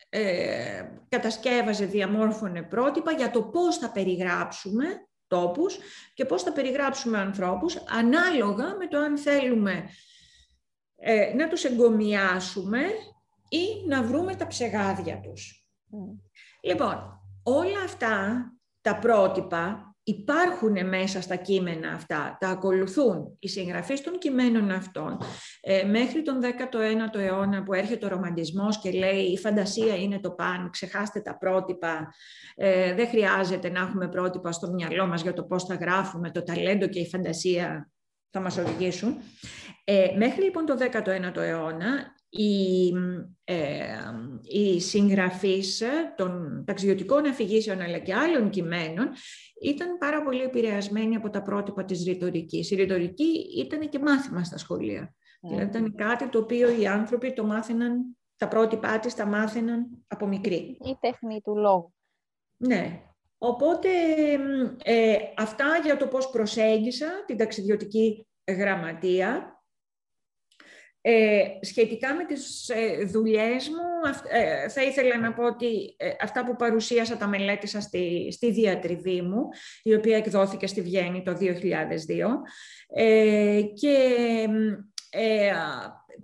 ε, 0.09 0.83
κατασκεύαζε, 1.09 1.85
διαμόρφωνε 1.85 2.63
πρότυπα 2.63 3.13
για 3.13 3.31
το 3.31 3.43
πώς 3.43 3.77
θα 3.77 3.91
περιγράψουμε 3.91 4.85
τόπους 5.27 5.79
και 6.15 6.25
πώς 6.25 6.43
θα 6.43 6.53
περιγράψουμε 6.53 7.19
ανθρώπους 7.19 7.77
ανάλογα 7.77 8.77
με 8.77 8.87
το 8.87 8.99
αν 8.99 9.19
θέλουμε 9.19 9.89
ε, 11.01 11.35
να 11.35 11.49
τους 11.49 11.65
εγκομιάσουμε 11.65 12.81
ή 13.49 13.87
να 13.89 14.03
βρούμε 14.03 14.35
τα 14.35 14.47
ψεγάδια 14.47 15.21
τους. 15.21 15.67
Λοιπόν, 16.63 17.21
όλα 17.43 17.83
αυτά 17.85 18.45
τα 18.81 18.99
πρότυπα 18.99 19.89
υπάρχουν 20.03 20.89
μέσα 20.89 21.21
στα 21.21 21.37
κείμενα 21.37 21.93
αυτά, 21.93 22.37
τα 22.41 22.49
ακολουθούν 22.49 23.37
οι 23.39 23.49
συγγραφείς 23.49 24.01
των 24.01 24.19
κειμένων 24.19 24.71
αυτών. 24.71 25.19
Ε, 25.61 25.85
μέχρι 25.85 26.23
τον 26.23 26.41
19ο 26.41 27.19
αιώνα 27.19 27.63
που 27.63 27.73
έρχεται 27.73 28.07
ο 28.07 28.09
ρομαντισμός 28.09 28.81
και 28.81 28.91
λέει 28.91 29.21
η 29.21 29.39
φαντασία 29.39 29.97
είναι 29.97 30.21
το 30.21 30.31
παν, 30.31 30.71
ξεχάστε 30.71 31.21
τα 31.21 31.39
πρότυπα, 31.39 32.15
ε, 32.55 32.95
δεν 32.95 33.09
χρειάζεται 33.09 33.71
να 33.71 33.81
έχουμε 33.81 34.09
πρότυπα 34.09 34.53
στο 34.53 34.71
μυαλό 34.73 35.07
μας 35.07 35.23
για 35.23 35.33
το 35.33 35.45
πώς 35.45 35.65
θα 35.65 35.75
γράφουμε, 35.75 36.31
το 36.31 36.43
ταλέντο 36.43 36.89
και 36.89 37.01
η 37.01 37.09
φαντασία 37.09 37.91
θα 38.31 38.41
μας 38.41 38.59
οδηγήσουν. 38.59 39.17
Ε, 39.85 40.15
μέχρι 40.17 40.43
λοιπόν 40.43 40.67
το 40.67 40.77
19ο 40.81 41.37
αιώνα 41.37 42.17
οι, 42.29 42.93
ε, 43.45 43.85
οι 44.43 44.81
συγγραφείς 44.81 45.83
των 46.17 46.65
ταξιδιωτικών 46.67 47.27
αφηγήσεων 47.27 47.81
αλλά 47.81 47.99
και 47.99 48.15
άλλων 48.15 48.51
κειμένων 48.51 49.11
ήταν 49.63 49.99
πάρα 49.99 50.23
πολύ 50.23 50.43
επηρεασμένοι 50.43 51.17
από 51.17 51.31
τα 51.31 51.43
πρότυπα 51.43 51.85
της 51.85 52.05
ρητορικής. 52.05 52.71
Η 52.71 52.75
ρητορική 52.75 53.47
ήταν 53.59 53.89
και 53.89 53.99
μάθημα 53.99 54.45
στα 54.45 54.59
σχολεία. 54.59 55.15
Mm. 55.15 55.49
Δηλαδή 55.49 55.69
ήταν 55.69 55.95
κάτι 55.95 56.29
το 56.29 56.39
οποίο 56.39 56.81
οι 56.81 56.87
άνθρωποι 56.87 57.33
το 57.33 57.45
μάθαιναν, 57.45 58.17
τα 58.37 58.49
πρότυπά 58.49 58.99
της 58.99 59.15
τα 59.15 59.27
μάθαιναν 59.27 60.05
από 60.07 60.27
μικρή. 60.27 60.77
Η 60.81 60.97
τέχνη 61.01 61.41
του 61.41 61.57
λόγου. 61.57 61.95
Ναι. 62.57 63.03
Οπότε 63.39 63.89
ε, 64.83 65.17
αυτά 65.37 65.81
για 65.85 65.97
το 65.97 66.07
πώς 66.07 66.31
προσέγγισα 66.31 67.25
την 67.27 67.37
ταξιδιωτική 67.37 68.27
γραμματεία 68.49 69.59
ε, 71.01 71.45
σχετικά 71.61 72.15
με 72.15 72.25
τις 72.25 72.69
ε, 72.69 73.05
δουλειές 73.05 73.69
μου, 73.69 74.11
ε, 74.31 74.69
θα 74.69 74.83
ήθελα 74.83 75.19
να 75.19 75.33
πω 75.33 75.45
ότι 75.45 75.95
ε, 75.97 76.11
αυτά 76.21 76.45
που 76.45 76.57
παρουσίασα 76.57 77.17
τα 77.17 77.27
μελέτησα 77.27 77.81
στη, 77.81 78.29
στη 78.33 78.51
διατριβή 78.51 79.23
μου, 79.23 79.49
η 79.83 79.95
οποία 79.95 80.17
εκδόθηκε 80.17 80.67
στη 80.67 80.83
Βιέννη 80.83 81.23
το 81.23 81.37
2002. 81.41 81.41
και 83.75 83.97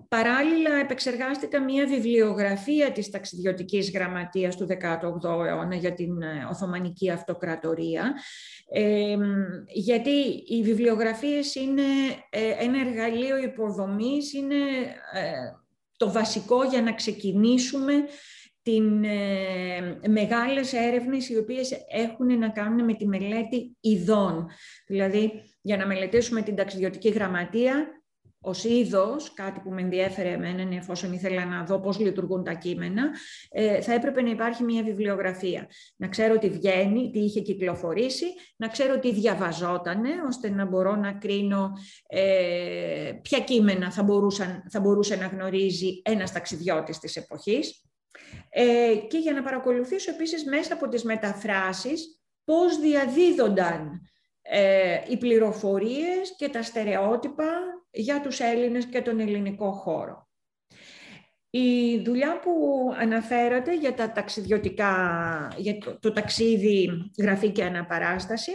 Παράλληλα, 0.09 0.75
επεξεργάστηκα 0.81 1.63
μία 1.63 1.87
βιβλιογραφία 1.87 2.93
της 2.93 3.11
ταξιδιωτικής 3.11 3.91
γραμματείας 3.91 4.57
του 4.57 4.67
18ου 4.67 5.47
αιώνα 5.47 5.75
για 5.75 5.95
την 5.95 6.23
ε, 6.23 6.47
Οθωμανική 6.51 7.11
Αυτοκρατορία, 7.11 8.15
γιατί 9.67 10.45
οι 10.47 10.63
βιβλιογραφίες 10.63 11.55
είναι 11.55 11.83
ε, 12.31 12.51
ένα 12.59 12.81
εργαλείο 12.81 13.37
υποδομής, 13.37 14.33
είναι 14.33 14.55
ε, 15.13 15.31
το 15.97 16.13
βασικό 16.13 16.65
για 16.65 16.83
να 16.83 16.95
ξεκινήσουμε 16.95 17.93
την 18.63 19.05
ε, 19.05 20.09
μεγάλες 20.09 20.73
έρευνες 20.73 21.29
οι 21.29 21.37
οποίες 21.37 21.73
έχουν 21.89 22.39
να 22.39 22.49
κάνουν 22.49 22.85
με 22.85 22.95
τη 22.95 23.07
μελέτη 23.07 23.77
ειδών. 23.81 24.49
Δηλαδή, 24.87 25.43
για 25.61 25.77
να 25.77 25.87
μελετήσουμε 25.87 26.43
την 26.43 26.55
ταξιδιωτική 26.55 27.09
γραμματεία, 27.09 28.04
Ω 28.45 28.69
είδος, 28.69 29.33
κάτι 29.35 29.61
που 29.61 29.71
με 29.71 29.81
ενδιέφερε 29.81 30.29
εμένα, 30.29 30.63
είναι 30.63 30.77
εφόσον 30.77 31.13
ήθελα 31.13 31.45
να 31.45 31.65
δω 31.65 31.81
πώς 31.81 31.99
λειτουργούν 31.99 32.45
τα 32.45 32.53
κείμενα, 32.53 33.11
ε, 33.51 33.81
θα 33.81 33.93
έπρεπε 33.93 34.23
να 34.23 34.31
υπάρχει 34.31 34.63
μια 34.63 34.83
βιβλιογραφία. 34.83 35.69
Να 35.97 36.09
ξέρω 36.09 36.39
τι 36.39 36.49
βγαίνει, 36.49 37.11
τι 37.11 37.19
είχε 37.19 37.41
κυκλοφορήσει, 37.41 38.27
να 38.57 38.69
ξέρω 38.69 38.99
τι 38.99 39.13
διαβαζότανε, 39.13 40.11
ώστε 40.29 40.51
να 40.51 40.65
μπορώ 40.65 40.97
να 40.97 41.13
κρίνω 41.13 41.73
ε, 42.07 43.13
ποια 43.23 43.41
κείμενα 43.41 43.91
θα, 43.93 44.03
μπορούσαν, 44.03 44.65
θα 44.71 44.81
μπορούσε 44.81 45.17
να 45.17 45.27
γνωρίζει 45.27 46.03
ένας 46.05 46.33
ταξιδιώτης 46.33 46.99
της 46.99 47.17
εποχής. 47.17 47.85
Ε, 48.49 48.95
και 49.09 49.19
για 49.19 49.33
να 49.33 49.43
παρακολουθήσω 49.43 50.11
επίσης 50.11 50.45
μέσα 50.45 50.75
από 50.75 50.89
τις 50.89 51.05
μεταφράσεις 51.05 52.21
πώς 52.45 52.79
διαδίδονταν 52.81 54.01
ε, 54.43 55.01
οι 55.09 55.17
πληροφορίες 55.17 56.35
και 56.37 56.49
τα 56.49 56.63
στερεότυπα 56.63 57.51
για 57.95 58.21
τους 58.21 58.41
Έλληνες 58.41 58.87
και 58.87 59.03
τον 59.03 59.21
ελληνικό 59.21 59.73
χώρο. 59.73 60.29
Η 61.51 61.99
δουλειά 61.99 62.41
που 62.41 62.53
αναφέρατε 62.99 63.77
για 63.77 63.95
τα 63.95 64.13
ταξιδιωτικά, 64.13 64.93
για 65.57 65.79
το, 65.79 65.99
το 65.99 66.13
ταξίδι 66.13 66.91
γραφή 67.19 67.51
και 67.51 67.65
αναπαράσταση, 67.65 68.53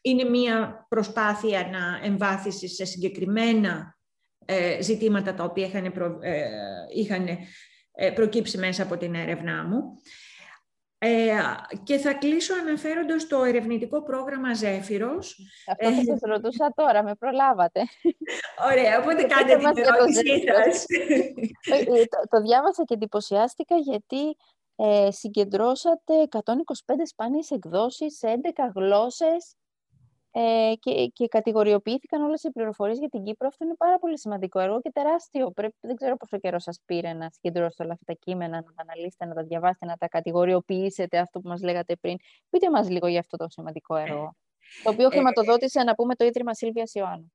είναι 0.00 0.24
μία 0.24 0.86
προσπάθεια 0.88 1.68
να 1.72 2.06
εμβάθυση 2.06 2.68
σε 2.68 2.84
συγκεκριμένα 2.84 3.98
ε, 4.44 4.82
ζητήματα 4.82 5.34
τα 5.34 5.44
οποία 5.44 5.66
είχαν, 5.66 5.84
ε, 6.20 6.48
είχαν 6.94 7.26
ε, 7.92 8.10
προκύψει 8.10 8.58
μέσα 8.58 8.82
από 8.82 8.96
την 8.96 9.14
έρευνά 9.14 9.64
μου. 9.64 9.82
Ε, 11.02 11.30
και 11.82 11.98
θα 11.98 12.12
κλείσω 12.12 12.54
αναφέροντας 12.54 13.26
το 13.26 13.44
ερευνητικό 13.44 14.02
πρόγραμμα 14.02 14.54
Ζέφυρος. 14.54 15.38
Αυτό 15.66 15.92
θα 15.92 16.04
σας 16.04 16.18
ρωτούσα 16.20 16.72
τώρα, 16.74 17.02
με 17.02 17.14
προλάβατε. 17.14 17.80
Ωραία, 18.70 18.98
οπότε 18.98 19.22
κάντε 19.22 19.56
την 19.56 19.84
ερώτησή 19.84 20.42
σας. 20.46 20.84
Ε, 21.70 22.04
το, 22.04 22.18
το 22.28 22.40
διάβασα 22.40 22.84
και 22.84 22.94
εντυπωσιάστηκα 22.94 23.76
γιατί 23.76 24.36
ε, 24.76 25.10
συγκεντρώσατε 25.10 26.14
125 26.30 26.40
σπάνιες 27.04 27.50
εκδόσεις 27.50 28.16
σε 28.16 28.40
11 28.42 28.72
γλώσσες 28.74 29.54
ε, 30.32 30.72
και, 30.78 31.06
και 31.06 31.28
κατηγοριοποιήθηκαν 31.28 32.22
όλες 32.22 32.42
οι 32.42 32.50
πληροφορίες 32.50 32.98
για 32.98 33.08
την 33.08 33.22
Κύπρο. 33.22 33.48
Αυτό 33.48 33.64
είναι 33.64 33.74
πάρα 33.74 33.98
πολύ 33.98 34.18
σημαντικό 34.18 34.60
έργο 34.60 34.80
και 34.80 34.90
τεράστιο. 34.90 35.50
Πρέπει, 35.50 35.74
δεν 35.80 35.96
ξέρω 35.96 36.16
πόσο 36.16 36.38
καιρό 36.38 36.58
σας 36.58 36.80
πήρε 36.84 37.12
να 37.12 37.30
συγκεντρώσετε 37.30 37.82
όλα 37.82 37.92
αυτά 37.92 38.04
τα 38.12 38.18
κείμενα, 38.20 38.56
να 38.56 38.62
τα 38.62 38.82
αναλύσετε, 38.88 39.24
να 39.24 39.34
τα 39.34 39.42
διαβάσετε, 39.42 39.86
να 39.86 39.96
τα 39.96 40.08
κατηγοριοποιήσετε, 40.08 41.18
αυτό 41.18 41.40
που 41.40 41.48
μας 41.48 41.62
λέγατε 41.62 41.96
πριν. 41.96 42.16
Πείτε 42.50 42.70
μας 42.70 42.88
λίγο 42.88 43.06
για 43.06 43.20
αυτό 43.20 43.36
το 43.36 43.46
σημαντικό 43.48 43.96
έργο, 43.96 44.36
το 44.82 44.90
οποίο 44.90 45.06
ε, 45.06 45.10
χρηματοδότησε, 45.10 45.82
να 45.82 45.94
πούμε, 45.94 46.14
το 46.14 46.24
Ίδρυμα 46.24 46.54
Σίλβια 46.54 46.84
Ιωάννου. 46.92 47.32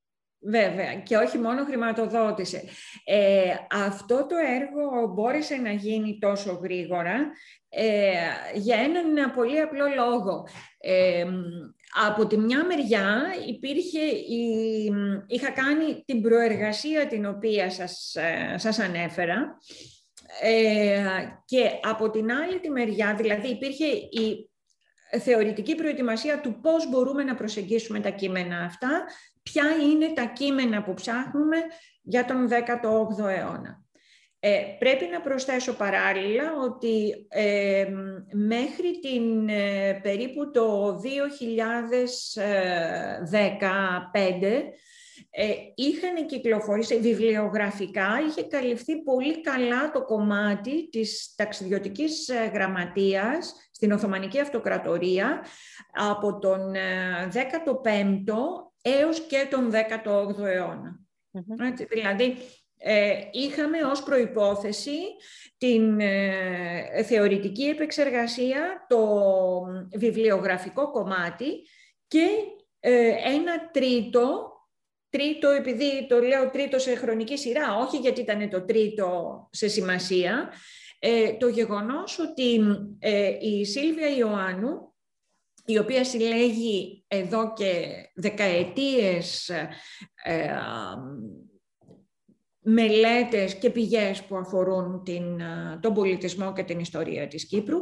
Βέβαια, 0.47 0.95
και 0.95 1.17
όχι 1.17 1.37
μόνο 1.37 1.63
χρηματοδότησε. 1.63 2.63
Ε, 3.03 3.55
αυτό 3.71 4.25
το 4.25 4.35
έργο 4.35 5.13
μπόρεσε 5.13 5.55
να 5.55 5.71
γίνει 5.71 6.17
τόσο 6.19 6.59
γρήγορα 6.63 7.31
ε, 7.69 8.13
για 8.53 8.77
έναν 8.77 9.33
πολύ 9.35 9.59
απλό 9.59 9.85
λόγο. 9.95 10.47
Ε, 10.77 11.25
από 12.07 12.27
τη 12.27 12.37
μια 12.37 12.65
μεριά 12.65 13.23
υπήρχε 13.47 14.01
η, 14.05 14.91
είχα 15.27 15.51
κάνει 15.51 16.03
την 16.05 16.21
προεργασία 16.21 17.07
την 17.07 17.25
οποία 17.25 17.69
σας, 17.69 18.15
ε, 18.15 18.57
σας 18.57 18.79
ανέφερα 18.79 19.57
και 21.45 21.69
από 21.81 22.09
την 22.09 22.31
άλλη 22.31 22.59
τη 22.59 22.69
μεριά, 22.69 23.15
δηλαδή 23.15 23.47
υπήρχε 23.47 23.85
η 23.85 24.49
θεωρητική 25.19 25.75
προετοιμασία 25.75 26.41
του 26.41 26.59
πώς 26.61 26.89
μπορούμε 26.89 27.23
να 27.23 27.35
προσεγγίσουμε 27.35 27.99
τα 27.99 28.09
κείμενα 28.09 28.57
αυτά 28.57 29.03
ποια 29.43 29.63
είναι 29.91 30.13
τα 30.13 30.25
κείμενα 30.25 30.83
που 30.83 30.93
ψάχνουμε 30.93 31.57
για 32.01 32.25
τον 32.25 32.47
18ο 32.49 33.27
αιώνα. 33.27 33.84
Ε, 34.47 34.75
πρέπει 34.79 35.05
να 35.11 35.21
προσθέσω 35.21 35.73
παράλληλα 35.73 36.43
ότι 36.63 37.25
ε, 37.29 37.85
μέχρι 38.33 38.99
την 38.99 39.49
ε, 39.49 39.99
περίπου 40.03 40.51
το 40.51 40.99
2015 41.01 41.01
ε, 45.29 45.53
είχαν 45.75 46.25
κυκλοφορήσει 46.25 46.99
βιβλιογραφικά, 46.99 48.07
είχε 48.27 48.43
καλυφθεί 48.43 49.03
πολύ 49.03 49.41
καλά 49.41 49.91
το 49.91 50.03
κομμάτι 50.05 50.89
της 50.89 51.33
ταξιδιωτικής 51.35 52.31
γραμματείας 52.53 53.55
στην 53.71 53.91
Οθωμανική 53.91 54.39
Αυτοκρατορία 54.39 55.45
από 55.91 56.39
τον 56.39 56.73
15ο 57.33 58.35
έως 58.81 59.19
και 59.19 59.47
τον 59.49 59.71
18ο 59.71 60.43
αιώνα. 60.45 60.99
δηλαδή, 61.89 62.23
ε, 62.23 62.35
είχαμε 63.32 63.84
ως 63.91 64.03
προϋπόθεση 64.03 64.97
την 65.57 65.99
ε, 65.99 67.03
θεωρητική 67.03 67.63
επεξεργασία, 67.63 68.86
το 68.88 69.07
βιβλιογραφικό 69.93 70.91
κομμάτι 70.91 71.61
και 72.07 72.28
ε, 72.80 73.07
ένα 73.07 73.69
τρίτο, 73.71 74.51
τρίτο 75.09 75.49
επειδή 75.49 76.07
το 76.07 76.19
λέω 76.19 76.49
τρίτο 76.49 76.80
σε 76.80 76.95
χρονική 76.95 77.38
σειρά, 77.38 77.76
όχι 77.76 77.97
γιατί 77.97 78.21
ήταν 78.21 78.49
το 78.49 78.65
τρίτο 78.65 79.49
σε 79.51 79.67
σημασία, 79.67 80.51
το 81.39 81.47
γεγονός 81.47 82.19
ότι 82.19 82.61
η 83.39 83.65
Σίλβια 83.65 84.15
Ιωάννου 84.15 84.93
η 85.65 85.78
οποία 85.78 86.03
συλλέγει 86.03 87.03
εδώ 87.07 87.53
και 87.53 87.86
δεκαετίες 88.13 89.49
ε, 90.23 90.57
μελέτες 92.68 93.55
και 93.55 93.70
πηγές 93.70 94.24
που 94.24 94.36
αφορούν 94.38 95.03
την, 95.03 95.41
τον 95.80 95.93
πολιτισμό 95.93 96.53
και 96.53 96.63
την 96.63 96.80
ιστορία 96.80 97.28
της 97.28 97.47
Κύπρου. 97.47 97.78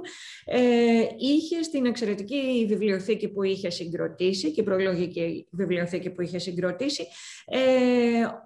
Ε, 0.46 1.08
είχε 1.18 1.64
στην 1.64 1.86
εξαιρετική 1.86 2.66
βιβλιοθήκη 2.68 3.30
που 3.30 3.44
είχε 3.44 3.70
συγκροτήσει 3.70 4.52
και 4.52 4.64
προλογική 4.64 5.48
βιβλιοθήκη 5.52 6.10
που 6.10 6.22
είχε 6.22 6.38
συγκροτήσει 6.38 7.08
ε, 7.46 7.60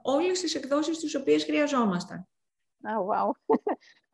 όλες 0.02 0.42
τις 0.42 0.56
εκδόσεις 0.56 0.98
τις 0.98 1.16
οποίες 1.16 1.44
χρειαζόμασταν. 1.44 2.28
Oh, 2.84 3.04
wow. 3.10 3.32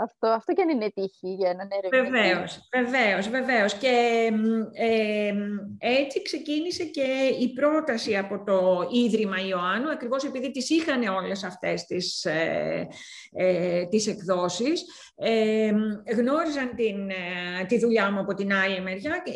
Αυτό, 0.03 0.27
αυτό 0.27 0.53
και 0.53 0.61
αν 0.61 0.69
είναι 0.69 0.91
τύχη 0.93 1.33
για 1.39 1.49
έναν 1.49 1.67
ερευνητή. 1.71 2.11
Βεβαίως, 2.11 2.69
βεβαίως, 2.73 3.29
βεβαίως. 3.29 3.73
Και 3.73 4.29
ε, 4.73 5.33
έτσι 5.79 6.21
ξεκίνησε 6.21 6.83
και 6.83 7.07
η 7.39 7.53
πρόταση 7.53 8.17
από 8.17 8.43
το 8.43 8.89
Ίδρυμα 8.91 9.37
Ιωάννου, 9.47 9.89
ακριβώς 9.89 10.23
επειδή 10.23 10.51
τις 10.51 10.69
είχαν 10.69 11.07
όλες 11.07 11.43
αυτές 11.43 11.85
τις, 11.85 12.25
ε, 12.25 12.87
ε, 13.31 13.85
τις 13.85 14.07
εκδόσεις. 14.07 14.83
Ε, 15.15 15.71
γνώριζαν 16.15 16.75
την, 16.75 17.09
ε, 17.09 17.65
τη 17.67 17.79
δουλειά 17.79 18.11
μου 18.11 18.19
από 18.19 18.33
την 18.33 18.53
άλλη 18.53 18.81
μεριά 18.81 19.21
και 19.25 19.31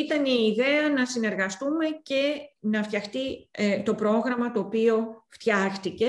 ήταν 0.00 0.24
η 0.24 0.52
ιδέα 0.52 0.88
να 0.88 1.06
συνεργαστούμε 1.06 1.86
και 2.02 2.34
να 2.60 2.82
φτιαχτεί 2.82 3.48
ε, 3.50 3.78
το 3.82 3.94
πρόγραμμα 3.94 4.52
το 4.52 4.60
οποίο 4.60 5.24
φτιάχτηκε. 5.28 6.06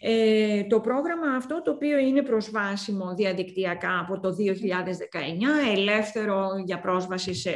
Ε, 0.00 0.64
το 0.64 0.80
πρόγραμμα 0.80 1.36
αυτό 1.36 1.62
το 1.62 1.70
οποίο 1.70 1.98
είναι 1.98 2.22
προσβάσιμο 2.22 3.14
διαδικτυακά 3.14 3.35
από 4.00 4.20
το 4.20 4.36
2019, 4.38 5.76
ελεύθερο 5.76 6.48
για 6.64 6.80
πρόσβαση 6.80 7.34
σε, 7.34 7.52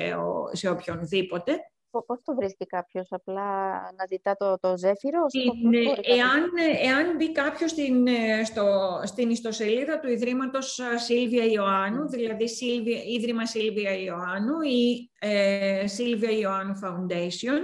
σε 0.53 0.69
οποιονδήποτε. 0.69 1.53
Πώς 1.91 2.21
το 2.25 2.35
βρίσκει 2.35 2.67
κάποιος, 2.67 3.07
απλά 3.11 3.81
να 3.81 4.07
ζητά 4.11 4.37
το, 4.37 4.59
το 4.61 4.77
ζέφυρο; 4.77 5.21
εάν, 6.03 6.51
εάν 6.83 7.17
μπει 7.17 7.33
κάποιος 7.33 7.71
στην, 7.71 8.07
ε, 8.07 8.45
στο, 8.45 8.65
στην 9.05 9.31
ιστοσελίδα 9.31 10.01
του 10.01 10.09
Ιδρύματος 10.09 10.79
ε, 10.79 10.99
Σίλβια 10.99 11.45
Ιωάννου, 11.45 12.09
δηλαδή 12.09 12.49
Σίλβια, 12.49 13.03
Ίδρυμα 13.03 13.47
Σίλβια 13.47 13.97
Ιωάννου 13.97 14.61
ή 14.61 15.11
ε, 15.19 15.87
Σίλβια 15.87 16.31
Ιωάννου 16.31 16.79
Foundation, 16.83 17.61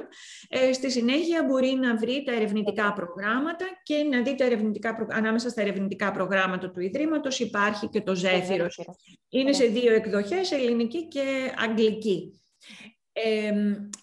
ε, 0.49 0.73
στη 0.73 0.91
συνέχεια 0.91 1.45
μπορεί 1.45 1.75
να 1.75 1.97
βρει 1.97 2.23
τα 2.23 2.33
ερευνητικά 2.33 2.93
προγράμματα 2.93 3.65
και 3.83 4.03
να 4.11 4.23
δει 4.23 4.35
τα 4.35 4.45
ερευνητικά, 4.45 5.07
ανάμεσα 5.11 5.49
στα 5.49 5.61
ερευνητικά 5.61 6.11
προγράμματα 6.13 6.71
του 6.71 6.81
Ιδρύματος 6.81 7.41
υπάρχει 7.41 7.89
και 7.89 8.01
το 8.01 8.15
ζέφυρος. 8.15 8.81
Είναι 9.29 9.53
σε 9.53 9.65
δύο 9.65 9.95
εκδοχές, 9.95 10.53
ελληνική 10.53 11.09
και 11.09 11.53
αγγλική 11.69 12.41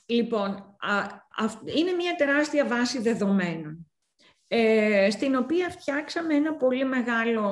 λοιπόν, 0.05 0.77
είναι 1.77 1.91
μια 1.91 2.15
τεράστια 2.17 2.65
βάση 2.65 3.01
δεδομένων, 3.01 3.87
ε, 4.47 5.07
στην 5.11 5.35
οποία 5.35 5.69
φτιάξαμε 5.69 6.35
ένα 6.35 6.53
πολύ 6.55 6.85
μεγάλο... 6.85 7.43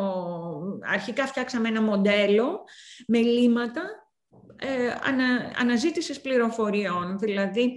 Αρχικά 0.93 1.25
φτιάξαμε 1.25 1.67
ένα 1.67 1.81
μοντέλο 1.81 2.63
με 3.07 3.17
λύματα 3.17 3.81
ε, 4.55 4.95
ανα, 5.03 5.51
αναζήτησης 5.57 6.21
πληροφοριών. 6.21 7.19
Δηλαδή, 7.19 7.73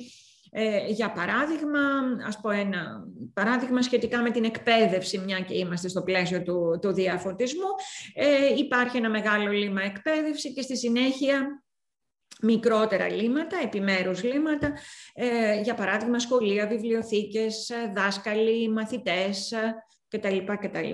ε, 0.51 0.87
για 0.87 1.13
παράδειγμα, 1.13 1.81
ας 2.27 2.41
πω 2.41 2.51
ένα 2.51 3.05
παράδειγμα 3.33 3.83
σχετικά 3.83 4.23
με 4.23 4.31
την 4.31 4.45
εκπαίδευση, 4.45 5.19
μια 5.19 5.41
και 5.41 5.57
είμαστε 5.57 5.89
στο 5.89 6.03
πλαίσιο 6.03 6.43
του, 6.43 6.79
του 6.83 6.93
διαφωτισμού, 6.93 7.69
ε, 8.15 8.55
υπάρχει 8.57 8.97
ένα 8.97 9.11
μεγάλο 9.11 9.51
λίμα 9.51 9.83
εκπαίδευση 9.83 10.53
και 10.53 10.63
στη 10.63 10.77
συνέχεια 10.77 11.64
μικρότερα 12.45 13.09
λύματα, 13.09 13.57
επιμέρους 13.63 14.23
λύματα, 14.23 14.73
ε, 15.15 15.61
για 15.61 15.75
παράδειγμα 15.75 16.19
σχολεία, 16.19 16.67
βιβλιοθήκες, 16.67 17.71
ε, 17.71 17.93
δάσκαλοι, 17.95 18.69
μαθητές 18.69 19.53
ε, 19.53 19.75
κτλ. 20.09 20.39
κτλ. 20.61 20.91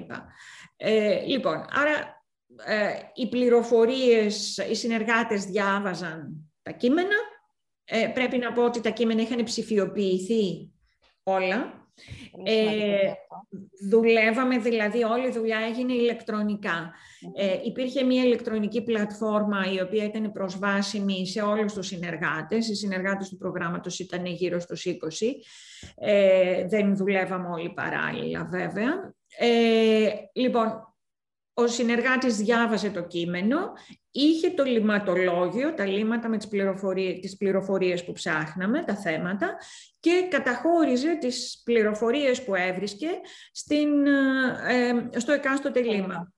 Ε, 0.77 1.23
λοιπόν, 1.25 1.67
άρα 1.71 2.25
ε, 2.65 2.91
οι 3.15 3.29
πληροφορίες, 3.29 4.57
οι 4.71 4.75
συνεργάτες 4.75 5.45
διάβαζαν 5.45 6.51
τα 6.63 6.71
κείμενα. 6.71 7.17
πρέπει 8.15 8.37
να 8.39 8.53
πω 8.53 8.65
ότι 8.65 8.81
τα 8.81 8.91
κείμενα 8.91 9.23
είχαν 9.23 9.45
ψηφιοποιηθεί 9.45 10.71
όλα 11.23 11.80
ε, 12.45 13.13
δουλεύαμε, 13.89 14.59
δηλαδή 14.59 15.03
όλη 15.03 15.27
η 15.27 15.31
δουλειά 15.31 15.59
έγινε 15.59 15.93
ηλεκτρονικά. 15.93 16.93
Ε, 17.37 17.59
υπήρχε 17.65 18.05
μια 18.05 18.25
ηλεκτρονική 18.25 18.83
πλατφόρμα 18.83 19.73
η 19.73 19.81
οποία 19.81 20.05
ήταν 20.05 20.33
προσβάσιμη 20.33 21.27
σε 21.27 21.41
όλους 21.41 21.73
τους 21.73 21.87
συνεργάτες. 21.87 22.69
Οι 22.69 22.75
συνεργάτες 22.75 23.29
του 23.29 23.37
προγράμματος 23.37 23.99
ήταν 23.99 24.27
γύρω 24.27 24.61
στους 24.61 24.85
20. 24.85 25.43
Ε, 25.95 26.67
δεν 26.67 26.97
δουλεύαμε 26.97 27.49
όλοι 27.49 27.73
παράλληλα 27.73 28.49
βέβαια. 28.51 29.15
Ε, 29.39 30.09
λοιπόν, 30.33 30.90
ο 31.61 31.67
συνεργάτης 31.67 32.37
διάβασε 32.37 32.91
το 32.91 33.03
κείμενο, 33.03 33.73
είχε 34.11 34.51
το 34.51 34.65
λιματολόγιο, 34.65 35.75
τα 35.75 35.87
λίματα 35.87 36.29
με 36.29 36.37
τις 36.37 36.49
πληροφορίες, 36.49 37.21
τις 37.21 37.37
πληροφορίες 37.37 38.05
που 38.05 38.13
ψάχναμε, 38.13 38.85
τα 38.85 38.97
θέματα, 38.97 39.57
και 40.01 40.27
καταχώριζε 40.31 41.17
τις 41.21 41.63
πληροφορίες 41.65 42.45
που 42.45 42.55
έβρισκε 42.55 43.09
στην, 43.53 44.07
ε, 44.69 45.09
στο 45.17 45.33
εκάστοτε 45.33 45.83
λίμα. 45.83 46.33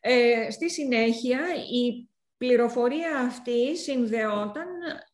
Ε, 0.00 0.50
στη 0.50 0.70
συνέχεια, 0.70 1.40
η 1.72 2.08
πληροφορία 2.36 3.18
αυτή 3.18 3.76
συνδεόταν 3.76 4.68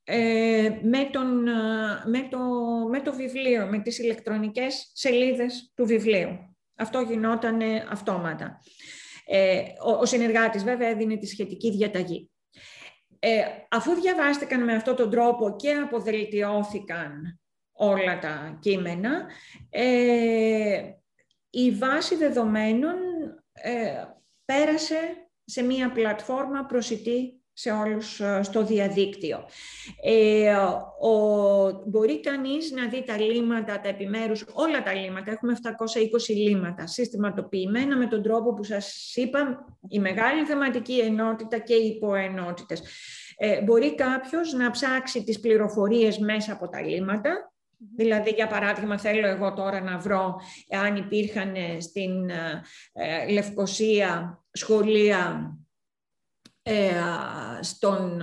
ε, 0.04 0.78
με, 0.82 1.08
τον, 1.12 1.42
με, 2.04 2.28
το, 2.30 2.38
με 2.90 3.00
το 3.00 3.14
βιβλίο, 3.14 3.66
με 3.66 3.78
τις 3.78 3.98
ηλεκτρονικές 3.98 4.90
σελίδες 4.92 5.72
του 5.74 5.86
βιβλίου. 5.86 6.55
Αυτό 6.76 7.00
γινόταν 7.00 7.60
αυτόματα. 7.90 8.60
Ε, 9.26 9.62
ο, 9.84 9.90
ο 9.90 10.04
συνεργάτης 10.04 10.64
βέβαια 10.64 10.88
έδινε 10.88 11.16
τη 11.16 11.26
σχετική 11.26 11.70
διαταγή. 11.70 12.30
Ε, 13.18 13.42
αφού 13.70 13.94
διαβάστηκαν 13.94 14.64
με 14.64 14.74
αυτόν 14.74 14.96
τον 14.96 15.10
τρόπο 15.10 15.56
και 15.56 15.72
αποδελτιώθηκαν 15.72 17.40
όλα 17.72 18.18
τα 18.18 18.58
κείμενα, 18.60 19.26
ε, 19.70 20.82
η 21.50 21.70
βάση 21.70 22.16
δεδομένων 22.16 22.96
ε, 23.52 24.04
πέρασε 24.44 25.28
σε 25.44 25.62
μία 25.62 25.92
πλατφόρμα 25.92 26.64
προσιτή 26.64 27.40
σε 27.58 27.70
όλους 27.70 28.20
ε, 28.20 28.40
στο 28.42 28.64
διαδίκτυο. 28.64 29.44
Ε, 30.02 30.54
ο, 31.00 31.12
μπορεί 31.86 32.20
κανείς 32.20 32.70
να 32.70 32.88
δει 32.88 33.04
τα 33.04 33.20
λύματα, 33.20 33.80
τα 33.80 33.88
επιμέρους, 33.88 34.44
όλα 34.52 34.82
τα 34.82 34.94
λύματα. 34.94 35.30
Έχουμε 35.30 35.56
720 35.62 36.34
λύματα 36.36 36.86
συστηματοποιημένα 36.86 37.96
με 37.96 38.06
τον 38.06 38.22
τρόπο 38.22 38.54
που 38.54 38.64
σας 38.64 39.12
είπα, 39.14 39.64
η 39.88 39.98
μεγάλη 39.98 40.44
θεματική 40.44 40.98
ενότητα 40.98 41.58
και 41.58 41.74
οι 41.74 41.86
υποενότητες. 41.86 42.82
Ε, 43.36 43.62
μπορεί 43.62 43.94
κάποιος 43.94 44.52
να 44.52 44.70
ψάξει 44.70 45.24
τις 45.24 45.40
πληροφορίες 45.40 46.18
μέσα 46.18 46.52
από 46.52 46.68
τα 46.68 46.80
λύματα, 46.80 47.50
Δηλαδή, 47.96 48.30
για 48.30 48.46
παράδειγμα, 48.46 48.98
θέλω 48.98 49.26
εγώ 49.26 49.52
τώρα 49.52 49.80
να 49.80 49.98
βρω 49.98 50.40
αν 50.84 50.96
υπήρχαν 50.96 51.54
στην 51.80 52.30
ε, 52.30 53.32
Λευκοσία 53.32 54.42
σχολεία 54.52 55.50
ε, 55.50 55.65
στον, 57.60 58.20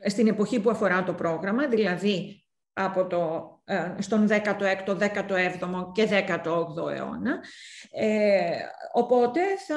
ε, 0.00 0.08
στην 0.08 0.26
εποχή 0.28 0.60
που 0.60 0.70
αφορά 0.70 1.02
το 1.02 1.14
πρόγραμμα, 1.14 1.68
δηλαδή 1.68 2.44
από 2.72 3.06
το, 3.06 3.50
ε, 3.64 3.94
στον 3.98 4.28
16ο, 4.28 4.96
17ο 4.96 5.92
και 5.92 6.08
18ο 6.10 6.90
αιώνα. 6.90 7.38
Ε, 7.90 8.50
οπότε 8.92 9.40
θα, 9.66 9.76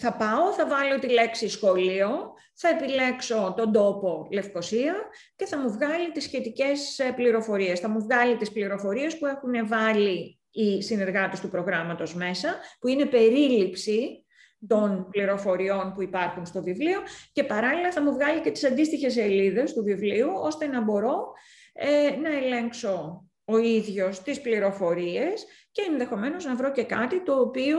θα 0.00 0.12
πάω, 0.12 0.52
θα 0.52 0.66
βάλω 0.66 0.98
τη 0.98 1.08
λέξη 1.08 1.48
σχολείο, 1.48 2.32
θα 2.54 2.68
επιλέξω 2.68 3.54
τον 3.56 3.72
τόπο 3.72 4.28
Λευκοσία 4.32 4.94
και 5.36 5.46
θα 5.46 5.58
μου 5.58 5.70
βγάλει 5.70 6.12
τις 6.12 6.24
σχετικές 6.24 7.00
πληροφορίες. 7.16 7.80
Θα 7.80 7.88
μου 7.88 8.00
βγάλει 8.00 8.36
τις 8.36 8.52
πληροφορίες 8.52 9.18
που 9.18 9.26
έχουν 9.26 9.68
βάλει 9.68 10.40
οι 10.50 10.82
συνεργάτες 10.82 11.40
του 11.40 11.48
προγράμματος 11.48 12.14
μέσα, 12.14 12.54
που 12.80 12.88
είναι 12.88 13.06
περίληψη 13.06 14.24
των 14.66 15.08
πληροφοριών 15.10 15.92
που 15.94 16.02
υπάρχουν 16.02 16.46
στο 16.46 16.62
βιβλίο 16.62 17.00
και 17.32 17.44
παράλληλα 17.44 17.92
θα 17.92 18.02
μου 18.02 18.12
βγάλει 18.12 18.40
και 18.40 18.50
τις 18.50 18.64
αντίστοιχες 18.64 19.12
σελίδες 19.12 19.72
του 19.72 19.82
βιβλίου, 19.82 20.30
ώστε 20.34 20.66
να 20.66 20.80
μπορώ 20.80 21.32
ε, 21.72 22.16
να 22.16 22.36
ελέγξω 22.36 23.26
ο 23.44 23.56
ίδιος 23.56 24.22
τις 24.22 24.40
πληροφορίες 24.40 25.46
και 25.72 25.82
ενδεχομένως 25.90 26.44
να 26.44 26.56
βρω 26.56 26.72
και 26.72 26.84
κάτι 26.84 27.22
το 27.22 27.40
οποίο 27.40 27.78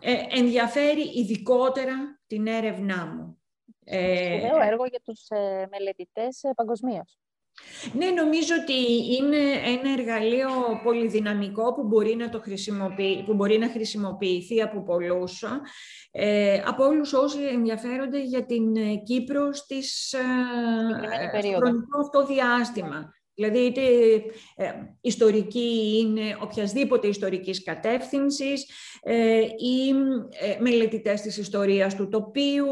ε, 0.00 0.38
ενδιαφέρει 0.38 1.10
ειδικότερα 1.14 2.20
την 2.26 2.46
έρευνά 2.46 3.06
μου. 3.06 3.38
Ε, 3.84 4.40
έργο 4.66 4.84
για 4.84 5.00
τους 5.04 5.28
ε, 5.28 5.66
μελετητές 5.70 6.42
ε, 6.42 6.52
παγκοσμίως. 6.56 7.18
Ναι, 7.92 8.06
νομίζω 8.10 8.54
ότι 8.62 8.72
είναι 9.14 9.36
ένα 9.64 9.92
εργαλείο 9.98 10.48
πολυδυναμικό 10.82 11.74
που 11.74 11.82
μπορεί 11.82 12.14
να, 12.16 12.28
το 12.28 12.40
χρησιμοποιη... 12.40 13.24
που 13.26 13.34
μπορεί 13.34 13.58
να 13.58 13.68
χρησιμοποιηθεί 13.68 14.62
από 14.62 14.82
πολλούς, 14.82 15.44
ε, 16.10 16.62
από 16.66 16.84
όλους 16.84 17.12
όσοι 17.12 17.38
ενδιαφέρονται 17.42 18.22
για 18.22 18.46
την 18.46 18.76
ε, 18.76 18.94
Κύπρο 18.94 19.52
στις, 19.52 20.12
ε, 20.12 20.18
στο 21.40 21.56
χρονικό 21.56 22.00
αυτό 22.00 22.26
διάστημα. 22.26 23.13
Δηλαδή, 23.34 23.58
είτε 23.58 23.80
ε, 24.56 24.72
ιστορική 25.00 25.98
είναι 25.98 26.36
οποιασδήποτε 26.42 27.06
ιστορικής 27.06 27.62
κατεύθυνσης 27.62 28.70
ε, 29.02 29.40
ή 29.40 29.88
ε, 30.40 30.60
μελετητές 30.60 31.20
της 31.20 31.36
ιστορίας 31.36 31.94
του 31.94 32.08
τοπίου. 32.08 32.66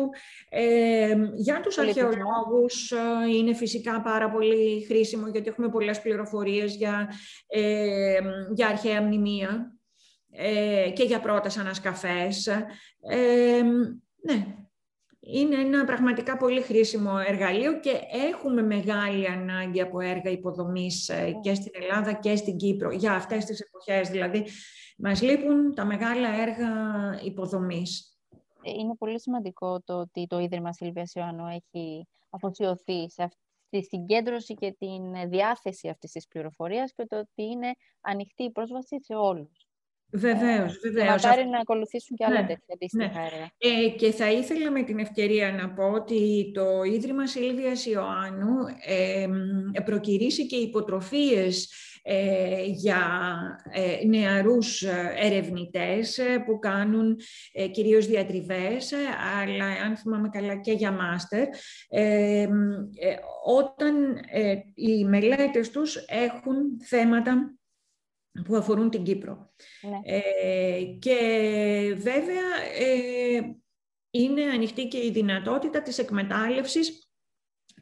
Ε, 0.49 1.17
για 1.35 1.61
τους 1.61 1.79
αρχαιολόγους 1.79 2.91
ε, 2.91 3.37
είναι 3.37 3.55
φυσικά 3.55 4.03
πάρα 4.03 4.31
πολύ 4.31 4.85
χρήσιμο 4.87 5.29
γιατί 5.29 5.49
έχουμε 5.49 5.69
πολλές 5.69 6.01
πληροφορίες 6.01 6.75
για, 6.75 7.13
ε, 7.47 8.19
για 8.55 8.67
αρχαία 8.67 9.03
μνημεία 9.03 9.77
και 10.95 11.03
για 11.03 11.21
πρώτες 11.21 11.57
ανασκαφές. 11.57 12.49
ναι, 14.23 14.47
είναι 15.25 15.57
ένα 15.57 15.85
πραγματικά 15.85 16.37
πολύ 16.37 16.61
χρήσιμο 16.61 17.13
εργαλείο 17.27 17.81
και 17.81 18.01
έχουμε 18.33 18.63
μεγάλη 18.63 19.29
ανάγκη 19.29 19.81
από 19.81 20.01
έργα 20.01 20.31
υποδομής 20.31 21.09
ε, 21.09 21.33
και 21.43 21.55
στην 21.55 21.73
Ελλάδα 21.75 22.13
και 22.13 22.37
στην 22.37 22.57
Κύπρο 22.57 22.91
για 22.91 23.13
αυτές 23.13 23.45
τις 23.45 23.61
εποχές. 23.61 24.09
Δηλαδή, 24.09 24.47
μας 24.99 25.23
λείπουν 25.23 25.75
τα 25.75 25.85
μεγάλα 25.85 26.29
έργα 26.41 26.71
υποδομής. 27.25 28.19
Ε, 28.63 28.71
είναι 28.71 28.95
πολύ 28.97 29.21
σημαντικό 29.21 29.81
το 29.85 29.95
ότι 30.01 30.27
το 30.27 30.39
Ίδρυμα 30.39 30.73
Σίλβιας 30.73 31.13
Ιωάννου 31.15 31.47
έχει 31.47 32.07
αφοσιωθεί 32.31 33.11
σε 33.11 33.23
αυτή 33.23 33.39
τη 33.69 33.83
συγκέντρωση 33.83 34.55
και 34.55 34.75
την 34.79 35.31
διάθεση 35.31 35.89
αυτής 35.89 36.11
της 36.11 36.27
πληροφορίας 36.27 36.93
και 36.93 37.07
το 37.07 37.19
ότι 37.19 37.43
είναι 37.43 37.75
ανοιχτή 38.01 38.43
η 38.43 38.51
πρόσβαση 38.51 39.03
σε 39.03 39.15
όλους. 39.15 39.67
Βεβαίως, 40.13 40.79
βεβαίως. 40.83 41.23
Μακάρι 41.23 41.49
να 41.49 41.59
ακολουθήσουν 41.59 42.17
και 42.17 42.25
άλλα 42.25 42.41
ναι, 42.41 42.47
τέτοια 42.47 42.75
αντίστοιχα 42.75 43.21
ναι. 43.21 43.27
έργα. 43.33 43.51
Ε, 43.59 43.89
και 43.89 44.13
θα 44.13 44.31
ήθελα 44.31 44.71
με 44.71 44.83
την 44.83 44.99
ευκαιρία 44.99 45.53
να 45.53 45.71
πω 45.71 45.91
ότι 45.91 46.51
το 46.55 46.83
Ίδρυμα 46.83 47.27
Σίλβιας 47.27 47.87
Ιωάννου 47.87 48.57
ε, 48.87 49.27
προκυρήσει 49.85 50.47
και 50.47 50.57
υποτροφίες 50.57 51.69
ε, 52.05 52.65
για 52.65 53.01
ε, 53.71 54.07
νεαρούς 54.07 54.83
ερευνητές 55.17 56.19
ε, 56.19 56.39
που 56.47 56.59
κάνουν 56.59 57.21
ε, 57.53 57.67
κυρίως 57.67 58.07
διατριβές, 58.07 58.93
αλλά 59.41 59.65
αν 59.65 59.97
θυμάμαι 59.97 60.29
καλά 60.29 60.57
και 60.57 60.73
για 60.73 60.93
μάστερ, 60.93 61.47
όταν 63.45 63.95
οι 64.75 65.05
μελέτες 65.05 65.71
τους 65.71 65.97
έχουν 65.97 66.57
θέματα 66.89 67.55
που 68.45 68.57
αφορούν 68.57 68.91
την 68.91 69.03
Κύπρο. 69.03 69.53
Ναι. 69.83 70.17
Ε, 70.17 70.83
και 70.99 71.17
βέβαια 71.97 72.63
ε, 72.79 73.41
είναι 74.11 74.43
ανοιχτή 74.43 74.89
και 74.89 74.99
η 74.99 75.11
δυνατότητα 75.11 75.83
της 75.83 75.99
εκμετάλλευσης 75.99 77.07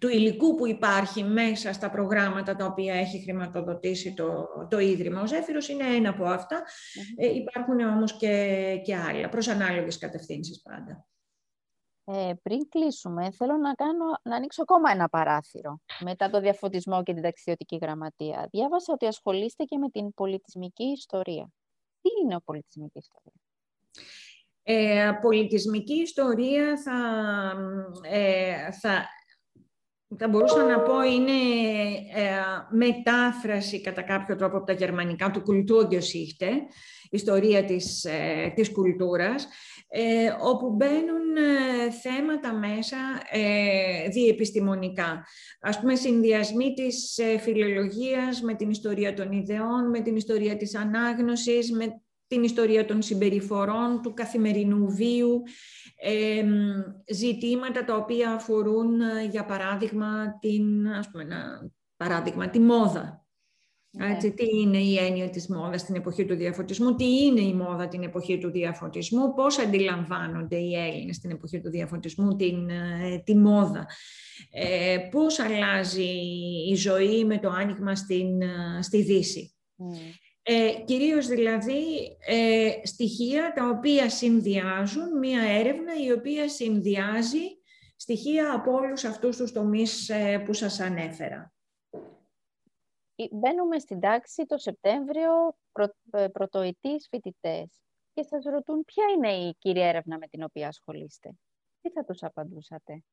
του 0.00 0.08
υλικού 0.08 0.54
που 0.54 0.66
υπάρχει 0.66 1.22
μέσα 1.22 1.72
στα 1.72 1.90
προγράμματα 1.90 2.56
τα 2.56 2.64
οποία 2.64 2.94
έχει 2.94 3.22
χρηματοδοτήσει 3.22 4.14
το, 4.14 4.46
το 4.70 4.78
Ίδρυμα. 4.78 5.20
Ο 5.20 5.26
Ζέφυρος 5.26 5.68
είναι 5.68 5.84
ένα 5.84 6.10
από 6.10 6.24
Ε, 7.16 7.34
υπάρχουν 7.34 7.80
όμως 7.80 8.16
και, 8.16 8.80
και 8.84 8.96
άλλα, 8.96 9.28
προς 9.28 9.48
ανάλογες 9.48 9.98
κατευθύνσεις 9.98 10.62
πάντα. 10.62 11.06
Ε, 12.04 12.32
πριν 12.42 12.68
κλείσουμε, 12.68 13.30
θέλω 13.30 13.56
να, 13.56 13.74
κάνω, 13.74 14.04
να 14.22 14.36
ανοίξω 14.36 14.62
ακόμα 14.62 14.90
ένα 14.90 15.08
παράθυρο 15.08 15.80
μετά 16.00 16.30
το 16.30 16.40
διαφωτισμό 16.40 17.02
και 17.02 17.12
την 17.12 17.22
ταξιδιωτική 17.22 17.78
γραμματεία. 17.82 18.48
Διάβασα 18.50 18.92
ότι 18.92 19.06
ασχολείστε 19.06 19.64
και 19.64 19.78
με 19.78 19.88
την 19.88 20.14
πολιτισμική 20.14 20.84
ιστορία. 20.84 21.52
Τι 22.00 22.10
είναι 22.22 22.34
ο 22.34 22.40
πολιτισμική 22.44 22.98
ιστορία; 22.98 23.32
Ε, 24.62 25.12
πολιτισμική 25.20 25.94
ιστορία 25.94 26.76
θα, 26.76 26.98
ε, 28.02 28.72
θα, 28.72 29.08
θα 30.18 30.28
μπορούσα 30.28 30.64
να 30.64 30.80
πω 30.80 31.02
είναι 31.02 31.32
ε, 32.14 32.30
μετάφραση 32.70 33.80
κατά 33.80 34.02
κάποιο 34.02 34.36
τρόπο 34.36 34.56
από 34.56 34.66
τα 34.66 34.72
γερμανικά 34.72 35.30
του 35.30 35.42
Kulturgeschichte, 35.46 36.50
ιστορία 37.10 37.64
της, 37.64 38.04
ε, 38.04 38.52
της 38.54 38.72
κουλτούρας 38.72 39.48
ε, 39.88 40.30
όπου 40.40 40.70
μπαίνουν 40.70 41.36
ε, 41.36 41.90
θέματα 41.90 42.52
μέσα 42.52 42.96
ε, 43.30 44.08
διεπιστημονικά. 44.08 45.24
Ας 45.60 45.80
πούμε, 45.80 45.94
συνδυασμοί 45.94 46.72
της 46.72 47.18
ε, 47.18 47.38
φιλολογίας 47.38 48.42
με 48.42 48.54
την 48.54 48.70
ιστορία 48.70 49.14
των 49.14 49.32
ιδεών, 49.32 49.90
με 49.90 50.00
την 50.00 50.16
ιστορία 50.16 50.56
της 50.56 50.74
ανάγνωσης, 50.74 51.72
με 51.72 52.02
την 52.30 52.42
ιστορία 52.42 52.84
των 52.84 53.02
συμπεριφορών, 53.02 54.00
του 54.02 54.14
καθημερινού 54.14 54.90
βίου, 54.90 55.42
ε, 55.96 56.44
ζητήματα 57.14 57.84
τα 57.84 57.96
οποία 57.96 58.30
αφορούν, 58.30 59.00
για 59.30 59.44
παράδειγμα, 59.44 60.38
την, 60.40 60.88
ας 60.88 61.10
πούμε, 61.10 61.26
παράδειγμα, 61.96 62.50
τη 62.50 62.60
μόδα. 62.60 63.24
Ναι. 63.90 64.12
Έτσι, 64.12 64.32
τι 64.32 64.44
είναι 64.60 64.78
η 64.78 64.96
έννοια 64.96 65.30
της 65.30 65.48
μόδας 65.48 65.80
στην 65.80 65.94
εποχή 65.94 66.24
του 66.24 66.34
διαφωτισμού, 66.34 66.94
τι 66.94 67.04
είναι 67.04 67.40
η 67.40 67.54
μόδα 67.54 67.88
την 67.88 68.02
εποχή 68.02 68.38
του 68.38 68.50
διαφωτισμού, 68.50 69.34
πώς 69.34 69.58
αντιλαμβάνονται 69.58 70.56
οι 70.56 70.74
Έλληνες 70.74 71.16
στην 71.16 71.30
εποχή 71.30 71.60
του 71.60 71.70
διαφωτισμού 71.70 72.36
την, 72.36 72.68
ε, 72.68 73.22
τη 73.24 73.36
μόδα, 73.36 73.86
ε, 74.50 74.98
πώς 75.10 75.38
αλλάζει 75.38 76.10
η 76.70 76.74
ζωή 76.74 77.24
με 77.24 77.38
το 77.38 77.48
άνοιγμα 77.48 77.94
στην, 77.94 78.42
ε, 78.42 78.82
στη 78.82 79.02
Δύση. 79.02 79.54
Mm. 79.78 80.29
Ε, 80.52 80.82
κυρίως 80.84 81.26
δηλαδή 81.26 82.16
ε, 82.26 82.70
στοιχεία 82.82 83.52
τα 83.52 83.68
οποία 83.68 84.10
συνδυάζουν 84.10 85.18
μία 85.18 85.42
έρευνα 85.42 85.94
η 86.04 86.12
οποία 86.12 86.48
συνδυάζει 86.48 87.58
στοιχεία 87.96 88.54
από 88.54 88.72
όλους 88.72 89.04
αυτούς 89.04 89.36
τους 89.36 89.52
τομείς 89.52 90.10
που 90.44 90.52
σας 90.52 90.80
ανέφερα. 90.80 91.52
Μπαίνουμε 93.30 93.78
στην 93.78 94.00
τάξη 94.00 94.46
το 94.46 94.58
Σεπτέμβριο 94.58 95.30
προ, 95.72 95.94
ε, 96.10 96.28
πρωτοετής 96.28 97.06
φοιτητές. 97.10 97.80
και 98.12 98.22
σας 98.22 98.44
ρωτούν 98.44 98.84
ποια 98.84 99.04
είναι 99.16 99.32
η 99.32 99.54
κύρια 99.58 99.88
έρευνα 99.88 100.18
με 100.18 100.26
την 100.26 100.42
οποία 100.42 100.68
ασχολείστε; 100.68 101.30
Τι 101.80 101.90
θα 101.90 102.04
τους 102.04 102.22
απαντούσατε; 102.22 103.04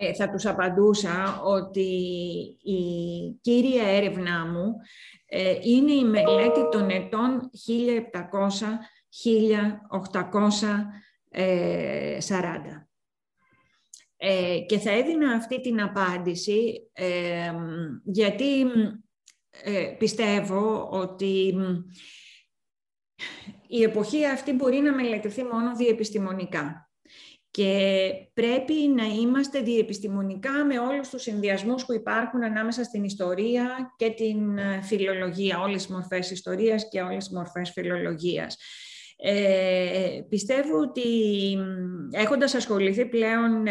Ε, 0.00 0.14
θα 0.14 0.30
τους 0.30 0.46
απαντούσα 0.46 1.40
ότι 1.42 1.80
η 2.62 2.80
κύρια 3.40 3.88
έρευνά 3.88 4.46
μου 4.46 4.74
ε, 5.26 5.58
είναι 5.62 5.92
η 5.92 6.04
μελέτη 6.04 6.68
των 6.70 6.90
ετών 6.90 7.50
1700-1840. 11.30 12.88
Ε, 14.16 14.58
και 14.66 14.78
θα 14.78 14.90
έδινα 14.90 15.32
αυτή 15.32 15.60
την 15.60 15.80
απάντηση 15.80 16.90
ε, 16.92 17.52
γιατί 18.04 18.60
ε, 19.50 19.94
πιστεύω 19.98 20.88
ότι 20.90 21.54
η 23.66 23.82
εποχή 23.82 24.26
αυτή 24.26 24.52
μπορεί 24.52 24.78
να 24.78 24.94
μελετηθεί 24.94 25.44
μόνο 25.44 25.76
διεπιστημονικά. 25.76 26.87
Και 27.58 28.12
πρέπει 28.34 28.74
να 28.74 29.04
είμαστε 29.04 29.60
διεπιστημονικά 29.60 30.64
με 30.64 30.78
όλους 30.78 31.08
τους 31.08 31.22
συνδυασμούς 31.22 31.84
που 31.84 31.92
υπάρχουν 31.92 32.44
ανάμεσα 32.44 32.84
στην 32.84 33.04
ιστορία 33.04 33.94
και 33.96 34.10
την 34.10 34.58
φιλολογία, 34.82 35.60
όλες 35.60 35.82
τις 35.82 35.92
μορφές 35.92 36.30
ιστορίας 36.30 36.88
και 36.88 37.00
όλες 37.00 37.24
τις 37.24 37.34
μορφές 37.34 37.70
φιλολογίας. 37.70 38.56
Ε, 39.16 40.20
πιστεύω 40.28 40.78
ότι 40.78 41.02
έχοντας 42.10 42.54
ασχοληθεί 42.54 43.06
πλέον 43.06 43.66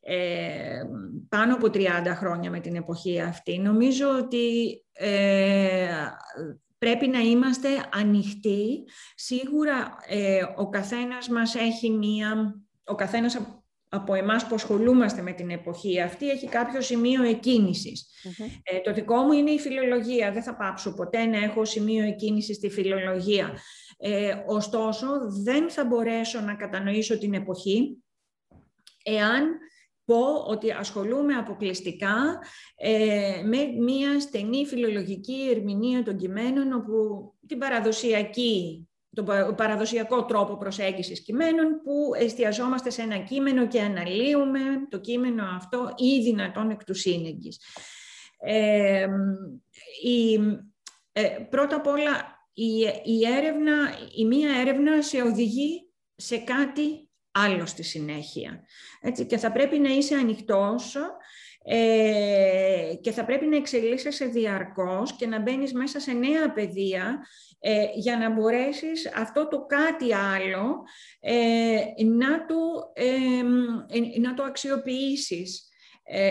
ε, 0.00 0.82
πάνω 1.28 1.54
από 1.54 1.66
30 1.66 1.86
χρόνια 2.14 2.50
με 2.50 2.60
την 2.60 2.76
εποχή 2.76 3.20
αυτή, 3.20 3.58
νομίζω 3.58 4.08
ότι 4.18 4.84
ε, 4.92 5.88
πρέπει 6.78 7.08
να 7.08 7.18
είμαστε 7.18 7.68
ανοιχτοί. 7.92 8.84
Σίγουρα 9.14 9.96
ε, 10.08 10.40
ο 10.56 10.68
καθένας 10.68 11.28
μας 11.28 11.54
έχει 11.54 11.90
μία... 11.90 12.62
Ο 12.88 12.94
καθένας 12.94 13.38
από 13.88 14.14
εμάς 14.14 14.46
που 14.46 14.54
ασχολούμαστε 14.54 15.22
με 15.22 15.32
την 15.32 15.50
εποχή 15.50 16.00
αυτή 16.00 16.28
έχει 16.30 16.48
κάποιο 16.48 16.80
σημείο 16.80 17.22
Ε, 18.62 18.80
το 18.80 18.92
δικό 18.92 19.16
μου 19.16 19.32
είναι 19.32 19.50
η 19.50 19.58
φιλολογία. 19.58 20.32
Δεν 20.32 20.42
θα 20.42 20.56
πάψω 20.56 20.94
ποτέ 20.94 21.24
να 21.24 21.38
έχω 21.38 21.64
σημείο 21.64 22.04
εκκίνησης 22.04 22.56
στη 22.56 22.70
φιλολογία. 22.70 23.58
Ε, 23.98 24.34
ωστόσο, 24.46 25.06
δεν 25.42 25.70
θα 25.70 25.84
μπορέσω 25.84 26.40
να 26.40 26.54
κατανοήσω 26.54 27.18
την 27.18 27.34
εποχή 27.34 28.02
εάν 29.02 29.58
πω 30.04 30.34
ότι 30.46 30.70
ασχολούμαι 30.70 31.34
αποκλειστικά 31.34 32.38
ε, 32.76 33.42
με 33.44 33.64
μία 33.64 34.20
στενή 34.20 34.66
φιλολογική 34.66 35.48
ερμηνεία 35.50 36.02
των 36.02 36.16
κειμένων, 36.16 36.72
όπου 36.72 36.94
την 37.46 37.58
παραδοσιακή, 37.58 38.87
τον 39.24 39.54
παραδοσιακό 39.54 40.24
τρόπο 40.24 40.56
προσέγγισης 40.56 41.22
κειμένων, 41.22 41.80
που 41.82 42.10
εστιαζόμαστε 42.18 42.90
σε 42.90 43.02
ένα 43.02 43.18
κείμενο 43.18 43.66
και 43.66 43.80
αναλύουμε 43.80 44.60
το 44.88 44.98
κείμενο 44.98 45.44
αυτό 45.56 45.94
ή 45.96 46.20
δυνατόν 46.22 46.70
εκ 46.70 46.84
του 46.84 46.94
σύνεγγης. 46.94 47.60
Ε, 48.38 49.06
η, 50.02 50.34
ε, 51.12 51.22
πρώτα 51.50 51.76
απ' 51.76 51.86
όλα, 51.86 52.46
η, 52.52 52.78
η, 53.04 53.26
έρευνα, 53.36 53.74
η 54.16 54.24
μία 54.24 54.50
έρευνα 54.60 55.02
σε 55.02 55.22
οδηγεί 55.22 55.90
σε 56.16 56.36
κάτι 56.36 57.08
άλλο 57.30 57.66
στη 57.66 57.82
συνέχεια. 57.82 58.64
Έτσι, 59.00 59.26
και 59.26 59.38
θα 59.38 59.52
πρέπει 59.52 59.78
να 59.78 59.88
είσαι 59.88 60.14
ανοιχτός 60.14 60.96
ε, 61.70 62.94
και 63.00 63.10
θα 63.10 63.24
πρέπει 63.24 63.46
να 63.46 63.56
εξελίσσεσαι 63.56 64.24
διαρκώς 64.24 65.16
και 65.16 65.26
να 65.26 65.40
μπαίνεις 65.40 65.72
μέσα 65.72 66.00
σε 66.00 66.12
νέα 66.12 66.52
παιδεία 66.52 67.22
ε, 67.60 67.84
για 67.94 68.16
να 68.16 68.30
μπορέσεις 68.30 69.12
αυτό 69.14 69.48
το 69.48 69.66
κάτι 69.66 70.14
άλλο 70.14 70.84
ε, 71.20 71.78
να, 72.04 72.46
το, 72.46 72.56
ε, 72.92 74.18
να 74.20 74.34
το 74.34 74.42
αξιοποιήσεις. 74.42 75.62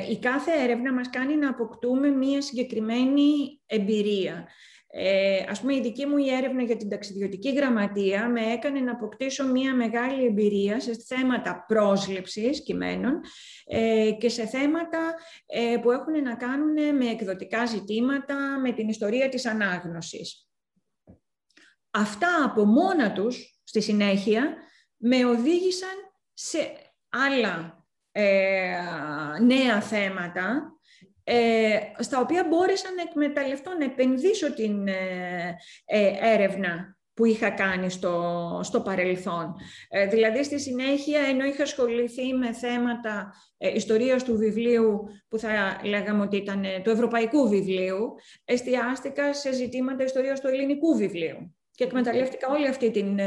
Η 0.10 0.20
κάθε 0.20 0.52
έρευνα 0.64 0.94
μας 0.94 1.10
κάνει 1.10 1.36
να 1.36 1.50
αποκτούμε 1.50 2.08
μία 2.08 2.42
συγκεκριμένη 2.42 3.60
εμπειρία. 3.66 4.48
Ε, 4.90 5.44
ας 5.50 5.60
πούμε, 5.60 5.76
η 5.76 5.82
δική 5.82 6.06
μου 6.06 6.18
η 6.18 6.30
έρευνα 6.30 6.64
για 6.64 6.76
την 6.76 6.90
ταξιδιωτική 6.90 7.54
γραμματεία 7.54 8.30
με 8.30 8.42
έκανε 8.42 8.80
να 8.80 8.92
αποκτήσω 8.92 9.48
μία 9.48 9.76
μεγάλη 9.76 10.26
εμπειρία 10.26 10.80
σε 10.80 10.94
θέματα 11.08 11.66
πρόσληψης 11.68 12.64
κειμένων 12.64 13.22
ε, 13.66 14.12
και 14.20 14.30
σε 14.30 14.46
θέματα 14.46 15.14
ε, 15.46 15.78
που 15.82 15.92
έχουν 15.92 16.22
να 16.22 16.36
κάνουν 16.36 16.96
με 16.96 17.10
εκδοτικά 17.10 17.66
ζητήματα, 17.66 18.60
με 18.62 18.72
την 18.72 18.90
ιστορία 18.90 19.30
της 19.30 19.46
ανάγνωσης. 19.46 20.48
Αυτά 21.92 22.44
από 22.44 22.66
μόνα 22.66 23.12
τους, 23.12 23.62
στη 23.64 23.82
συνέχεια, 23.82 24.56
με 24.98 25.26
οδήγησαν 25.26 25.96
σε 26.34 26.60
άλλα 27.10 27.86
ε, 28.12 28.82
νέα 29.42 29.82
θέματα 29.82 30.77
ε, 31.30 31.80
στα 32.00 32.20
οποία 32.20 32.46
μπόρεσα 32.50 32.88
να 32.96 33.02
εκμεταλλευτώ, 33.02 33.72
να 33.80 33.86
επενδύσω 33.86 34.54
την 34.54 34.88
ε, 34.88 35.58
ε, 35.86 36.12
έρευνα 36.22 36.98
που 37.14 37.26
είχα 37.26 37.50
κάνει 37.50 37.90
στο, 37.90 38.60
στο 38.64 38.82
παρελθόν. 38.82 39.56
δηλαδή, 40.10 40.44
στη 40.44 40.60
συνέχεια, 40.60 41.20
ενώ 41.22 41.46
είχα 41.46 41.64
ασχοληθεί 41.64 42.34
με 42.34 42.54
θέματα 42.54 43.34
ιστορίας 43.58 44.24
του 44.24 44.38
βιβλίου, 44.38 45.04
που 45.28 45.40
θα 45.40 45.82
λέγαμε 45.84 46.22
ότι 46.22 46.38
ήταν 46.38 46.66
του 46.84 46.90
ευρωπαϊκού 46.90 47.50
βιβλίου, 47.50 48.16
εστιάστηκα 48.46 49.34
σε 49.34 49.52
ζητήματα 49.52 50.04
ιστορίας 50.04 50.42
του 50.42 50.48
ελληνικού 50.48 50.96
βιβλίου 50.96 51.56
και 51.72 51.84
εκμεταλλεύτηκα 51.84 52.48
όλη 52.50 52.68
αυτή 52.68 52.92
την, 52.92 53.20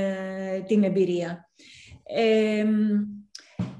την 0.67 0.85
εμπειρία. 0.85 1.51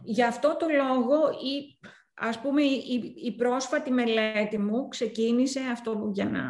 Γι' 0.03 0.25
αυτό 0.25 0.57
το 0.57 0.67
λόγο, 0.69 1.31
η, 1.31 1.79
Ας 2.23 2.41
πούμε, 2.41 2.63
η, 2.63 3.15
η, 3.25 3.33
πρόσφατη 3.33 3.91
μελέτη 3.91 4.59
μου 4.59 4.89
ξεκίνησε 4.89 5.61
αυτό 5.73 6.11
για 6.13 6.25
να... 6.25 6.41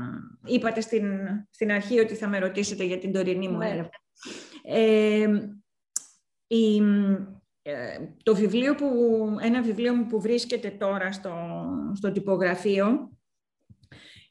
Είπατε 0.45 0.81
στην, 0.81 1.05
στην 1.51 1.73
αρχή 1.73 1.99
ότι 1.99 2.15
θα 2.15 2.29
με 2.29 2.39
ρωτήσετε 2.39 2.85
για 2.85 2.99
την 2.99 3.13
τωρινή 3.13 3.49
μου 3.49 3.57
ναι. 3.57 3.69
έρευνα. 3.69 3.91
Ε, 4.63 5.27
το 8.23 8.35
βιβλίο 8.35 8.75
που, 8.75 8.87
ένα 9.41 9.63
βιβλίο 9.63 9.95
μου 9.95 10.07
που 10.07 10.21
βρίσκεται 10.21 10.71
τώρα 10.71 11.13
στο, 11.13 11.35
στο 11.95 12.13
τυπογραφείο 12.13 13.11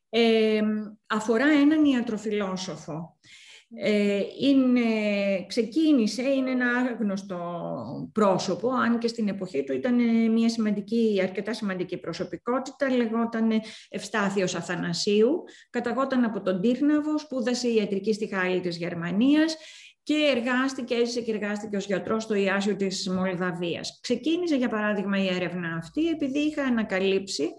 ε, 0.09 0.61
αφορά 1.07 1.47
έναν 1.47 1.85
ιατροφιλόσοφο 1.85 3.17
ε, 3.75 4.21
είναι, 4.39 4.81
ξεκίνησε, 5.47 6.21
είναι 6.21 6.51
ένα 6.51 6.67
άγνωστο 6.67 7.39
πρόσωπο, 8.13 8.69
αν 8.69 8.97
και 8.97 9.07
στην 9.07 9.27
εποχή 9.27 9.63
του 9.63 9.73
ήταν 9.73 9.95
μια 10.31 10.49
σημαντική, 10.49 11.19
αρκετά 11.23 11.53
σημαντική 11.53 11.97
προσωπικότητα, 11.97 12.89
λεγόταν 12.89 13.51
Ευστάθιος 13.89 14.55
Αθανασίου, 14.55 15.43
καταγόταν 15.69 16.23
από 16.23 16.41
τον 16.41 16.61
Τύρναβος, 16.61 17.21
σπούδασε 17.21 17.67
ιατρική 17.67 18.13
στη 18.13 18.27
Χάλη 18.27 18.59
της 18.59 18.77
Γερμανίας 18.77 19.57
και 20.03 20.33
εργάστηκε, 20.35 20.95
έζησε 20.95 21.21
και 21.21 21.31
εργάστηκε 21.31 21.77
ως 21.77 21.85
γιατρός 21.85 22.23
στο 22.23 22.33
Ιάσιο 22.33 22.75
της 22.75 23.09
Μολδαβίας. 23.09 23.99
Ξεκίνησε, 24.01 24.55
για 24.55 24.69
παράδειγμα, 24.69 25.23
η 25.23 25.27
έρευνα 25.27 25.75
αυτή, 25.77 26.07
επειδή 26.07 26.39
είχα 26.39 26.63
ανακαλύψει 26.63 27.49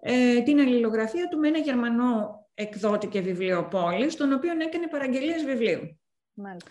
ε, 0.00 0.40
την 0.40 0.60
αλληλογραφία 0.60 1.28
του 1.28 1.38
με 1.38 1.48
ένα 1.48 1.58
Γερμανό 1.58 2.47
εκδότη 2.58 3.06
και 3.06 3.20
βιβλιοπόλη, 3.20 4.10
στον 4.10 4.32
οποίο 4.32 4.52
έκανε 4.52 4.86
παραγγελίες 4.86 5.44
βιβλίου. 5.44 6.00
Μάλιστα. 6.34 6.70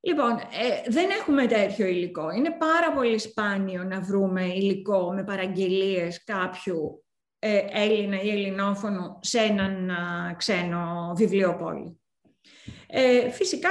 Λοιπόν, 0.00 0.30
ε, 0.30 0.90
δεν 0.90 1.10
έχουμε 1.10 1.46
τέτοιο 1.46 1.86
υλικό. 1.86 2.30
Είναι 2.30 2.50
πάρα 2.50 2.92
πολύ 2.92 3.18
σπάνιο 3.18 3.84
να 3.84 4.00
βρούμε 4.00 4.44
υλικό 4.46 5.12
με 5.12 5.24
παραγγελίες 5.24 6.24
κάποιου 6.24 7.04
ε, 7.38 7.64
Έλληνα 7.70 8.22
ή 8.22 8.28
Ελληνόφωνο 8.28 9.18
σε 9.22 9.38
έναν 9.38 9.90
ξένο 10.36 11.12
βιβλιοπόλη. 11.16 12.00
Ε, 12.86 13.30
φυσικά 13.30 13.68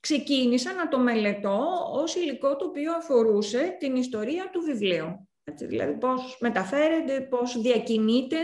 ξεκίνησα 0.00 0.72
να 0.72 0.88
το 0.88 0.98
μελετώ 0.98 1.60
ως 1.92 2.14
υλικό 2.14 2.56
το 2.56 2.64
οποίο 2.64 2.94
αφορούσε 2.94 3.76
την 3.78 3.96
ιστορία 3.96 4.50
του 4.52 4.60
βιβλίου. 4.60 5.28
Έτσι, 5.44 5.66
δηλαδή 5.66 5.92
πώς 5.92 6.36
μεταφέρεται, 6.40 7.20
πώς 7.20 7.60
διακινείται 7.60 8.36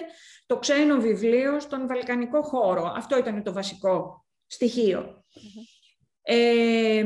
το 0.49 0.59
ξένο 0.59 1.01
βιβλίο 1.01 1.61
στον 1.61 1.87
βαλκανικό 1.87 2.43
χώρο. 2.43 2.93
Αυτό 2.97 3.19
ήταν 3.19 3.43
το 3.43 3.53
βασικό 3.53 4.27
στοιχείο. 4.47 5.25
Ε, 6.23 7.05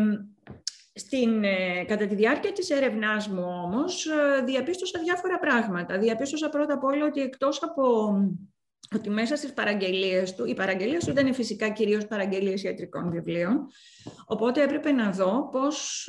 στην, 0.94 1.44
ε, 1.44 1.84
κατά 1.84 2.06
τη 2.06 2.14
διάρκεια 2.14 2.52
της 2.52 2.70
έρευνάς 2.70 3.28
μου 3.28 3.44
όμως 3.64 4.06
ε, 4.06 4.42
διαπίστωσα 4.44 5.00
διάφορα 5.04 5.38
πράγματα. 5.38 5.98
Διαπίστωσα 5.98 6.48
πρώτα 6.48 6.74
απ' 6.74 6.84
όλα 6.84 7.06
ότι 7.06 7.20
εκτός 7.20 7.62
από 7.62 8.14
ότι 8.94 9.10
μέσα 9.10 9.36
στις 9.36 9.52
παραγγελίες 9.52 10.34
του, 10.34 10.46
οι 10.46 10.54
παραγγελίες 10.54 11.04
του 11.04 11.10
ήταν 11.10 11.34
φυσικά 11.34 11.68
κυρίως 11.68 12.06
παραγγελίες 12.06 12.62
ιατρικών 12.62 13.10
βιβλίων, 13.10 13.66
οπότε 14.26 14.62
έπρεπε 14.62 14.92
να 14.92 15.10
δω 15.10 15.48
πώς, 15.52 16.08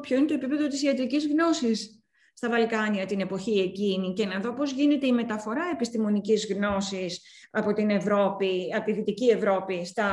ποιο 0.00 0.16
είναι 0.16 0.26
το 0.26 0.34
επίπεδο 0.34 0.66
της 0.66 0.82
ιατρικής 0.82 1.26
γνώσης 1.26 2.03
στα 2.34 2.48
Βαλκάνια 2.48 3.06
την 3.06 3.20
εποχή 3.20 3.58
εκείνη 3.58 4.12
και 4.12 4.26
να 4.26 4.40
δω 4.40 4.54
πώς 4.54 4.72
γίνεται 4.72 5.06
η 5.06 5.12
μεταφορά 5.12 5.70
επιστημονικής 5.72 6.46
γνώσης 6.52 7.20
από 7.50 7.72
την 7.72 7.90
Ευρώπη, 7.90 8.72
από 8.76 8.84
τη 8.84 8.92
Δυτική 8.92 9.26
Ευρώπη 9.26 9.84
στα, 9.84 10.08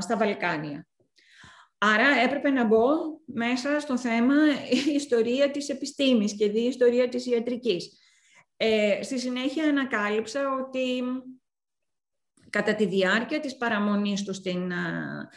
στα 0.00 0.16
Βαλκάνια. 0.16 0.86
Άρα 1.78 2.08
έπρεπε 2.24 2.50
να 2.50 2.64
μπω 2.64 2.86
μέσα 3.24 3.80
στο 3.80 3.98
θέμα 3.98 4.34
η 4.88 4.94
ιστορία 4.94 5.50
της 5.50 5.68
επιστήμης 5.68 6.36
και 6.36 6.44
η 6.44 6.64
ιστορία 6.64 7.08
της 7.08 7.26
ιατρικής. 7.26 7.98
Ε, 8.56 9.02
στη 9.02 9.18
συνέχεια 9.18 9.64
ανακάλυψα 9.64 10.40
ότι 10.64 11.02
κατά 12.50 12.74
τη 12.74 12.86
διάρκεια 12.86 13.40
της 13.40 13.56
παραμονής 13.56 14.22
τους 14.22 14.36
στην, 14.36 14.70
ε, 14.70 15.28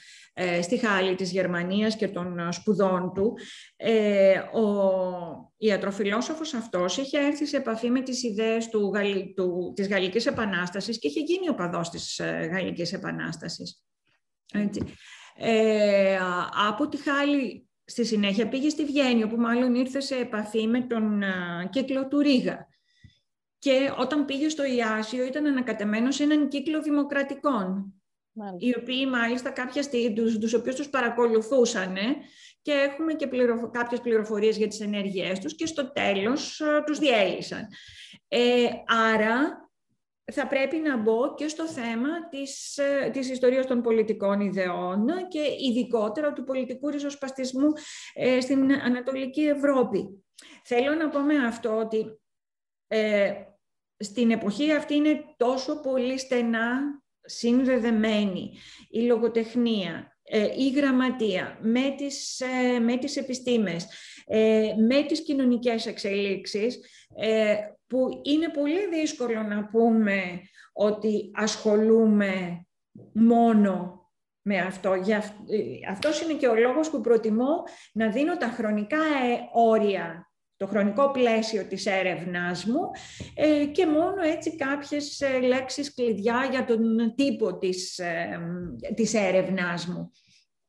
στη 0.62 0.78
Χάλη 0.78 1.16
της 1.16 1.32
Γερμανίας 1.32 1.96
και 1.96 2.08
των 2.08 2.52
σπουδών 2.52 3.12
του, 3.14 3.38
ε, 3.76 4.38
ο 4.38 5.54
ιατροφιλόσοφος 5.58 6.54
αυτός 6.54 6.98
είχε 6.98 7.18
έρθει 7.18 7.46
σε 7.46 7.58
επαφή 7.58 7.90
με 7.90 8.02
τις 8.02 8.24
ιδέες 8.24 8.70
του, 8.70 8.92
του, 9.36 9.74
της 9.76 9.88
Γαλλικής 9.88 10.26
Επανάστασης 10.26 11.00
και 11.00 11.08
είχε 11.08 11.20
γίνει 11.20 11.50
ο 11.50 11.56
παδός 11.56 11.90
της 11.90 12.20
ε, 12.20 12.50
Γαλλικής 12.52 12.94
Επανάστασης. 12.94 13.84
Έτσι. 14.54 14.84
Ε, 15.36 16.18
από 16.68 16.88
τη 16.88 16.98
Χάλη 16.98 17.68
στη 17.86 18.06
συνέχεια 18.06 18.50
πήγε 18.50 18.70
στη 18.70 18.86
Βιέννη, 18.86 19.24
όπου 19.24 19.36
μάλλον 19.36 19.76
ήρθε 19.76 20.00
σε 20.00 20.16
επαφή 20.16 20.68
με 20.68 20.82
τον 20.82 21.24
κύκλο 21.70 22.08
του 22.08 22.20
Ρίγα. 22.20 22.68
Και 23.58 23.94
όταν 23.98 24.26
πήγε 24.26 24.50
στο 24.50 24.66
Ιάσιο 24.66 25.26
ήταν 25.26 25.46
ανακατεμένος 25.46 26.16
σε 26.16 26.24
έναν 26.24 26.48
κύκλο 26.48 26.82
δημοκρατικών, 26.82 27.94
οι 28.58 28.76
οποίοι 28.80 29.08
μάλιστα 29.12 29.50
κάποια 29.50 29.84
στιγμή, 29.84 30.14
τους, 30.16 30.38
τους 30.38 30.54
οποίους 30.54 30.76
τους 30.76 30.90
παρακολουθούσαν 30.90 31.96
και 32.62 32.72
έχουμε 32.72 33.14
και 33.14 33.28
πληροφο, 33.28 33.70
κάποιες 33.70 34.02
πληροφορίες 34.02 34.58
για 34.58 34.68
τις 34.68 34.80
ενέργειές 34.80 35.40
τους 35.40 35.56
και 35.56 35.66
στο 35.66 35.92
τέλος 35.92 36.62
τους 36.86 37.00
διέλυσαν. 37.00 37.68
Ε, 38.28 38.68
άρα 38.86 39.64
θα 40.32 40.48
πρέπει 40.48 40.78
να 40.78 40.98
μπω 40.98 41.34
και 41.34 41.48
στο 41.48 41.68
θέμα 41.68 42.28
της, 42.30 42.78
ε, 42.78 43.10
της 43.14 43.30
ιστορίας 43.30 43.66
των 43.66 43.82
πολιτικών 43.82 44.40
ιδεών 44.40 45.06
και 45.28 45.40
ειδικότερα 45.60 46.34
του 46.34 46.44
πολιτικού 46.44 46.90
ριζοσπαστισμού 46.90 47.68
ε, 48.14 48.40
στην 48.42 48.72
Ανατολική 48.72 49.42
Ευρώπη. 49.42 50.24
Θέλω 50.64 50.96
να 50.96 51.10
πω 51.10 51.20
με 51.20 51.46
αυτό 51.46 51.78
ότι 51.78 52.22
ε, 52.88 53.34
στην 53.98 54.32
εποχή 54.32 54.72
αυτή 54.72 54.96
είναι 54.96 55.24
τόσο 55.38 55.80
πολύ 55.80 56.18
στενά 56.20 57.03
συνδεδεμένη 57.26 58.52
η 58.90 59.02
λογοτεχνία, 59.02 60.18
η 60.58 60.70
γραμματεία 60.70 61.58
με 61.62 61.94
τις, 61.98 62.42
με 62.82 62.98
τις 62.98 63.18
επιστήμες, 63.18 63.88
με 64.88 65.04
τις 65.08 65.24
κοινωνικές 65.24 65.86
εξελίξεις, 65.86 66.80
που 67.88 68.22
είναι 68.24 68.50
πολύ 68.50 68.88
δύσκολο 68.88 69.44
να 69.44 69.66
πούμε 69.66 70.42
ότι 70.74 71.32
ασχολούμαι 71.34 72.66
μόνο 73.14 74.04
με 74.42 74.60
αυτό. 74.60 74.94
Για 74.94 75.18
ε, 75.18 75.92
αυτός 75.92 76.22
είναι 76.22 76.34
και 76.34 76.48
ο 76.48 76.56
λόγος 76.56 76.90
που 76.90 77.02
προτιμώ 77.02 77.64
να 77.94 78.10
δίνω 78.10 78.38
τα 78.38 78.48
χρονικά 78.48 78.98
ε, 78.98 79.40
όρια, 79.54 80.33
το 80.64 80.70
χρονικό 80.70 81.12
πλαίσιο 81.12 81.68
της 81.68 81.86
έρευνάς 81.86 82.66
μου 82.66 82.92
ε, 83.36 83.66
και 83.66 83.86
μόνο 83.86 84.22
έτσι 84.22 84.56
κάποιες 84.56 85.22
λέξεις 85.48 85.94
κλειδιά 85.94 86.48
για 86.52 86.66
τον 86.66 87.14
τύπο 87.16 87.58
της, 87.58 88.02
της 88.96 89.14
έρευνάς 89.14 89.86
μου 89.86 90.12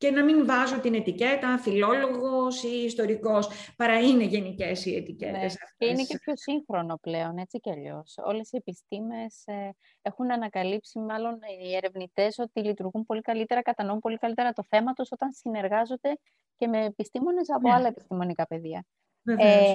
και 0.04 0.10
να 0.10 0.24
μην 0.24 0.46
βάζω 0.46 0.80
την 0.80 0.94
ετικέτα 0.94 1.58
φιλόλογος 1.58 2.62
ή 2.62 2.84
ιστορικός, 2.84 3.48
παρά 3.76 3.98
είναι 4.00 4.24
γενικές 4.24 4.84
οι 4.86 4.94
ετικέτες 4.94 5.32
ναι, 5.32 5.44
αυτές. 5.44 5.74
Και 5.76 5.86
είναι 5.86 6.02
και 6.02 6.18
πιο 6.18 6.32
σύγχρονο 6.36 6.98
πλέον, 7.00 7.38
έτσι 7.38 7.58
κι 7.58 7.70
αλλιώς. 7.70 8.14
Όλες 8.24 8.52
οι 8.52 8.56
επιστήμες 8.56 9.42
ε, 9.44 9.70
έχουν 10.02 10.32
ανακαλύψει, 10.32 10.98
μάλλον 10.98 11.38
οι 11.62 11.76
ερευνητές, 11.76 12.38
ότι 12.38 12.60
λειτουργούν 12.60 13.04
πολύ 13.04 13.20
καλύτερα, 13.20 13.62
κατανοούν 13.62 13.98
πολύ 13.98 14.16
καλύτερα 14.16 14.52
το 14.52 14.64
θέμα 14.68 14.92
τους 14.92 15.08
όταν 15.12 15.32
συνεργάζονται 15.32 16.18
και 16.56 16.66
με 16.66 16.84
επιστήμονες 16.84 17.50
από 17.50 17.68
ναι. 17.68 17.74
άλλα 17.74 17.86
επιστημονικά 17.86 18.46
πεδία. 18.46 18.86
Ε, 19.24 19.72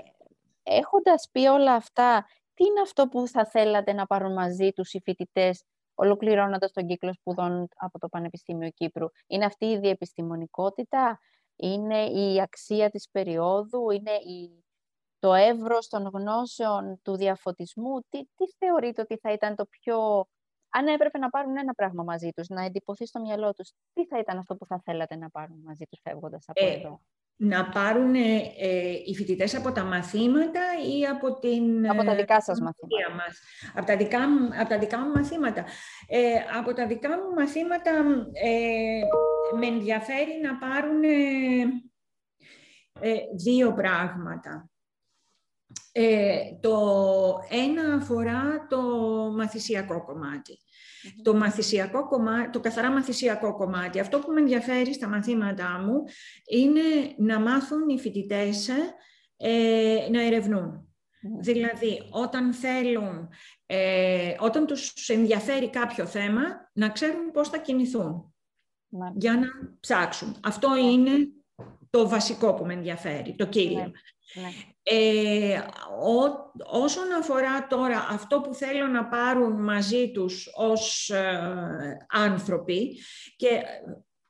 έχοντας 0.64 1.30
πει 1.32 1.47
όλα 1.47 1.74
αυτά, 1.74 2.26
τι 2.54 2.66
είναι 2.66 2.82
αυτό 2.82 3.08
που 3.08 3.28
θα 3.28 3.45
θέλατε 3.45 3.93
να 3.93 4.06
πάρουν 4.06 4.34
μαζί 4.34 4.72
τους 4.72 4.93
οι 4.93 5.02
φοιτητές 5.04 5.64
ολοκληρώνοντας 5.93 6.72
τον 6.72 6.88
κύκλο 6.88 7.14
σπουδών 7.14 7.68
από 7.76 8.00
το 8.00 8.10
Πανεπιστήμιο 8.10 8.70
Κύπρου; 8.70 9.08
Είναι 9.28 9.45
αυτή 9.45 9.66
η 9.66 9.78
διεπιστημονικότητα, 9.80 11.20
είναι 11.56 12.06
η 12.06 12.41
αξία 12.41 12.89
της 12.89 13.10
περίοδου, 13.12 13.89
είναι 13.89 14.12
η... 14.12 14.64
το 15.20 15.34
εύρος 15.34 15.88
των 15.88 16.10
γνώσεων 16.14 17.00
του 17.04 17.16
διαφωτισμού; 17.16 18.00
Τι, 18.10 18.20
τι 18.36 18.45
θεωρείτε 18.58 19.02
ότι 19.02 19.18
θα 19.18 19.32
ήταν 19.32 19.56
το 19.56 19.66
πιο... 19.66 20.26
Αν 20.72 20.88
έπρεπε 20.88 21.18
να 21.18 21.30
πάρουν 21.30 21.58
ένα 21.58 21.74
πράγμα 21.74 22.04
μαζί 22.04 22.30
τους, 22.32 22.47
να 22.47 22.64
εντυπωθεί 22.64 23.06
στο 23.06 23.20
μυαλό 23.20 23.54
τους, 23.54 23.72
τι 23.93 24.06
θα 24.06 24.20
ήταν 24.20 24.38
αυτό 24.38 24.56
που 24.56 24.66
θα 24.66 24.82
θέλατε 24.84 25.16
να 25.16 25.30
πάρουν 25.30 25.62
μαζί 25.66 25.86
τους 25.89 26.00
φεύγοντας 26.04 26.43
από 26.47 26.66
ε, 26.66 26.74
εδώ; 26.74 27.02
Να 27.41 27.69
πάρουν 27.69 28.15
ε, 28.15 28.41
ε, 28.59 28.91
οι 29.05 29.15
φοιτητές 29.15 29.55
από 29.55 29.71
τα 29.71 29.83
μαθήματα 29.83 30.61
ή 30.97 31.05
από 31.05 31.39
την... 31.39 31.89
Από 31.89 32.03
τα 32.03 32.15
δικά 32.15 32.41
σας 32.41 32.59
μαθήματα. 32.59 33.15
Μας. 33.15 33.39
Από, 33.73 33.85
τα 33.85 33.97
δικά, 33.97 34.19
από 34.59 34.69
τα 34.69 34.79
δικά 34.79 34.99
μου 34.99 35.11
μαθήματα. 35.11 35.65
Ε, 36.07 36.33
από 36.57 36.73
τα 36.73 36.87
δικά 36.87 37.09
μου 37.09 37.33
μαθήματα 37.35 37.91
ε, 38.33 39.01
με 39.57 39.65
ενδιαφέρει 39.65 40.41
να 40.41 40.57
πάρουν 40.57 41.01
δύο 43.45 43.73
πράγματα. 43.73 44.69
το 46.59 46.77
ένα 47.49 47.93
αφορά 47.93 48.67
το 48.69 48.81
μαθησιακό 49.35 50.05
κομμάτι. 50.05 50.57
Το, 51.22 51.36
μαθησιακό 51.36 52.08
κομμάτι, 52.08 52.50
το 52.50 52.60
καθαρά 52.60 52.91
μαθησιακό 52.91 53.56
κομμάτι. 53.56 54.00
Αυτό 54.00 54.20
που 54.20 54.32
με 54.32 54.39
ενδιαφέρει 54.39 54.93
στα 54.93 55.08
μαθήματά 55.08 55.80
μου 55.86 56.04
είναι 56.50 57.14
να 57.18 57.39
μάθουν 57.39 57.89
οι 57.89 58.00
φοιτητές 58.00 58.70
ε, 59.38 60.08
να 60.12 60.22
ερευνούν. 60.22 60.84
Δηλαδή, 61.39 62.08
όταν 62.10 62.54
θέλουν, 62.54 63.30
ε, 63.66 64.36
όταν 64.39 64.66
τους 64.66 65.10
ενδιαφέρει 65.10 65.70
κάποιο 65.70 66.06
θέμα, 66.06 66.41
να 66.74 66.89
ξέρουν 66.89 67.32
πώς 67.32 67.50
θα 67.50 67.58
κινηθούν 67.58 68.34
για 69.16 69.34
να 69.34 69.47
ψάξουν. 69.80 70.36
Αυτό 70.43 70.76
είναι 70.78 71.12
το 71.89 72.10
βασικό 72.10 72.54
που 72.54 72.66
με 72.66 72.74
ενδιαφέρει, 72.74 73.36
το 73.36 73.45
κύριο. 73.45 73.91
Ναι. 74.91 74.97
Ε, 74.97 75.65
όσον 76.71 77.13
αφορά 77.19 77.67
τώρα 77.67 78.07
αυτό 78.09 78.41
που 78.41 78.53
θέλω 78.53 78.87
να 78.87 79.05
πάρουν 79.05 79.63
μαζί 79.63 80.11
τους 80.11 80.49
ως 80.55 81.09
ε, 81.09 82.07
άνθρωποι 82.09 82.97
και 83.35 83.61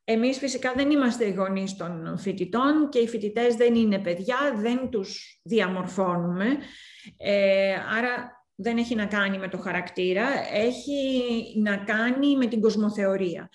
εμείς 0.03 0.37
φυσικά 0.37 0.73
δεν 0.75 0.91
είμαστε 0.91 1.25
οι 1.25 1.33
γονείς 1.33 1.75
των 1.75 2.17
φοιτητών 2.17 2.89
και 2.89 2.99
οι 2.99 3.07
φοιτητές 3.07 3.55
δεν 3.55 3.75
είναι 3.75 3.99
παιδιά, 3.99 4.37
δεν 4.55 4.89
τους 4.89 5.39
διαμορφώνουμε. 5.43 6.45
Ε, 7.17 7.73
άρα 7.97 8.39
δεν 8.55 8.77
έχει 8.77 8.95
να 8.95 9.05
κάνει 9.05 9.37
με 9.37 9.47
το 9.47 9.57
χαρακτήρα, 9.57 10.27
έχει 10.53 11.01
να 11.57 11.77
κάνει 11.77 12.37
με 12.37 12.45
την 12.45 12.61
κοσμοθεωρία. 12.61 13.49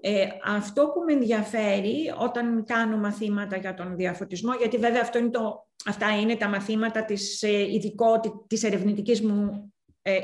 Ε, 0.00 0.26
αυτό 0.44 0.84
που 0.84 1.00
με 1.06 1.12
ενδιαφέρει 1.12 2.14
όταν 2.18 2.64
κάνω 2.64 2.96
μαθήματα 2.96 3.56
για 3.56 3.74
τον 3.74 3.96
διαφωτισμό, 3.96 4.54
γιατί 4.54 4.76
βέβαια 4.76 5.00
αυτό 5.00 5.18
είναι 5.18 5.30
το, 5.30 5.67
αυτά 5.86 6.18
είναι 6.20 6.36
τα 6.36 6.48
μαθήματα 6.48 7.04
της, 7.04 7.42
ε, 7.42 7.72
ειδικό, 7.72 8.20
της 8.46 8.62
ερευνητικής 8.62 9.22
μου 9.22 9.72
ε, 10.02 10.16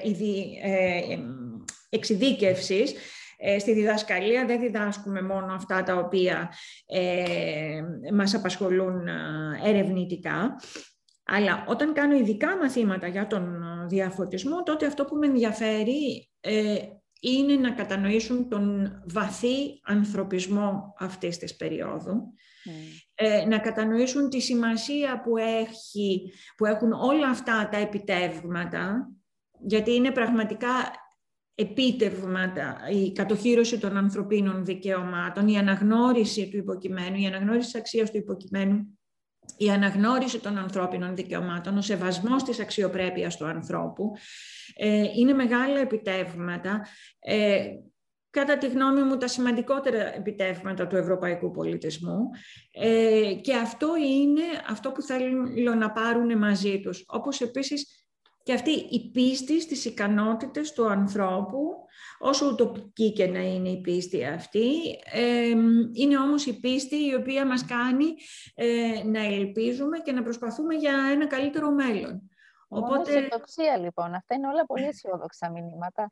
ε, 0.62 1.18
εξειδίκευσης, 1.88 2.94
ε, 3.36 3.58
στη 3.58 3.72
διδασκαλία 3.72 4.46
δεν 4.46 4.60
διδάσκουμε 4.60 5.22
μόνο 5.22 5.54
αυτά 5.54 5.82
τα 5.82 5.96
οποία 5.96 6.52
ε, 6.86 7.80
μας 8.12 8.34
απασχολούν 8.34 9.08
ερευνητικά. 9.64 10.56
Αλλά 11.24 11.64
όταν 11.68 11.92
κάνω 11.92 12.16
ειδικά 12.16 12.56
μαθήματα 12.56 13.06
για 13.06 13.26
τον 13.26 13.62
ε, 13.62 13.86
διαφωτισμό, 13.86 14.62
τότε 14.62 14.86
αυτό 14.86 15.04
που 15.04 15.16
με 15.16 15.26
ενδιαφέρει 15.26 16.30
ε, 16.40 16.76
είναι 17.20 17.54
να 17.54 17.70
κατανοήσουν 17.70 18.48
τον 18.48 18.92
βαθύ 19.06 19.80
ανθρωπισμό 19.84 20.94
αυτής 20.98 21.38
της 21.38 21.56
περίοδου, 21.56 22.22
mm. 22.64 23.03
Ε, 23.14 23.44
να 23.46 23.58
κατανοήσουν 23.58 24.30
τη 24.30 24.40
σημασία 24.40 25.20
που, 25.20 25.36
έχει, 25.36 26.32
που 26.56 26.66
έχουν 26.66 26.92
όλα 26.92 27.28
αυτά 27.28 27.68
τα 27.72 27.76
επιτεύγματα, 27.76 29.10
γιατί 29.66 29.94
είναι 29.94 30.10
πραγματικά 30.10 30.68
επίτευγματα, 31.54 32.76
η 32.90 33.12
κατοχήρωση 33.12 33.78
των 33.78 33.96
ανθρωπίνων 33.96 34.64
δικαιωμάτων, 34.64 35.48
η 35.48 35.58
αναγνώριση 35.58 36.48
του 36.48 36.56
υποκειμένου, 36.56 37.16
η 37.16 37.26
αναγνώριση 37.26 37.64
της 37.64 37.80
αξίας 37.80 38.10
του 38.10 38.16
υποκειμένου 38.16 38.98
η 39.56 39.70
αναγνώριση 39.70 40.40
των 40.40 40.58
ανθρώπινων 40.58 41.16
δικαιωμάτων, 41.16 41.78
ο 41.78 41.80
σεβασμός 41.80 42.42
της 42.42 42.60
αξιοπρέπειας 42.60 43.36
του 43.36 43.46
ανθρώπου, 43.46 44.12
ε, 44.76 45.02
είναι 45.16 45.32
μεγάλα 45.32 45.78
επιτεύγματα. 45.78 46.86
Ε, 47.18 47.66
κατά 48.34 48.58
τη 48.58 48.66
γνώμη 48.66 49.02
μου, 49.02 49.16
τα 49.16 49.28
σημαντικότερα 49.28 50.14
επιτεύγματα 50.14 50.86
του 50.86 50.96
ευρωπαϊκού 50.96 51.50
πολιτισμού. 51.50 52.18
Ε, 52.72 53.34
και 53.40 53.54
αυτό 53.54 53.88
είναι 53.96 54.42
αυτό 54.68 54.92
που 54.92 55.02
θέλω 55.02 55.74
να 55.74 55.90
πάρουν 55.90 56.38
μαζί 56.38 56.80
τους. 56.80 57.04
Όπως 57.06 57.40
επίσης 57.40 58.06
και 58.42 58.52
αυτή 58.52 58.70
η 58.70 59.10
πίστη 59.10 59.60
στις 59.60 59.84
ικανότητες 59.84 60.72
του 60.72 60.88
ανθρώπου, 60.88 61.58
όσο 62.18 62.46
ουτοπική 62.46 63.12
και 63.12 63.26
να 63.26 63.38
είναι 63.38 63.68
η 63.68 63.80
πίστη 63.80 64.24
αυτή, 64.24 64.70
είναι 65.92 66.18
όμως 66.18 66.46
η 66.46 66.60
πίστη 66.60 66.96
η 66.96 67.14
οποία 67.14 67.46
μας 67.46 67.64
κάνει 67.64 68.14
ε, 68.54 69.02
να 69.04 69.24
ελπίζουμε 69.24 69.98
και 69.98 70.12
να 70.12 70.22
προσπαθούμε 70.22 70.74
για 70.74 70.92
ένα 71.12 71.26
καλύτερο 71.26 71.70
μέλλον. 71.70 72.30
Οπότε... 72.68 73.12
αισιοδοξία 73.12 73.78
λοιπόν. 73.78 74.14
Αυτά 74.14 74.34
είναι 74.34 74.48
όλα 74.48 74.66
πολύ 74.66 74.84
αισιόδοξα 74.84 75.50
μηνύματα. 75.50 76.08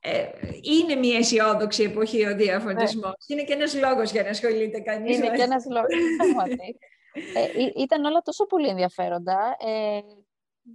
Ε, 0.00 0.28
είναι 0.62 0.94
μια 0.94 1.18
αισιόδοξη 1.18 1.82
εποχή 1.82 2.26
ο 2.26 2.36
διαφωτισμός. 2.36 3.24
Ναι. 3.26 3.36
Είναι 3.36 3.44
και 3.44 3.52
ένας 3.52 3.74
λόγος 3.74 4.10
για 4.10 4.22
να 4.22 4.28
ασχολείται 4.28 4.80
κανείς. 4.80 5.16
Είναι 5.16 5.30
και 5.36 5.42
ένας 5.42 5.64
λόγος. 5.66 5.88
ε, 7.34 7.82
ήταν 7.82 8.04
όλα 8.04 8.20
τόσο 8.20 8.46
πολύ 8.46 8.68
ενδιαφέροντα. 8.68 9.56
Ε, 9.58 10.00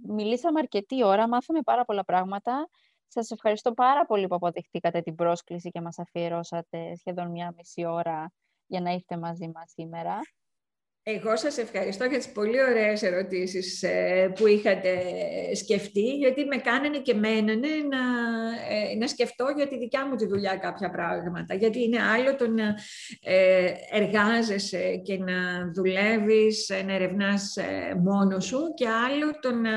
μιλήσαμε 0.06 0.58
αρκετή 0.58 1.04
ώρα, 1.04 1.28
μάθαμε 1.28 1.60
πάρα 1.60 1.84
πολλά 1.84 2.04
πράγματα. 2.04 2.68
Σας 3.06 3.30
ευχαριστώ 3.30 3.72
πάρα 3.72 4.06
πολύ 4.06 4.26
που 4.26 4.34
αποδεχτήκατε 4.34 5.00
την 5.00 5.14
πρόσκληση 5.14 5.70
και 5.70 5.80
μας 5.80 5.98
αφιερώσατε 5.98 6.94
σχεδόν 6.96 7.30
μια 7.30 7.54
μισή 7.56 7.84
ώρα 7.84 8.32
για 8.66 8.80
να 8.80 8.90
είστε 8.90 9.16
μαζί 9.16 9.50
μας 9.54 9.70
σήμερα. 9.70 10.20
Εγώ 11.06 11.36
σας 11.36 11.58
ευχαριστώ 11.58 12.04
για 12.04 12.18
τις 12.18 12.32
πολύ 12.32 12.62
ωραίες 12.62 13.02
ερωτήσεις 13.02 13.82
ε, 13.82 14.32
που 14.34 14.46
είχατε 14.46 15.02
σκεφτεί, 15.54 16.16
γιατί 16.16 16.44
με 16.44 16.56
κάνανε 16.56 16.98
και 16.98 17.14
μένανε 17.14 17.68
να, 17.90 18.02
ε, 18.70 18.96
να 18.98 19.06
σκεφτώ 19.06 19.46
για 19.56 19.68
τη 19.68 19.78
δικιά 19.78 20.06
μου 20.06 20.16
τη 20.16 20.26
δουλειά 20.26 20.56
κάποια 20.56 20.90
πράγματα. 20.90 21.54
Γιατί 21.54 21.82
είναι 21.82 22.02
άλλο 22.02 22.36
το 22.36 22.48
να 22.48 22.74
ε, 23.20 23.72
εργάζεσαι 23.90 25.00
και 25.04 25.18
να 25.18 25.70
δουλεύεις, 25.74 26.72
να 26.86 26.94
ερευνάς 26.94 27.56
μόνος 28.04 28.44
σου 28.44 28.58
και 28.74 28.88
άλλο 28.88 29.38
το 29.40 29.52
να 29.52 29.70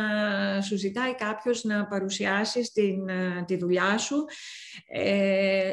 σου 0.62 0.78
ζητάει 0.78 1.16
κάποιος 1.16 1.64
να 1.64 1.88
παρουσιάσεις 1.88 2.72
την, 2.72 3.10
τη 3.46 3.58
δουλειά 3.58 3.98
σου. 3.98 4.26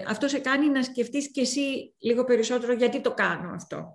αυτό 0.08 0.28
σε 0.28 0.38
κάνει 0.38 0.68
να 0.68 0.82
σκεφτείς 0.82 1.30
και 1.30 1.40
εσύ 1.40 1.94
λίγο 1.98 2.24
περισσότερο 2.24 2.72
γιατί 2.72 3.00
το 3.00 3.14
κάνω 3.14 3.50
αυτό. 3.54 3.92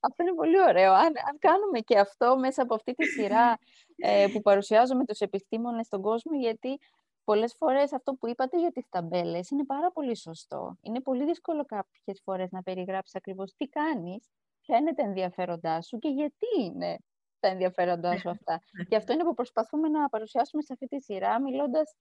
Ναι. 0.00 0.08
Αυτό 0.08 0.22
είναι 0.22 0.34
πολύ 0.34 0.62
ωραίο. 0.62 0.92
Αν, 0.92 1.12
αν 1.28 1.38
κάνουμε 1.38 1.78
και 1.78 1.98
αυτό 1.98 2.38
μέσα 2.38 2.62
από 2.62 2.74
αυτή 2.74 2.92
τη 2.94 3.06
σειρά 3.06 3.58
ε, 3.96 4.26
που 4.32 4.40
παρουσιάζουμε 4.40 5.04
τους 5.04 5.20
επιστήμονες 5.20 5.86
στον 5.86 6.02
κόσμο, 6.02 6.38
γιατί 6.38 6.78
πολλές 7.24 7.54
φορές 7.58 7.92
αυτό 7.92 8.14
που 8.14 8.28
είπατε 8.28 8.58
για 8.58 8.72
τις 8.72 8.88
ταμπέλες 8.88 9.50
είναι 9.50 9.64
πάρα 9.64 9.92
πολύ 9.92 10.16
σωστό. 10.16 10.76
Είναι 10.82 11.00
πολύ 11.00 11.24
δύσκολο 11.24 11.64
κάποιες 11.64 12.20
φορές 12.24 12.50
να 12.50 12.62
περιγράψεις 12.62 13.14
ακριβώς 13.14 13.54
τι 13.56 13.66
κάνεις, 13.66 14.28
ποια 14.60 14.76
είναι 14.76 14.94
τα 14.94 15.02
ενδιαφέροντά 15.02 15.82
σου 15.82 15.98
και 15.98 16.08
γιατί 16.08 16.46
είναι 16.60 16.98
τα 17.40 17.48
ενδιαφέροντά 17.48 18.18
σου 18.18 18.30
αυτά. 18.30 18.60
και 18.88 18.96
αυτό 18.96 19.12
είναι 19.12 19.24
που 19.24 19.34
προσπαθούμε 19.34 19.88
να 19.88 20.08
παρουσιάσουμε 20.08 20.62
σε 20.62 20.72
αυτή 20.72 20.86
τη 20.86 21.00
σειρά, 21.00 21.40
μιλώντας 21.40 21.94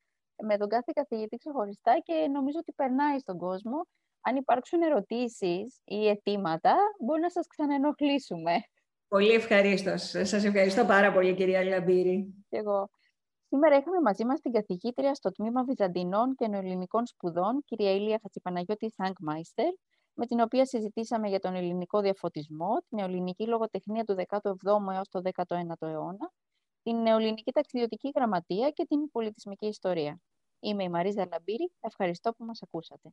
με 0.43 0.57
τον 0.57 0.69
κάθε 0.69 0.91
καθηγητή 0.95 1.38
ξεχωριστά 1.38 1.99
και 2.03 2.27
νομίζω 2.31 2.57
ότι 2.59 2.71
περνάει 2.73 3.19
στον 3.19 3.38
κόσμο 3.38 3.85
αν 4.22 4.36
υπάρξουν 4.36 4.82
ερωτήσεις 4.82 5.80
ή 5.84 6.08
αιτήματα, 6.08 6.76
μπορεί 7.00 7.22
να 7.22 7.30
σας 7.30 7.48
ξαναενοχλήσουμε. 7.48 8.52
Πολύ 9.08 9.32
ευχαρίστως. 9.32 10.02
Σας 10.02 10.44
ευχαριστώ 10.44 10.86
πάρα 10.86 11.12
πολύ, 11.12 11.34
κυρία 11.34 11.64
Λαμπύρη. 11.64 12.46
Και 12.50 12.58
εγώ. 12.58 12.90
Σήμερα 13.48 13.78
είχαμε 13.78 14.02
μαζί 14.02 14.26
μας 14.26 14.40
την 14.40 14.52
καθηγήτρια 14.52 15.14
στο 15.14 15.32
Τμήμα 15.32 15.64
Βυζαντινών 15.64 16.36
και 16.36 16.48
Νεοελληνικών 16.48 17.06
Σπουδών, 17.06 17.64
κυρία 17.66 17.91
Ηλία 17.91 18.20
Χατσιπαναγιώτη 18.22 18.94
Θάγκμαϊστερ, 18.96 19.74
με 20.14 20.26
την 20.26 20.40
οποία 20.40 20.66
συζητήσαμε 20.66 21.28
για 21.28 21.40
τον 21.40 21.56
ελληνικό 21.56 22.02
διαφωτισμό, 22.02 22.78
την 22.90 22.98
νεοελληνική 22.98 23.48
λογοτεχνία 23.48 24.04
του 24.04 24.16
17ου 24.28 24.94
έως 24.94 25.10
το 25.10 25.22
19ο 25.24 25.88
αιώνα, 25.88 26.32
την 26.84 26.96
νεοελληνική 26.96 27.52
ταξιδιωτική 27.52 28.12
γραμματεία 28.16 28.70
και 28.70 28.86
την 28.86 29.12
πολιτισμική 29.12 29.68
ιστορία. 29.68 30.20
Είμαι 30.60 30.84
η 30.84 30.90
Μαρίζα 30.90 31.28
Λαμπύρη. 31.32 31.72
Ευχαριστώ 31.80 32.34
που 32.34 32.46
μας 32.46 32.62
ακούσατε. 32.62 33.10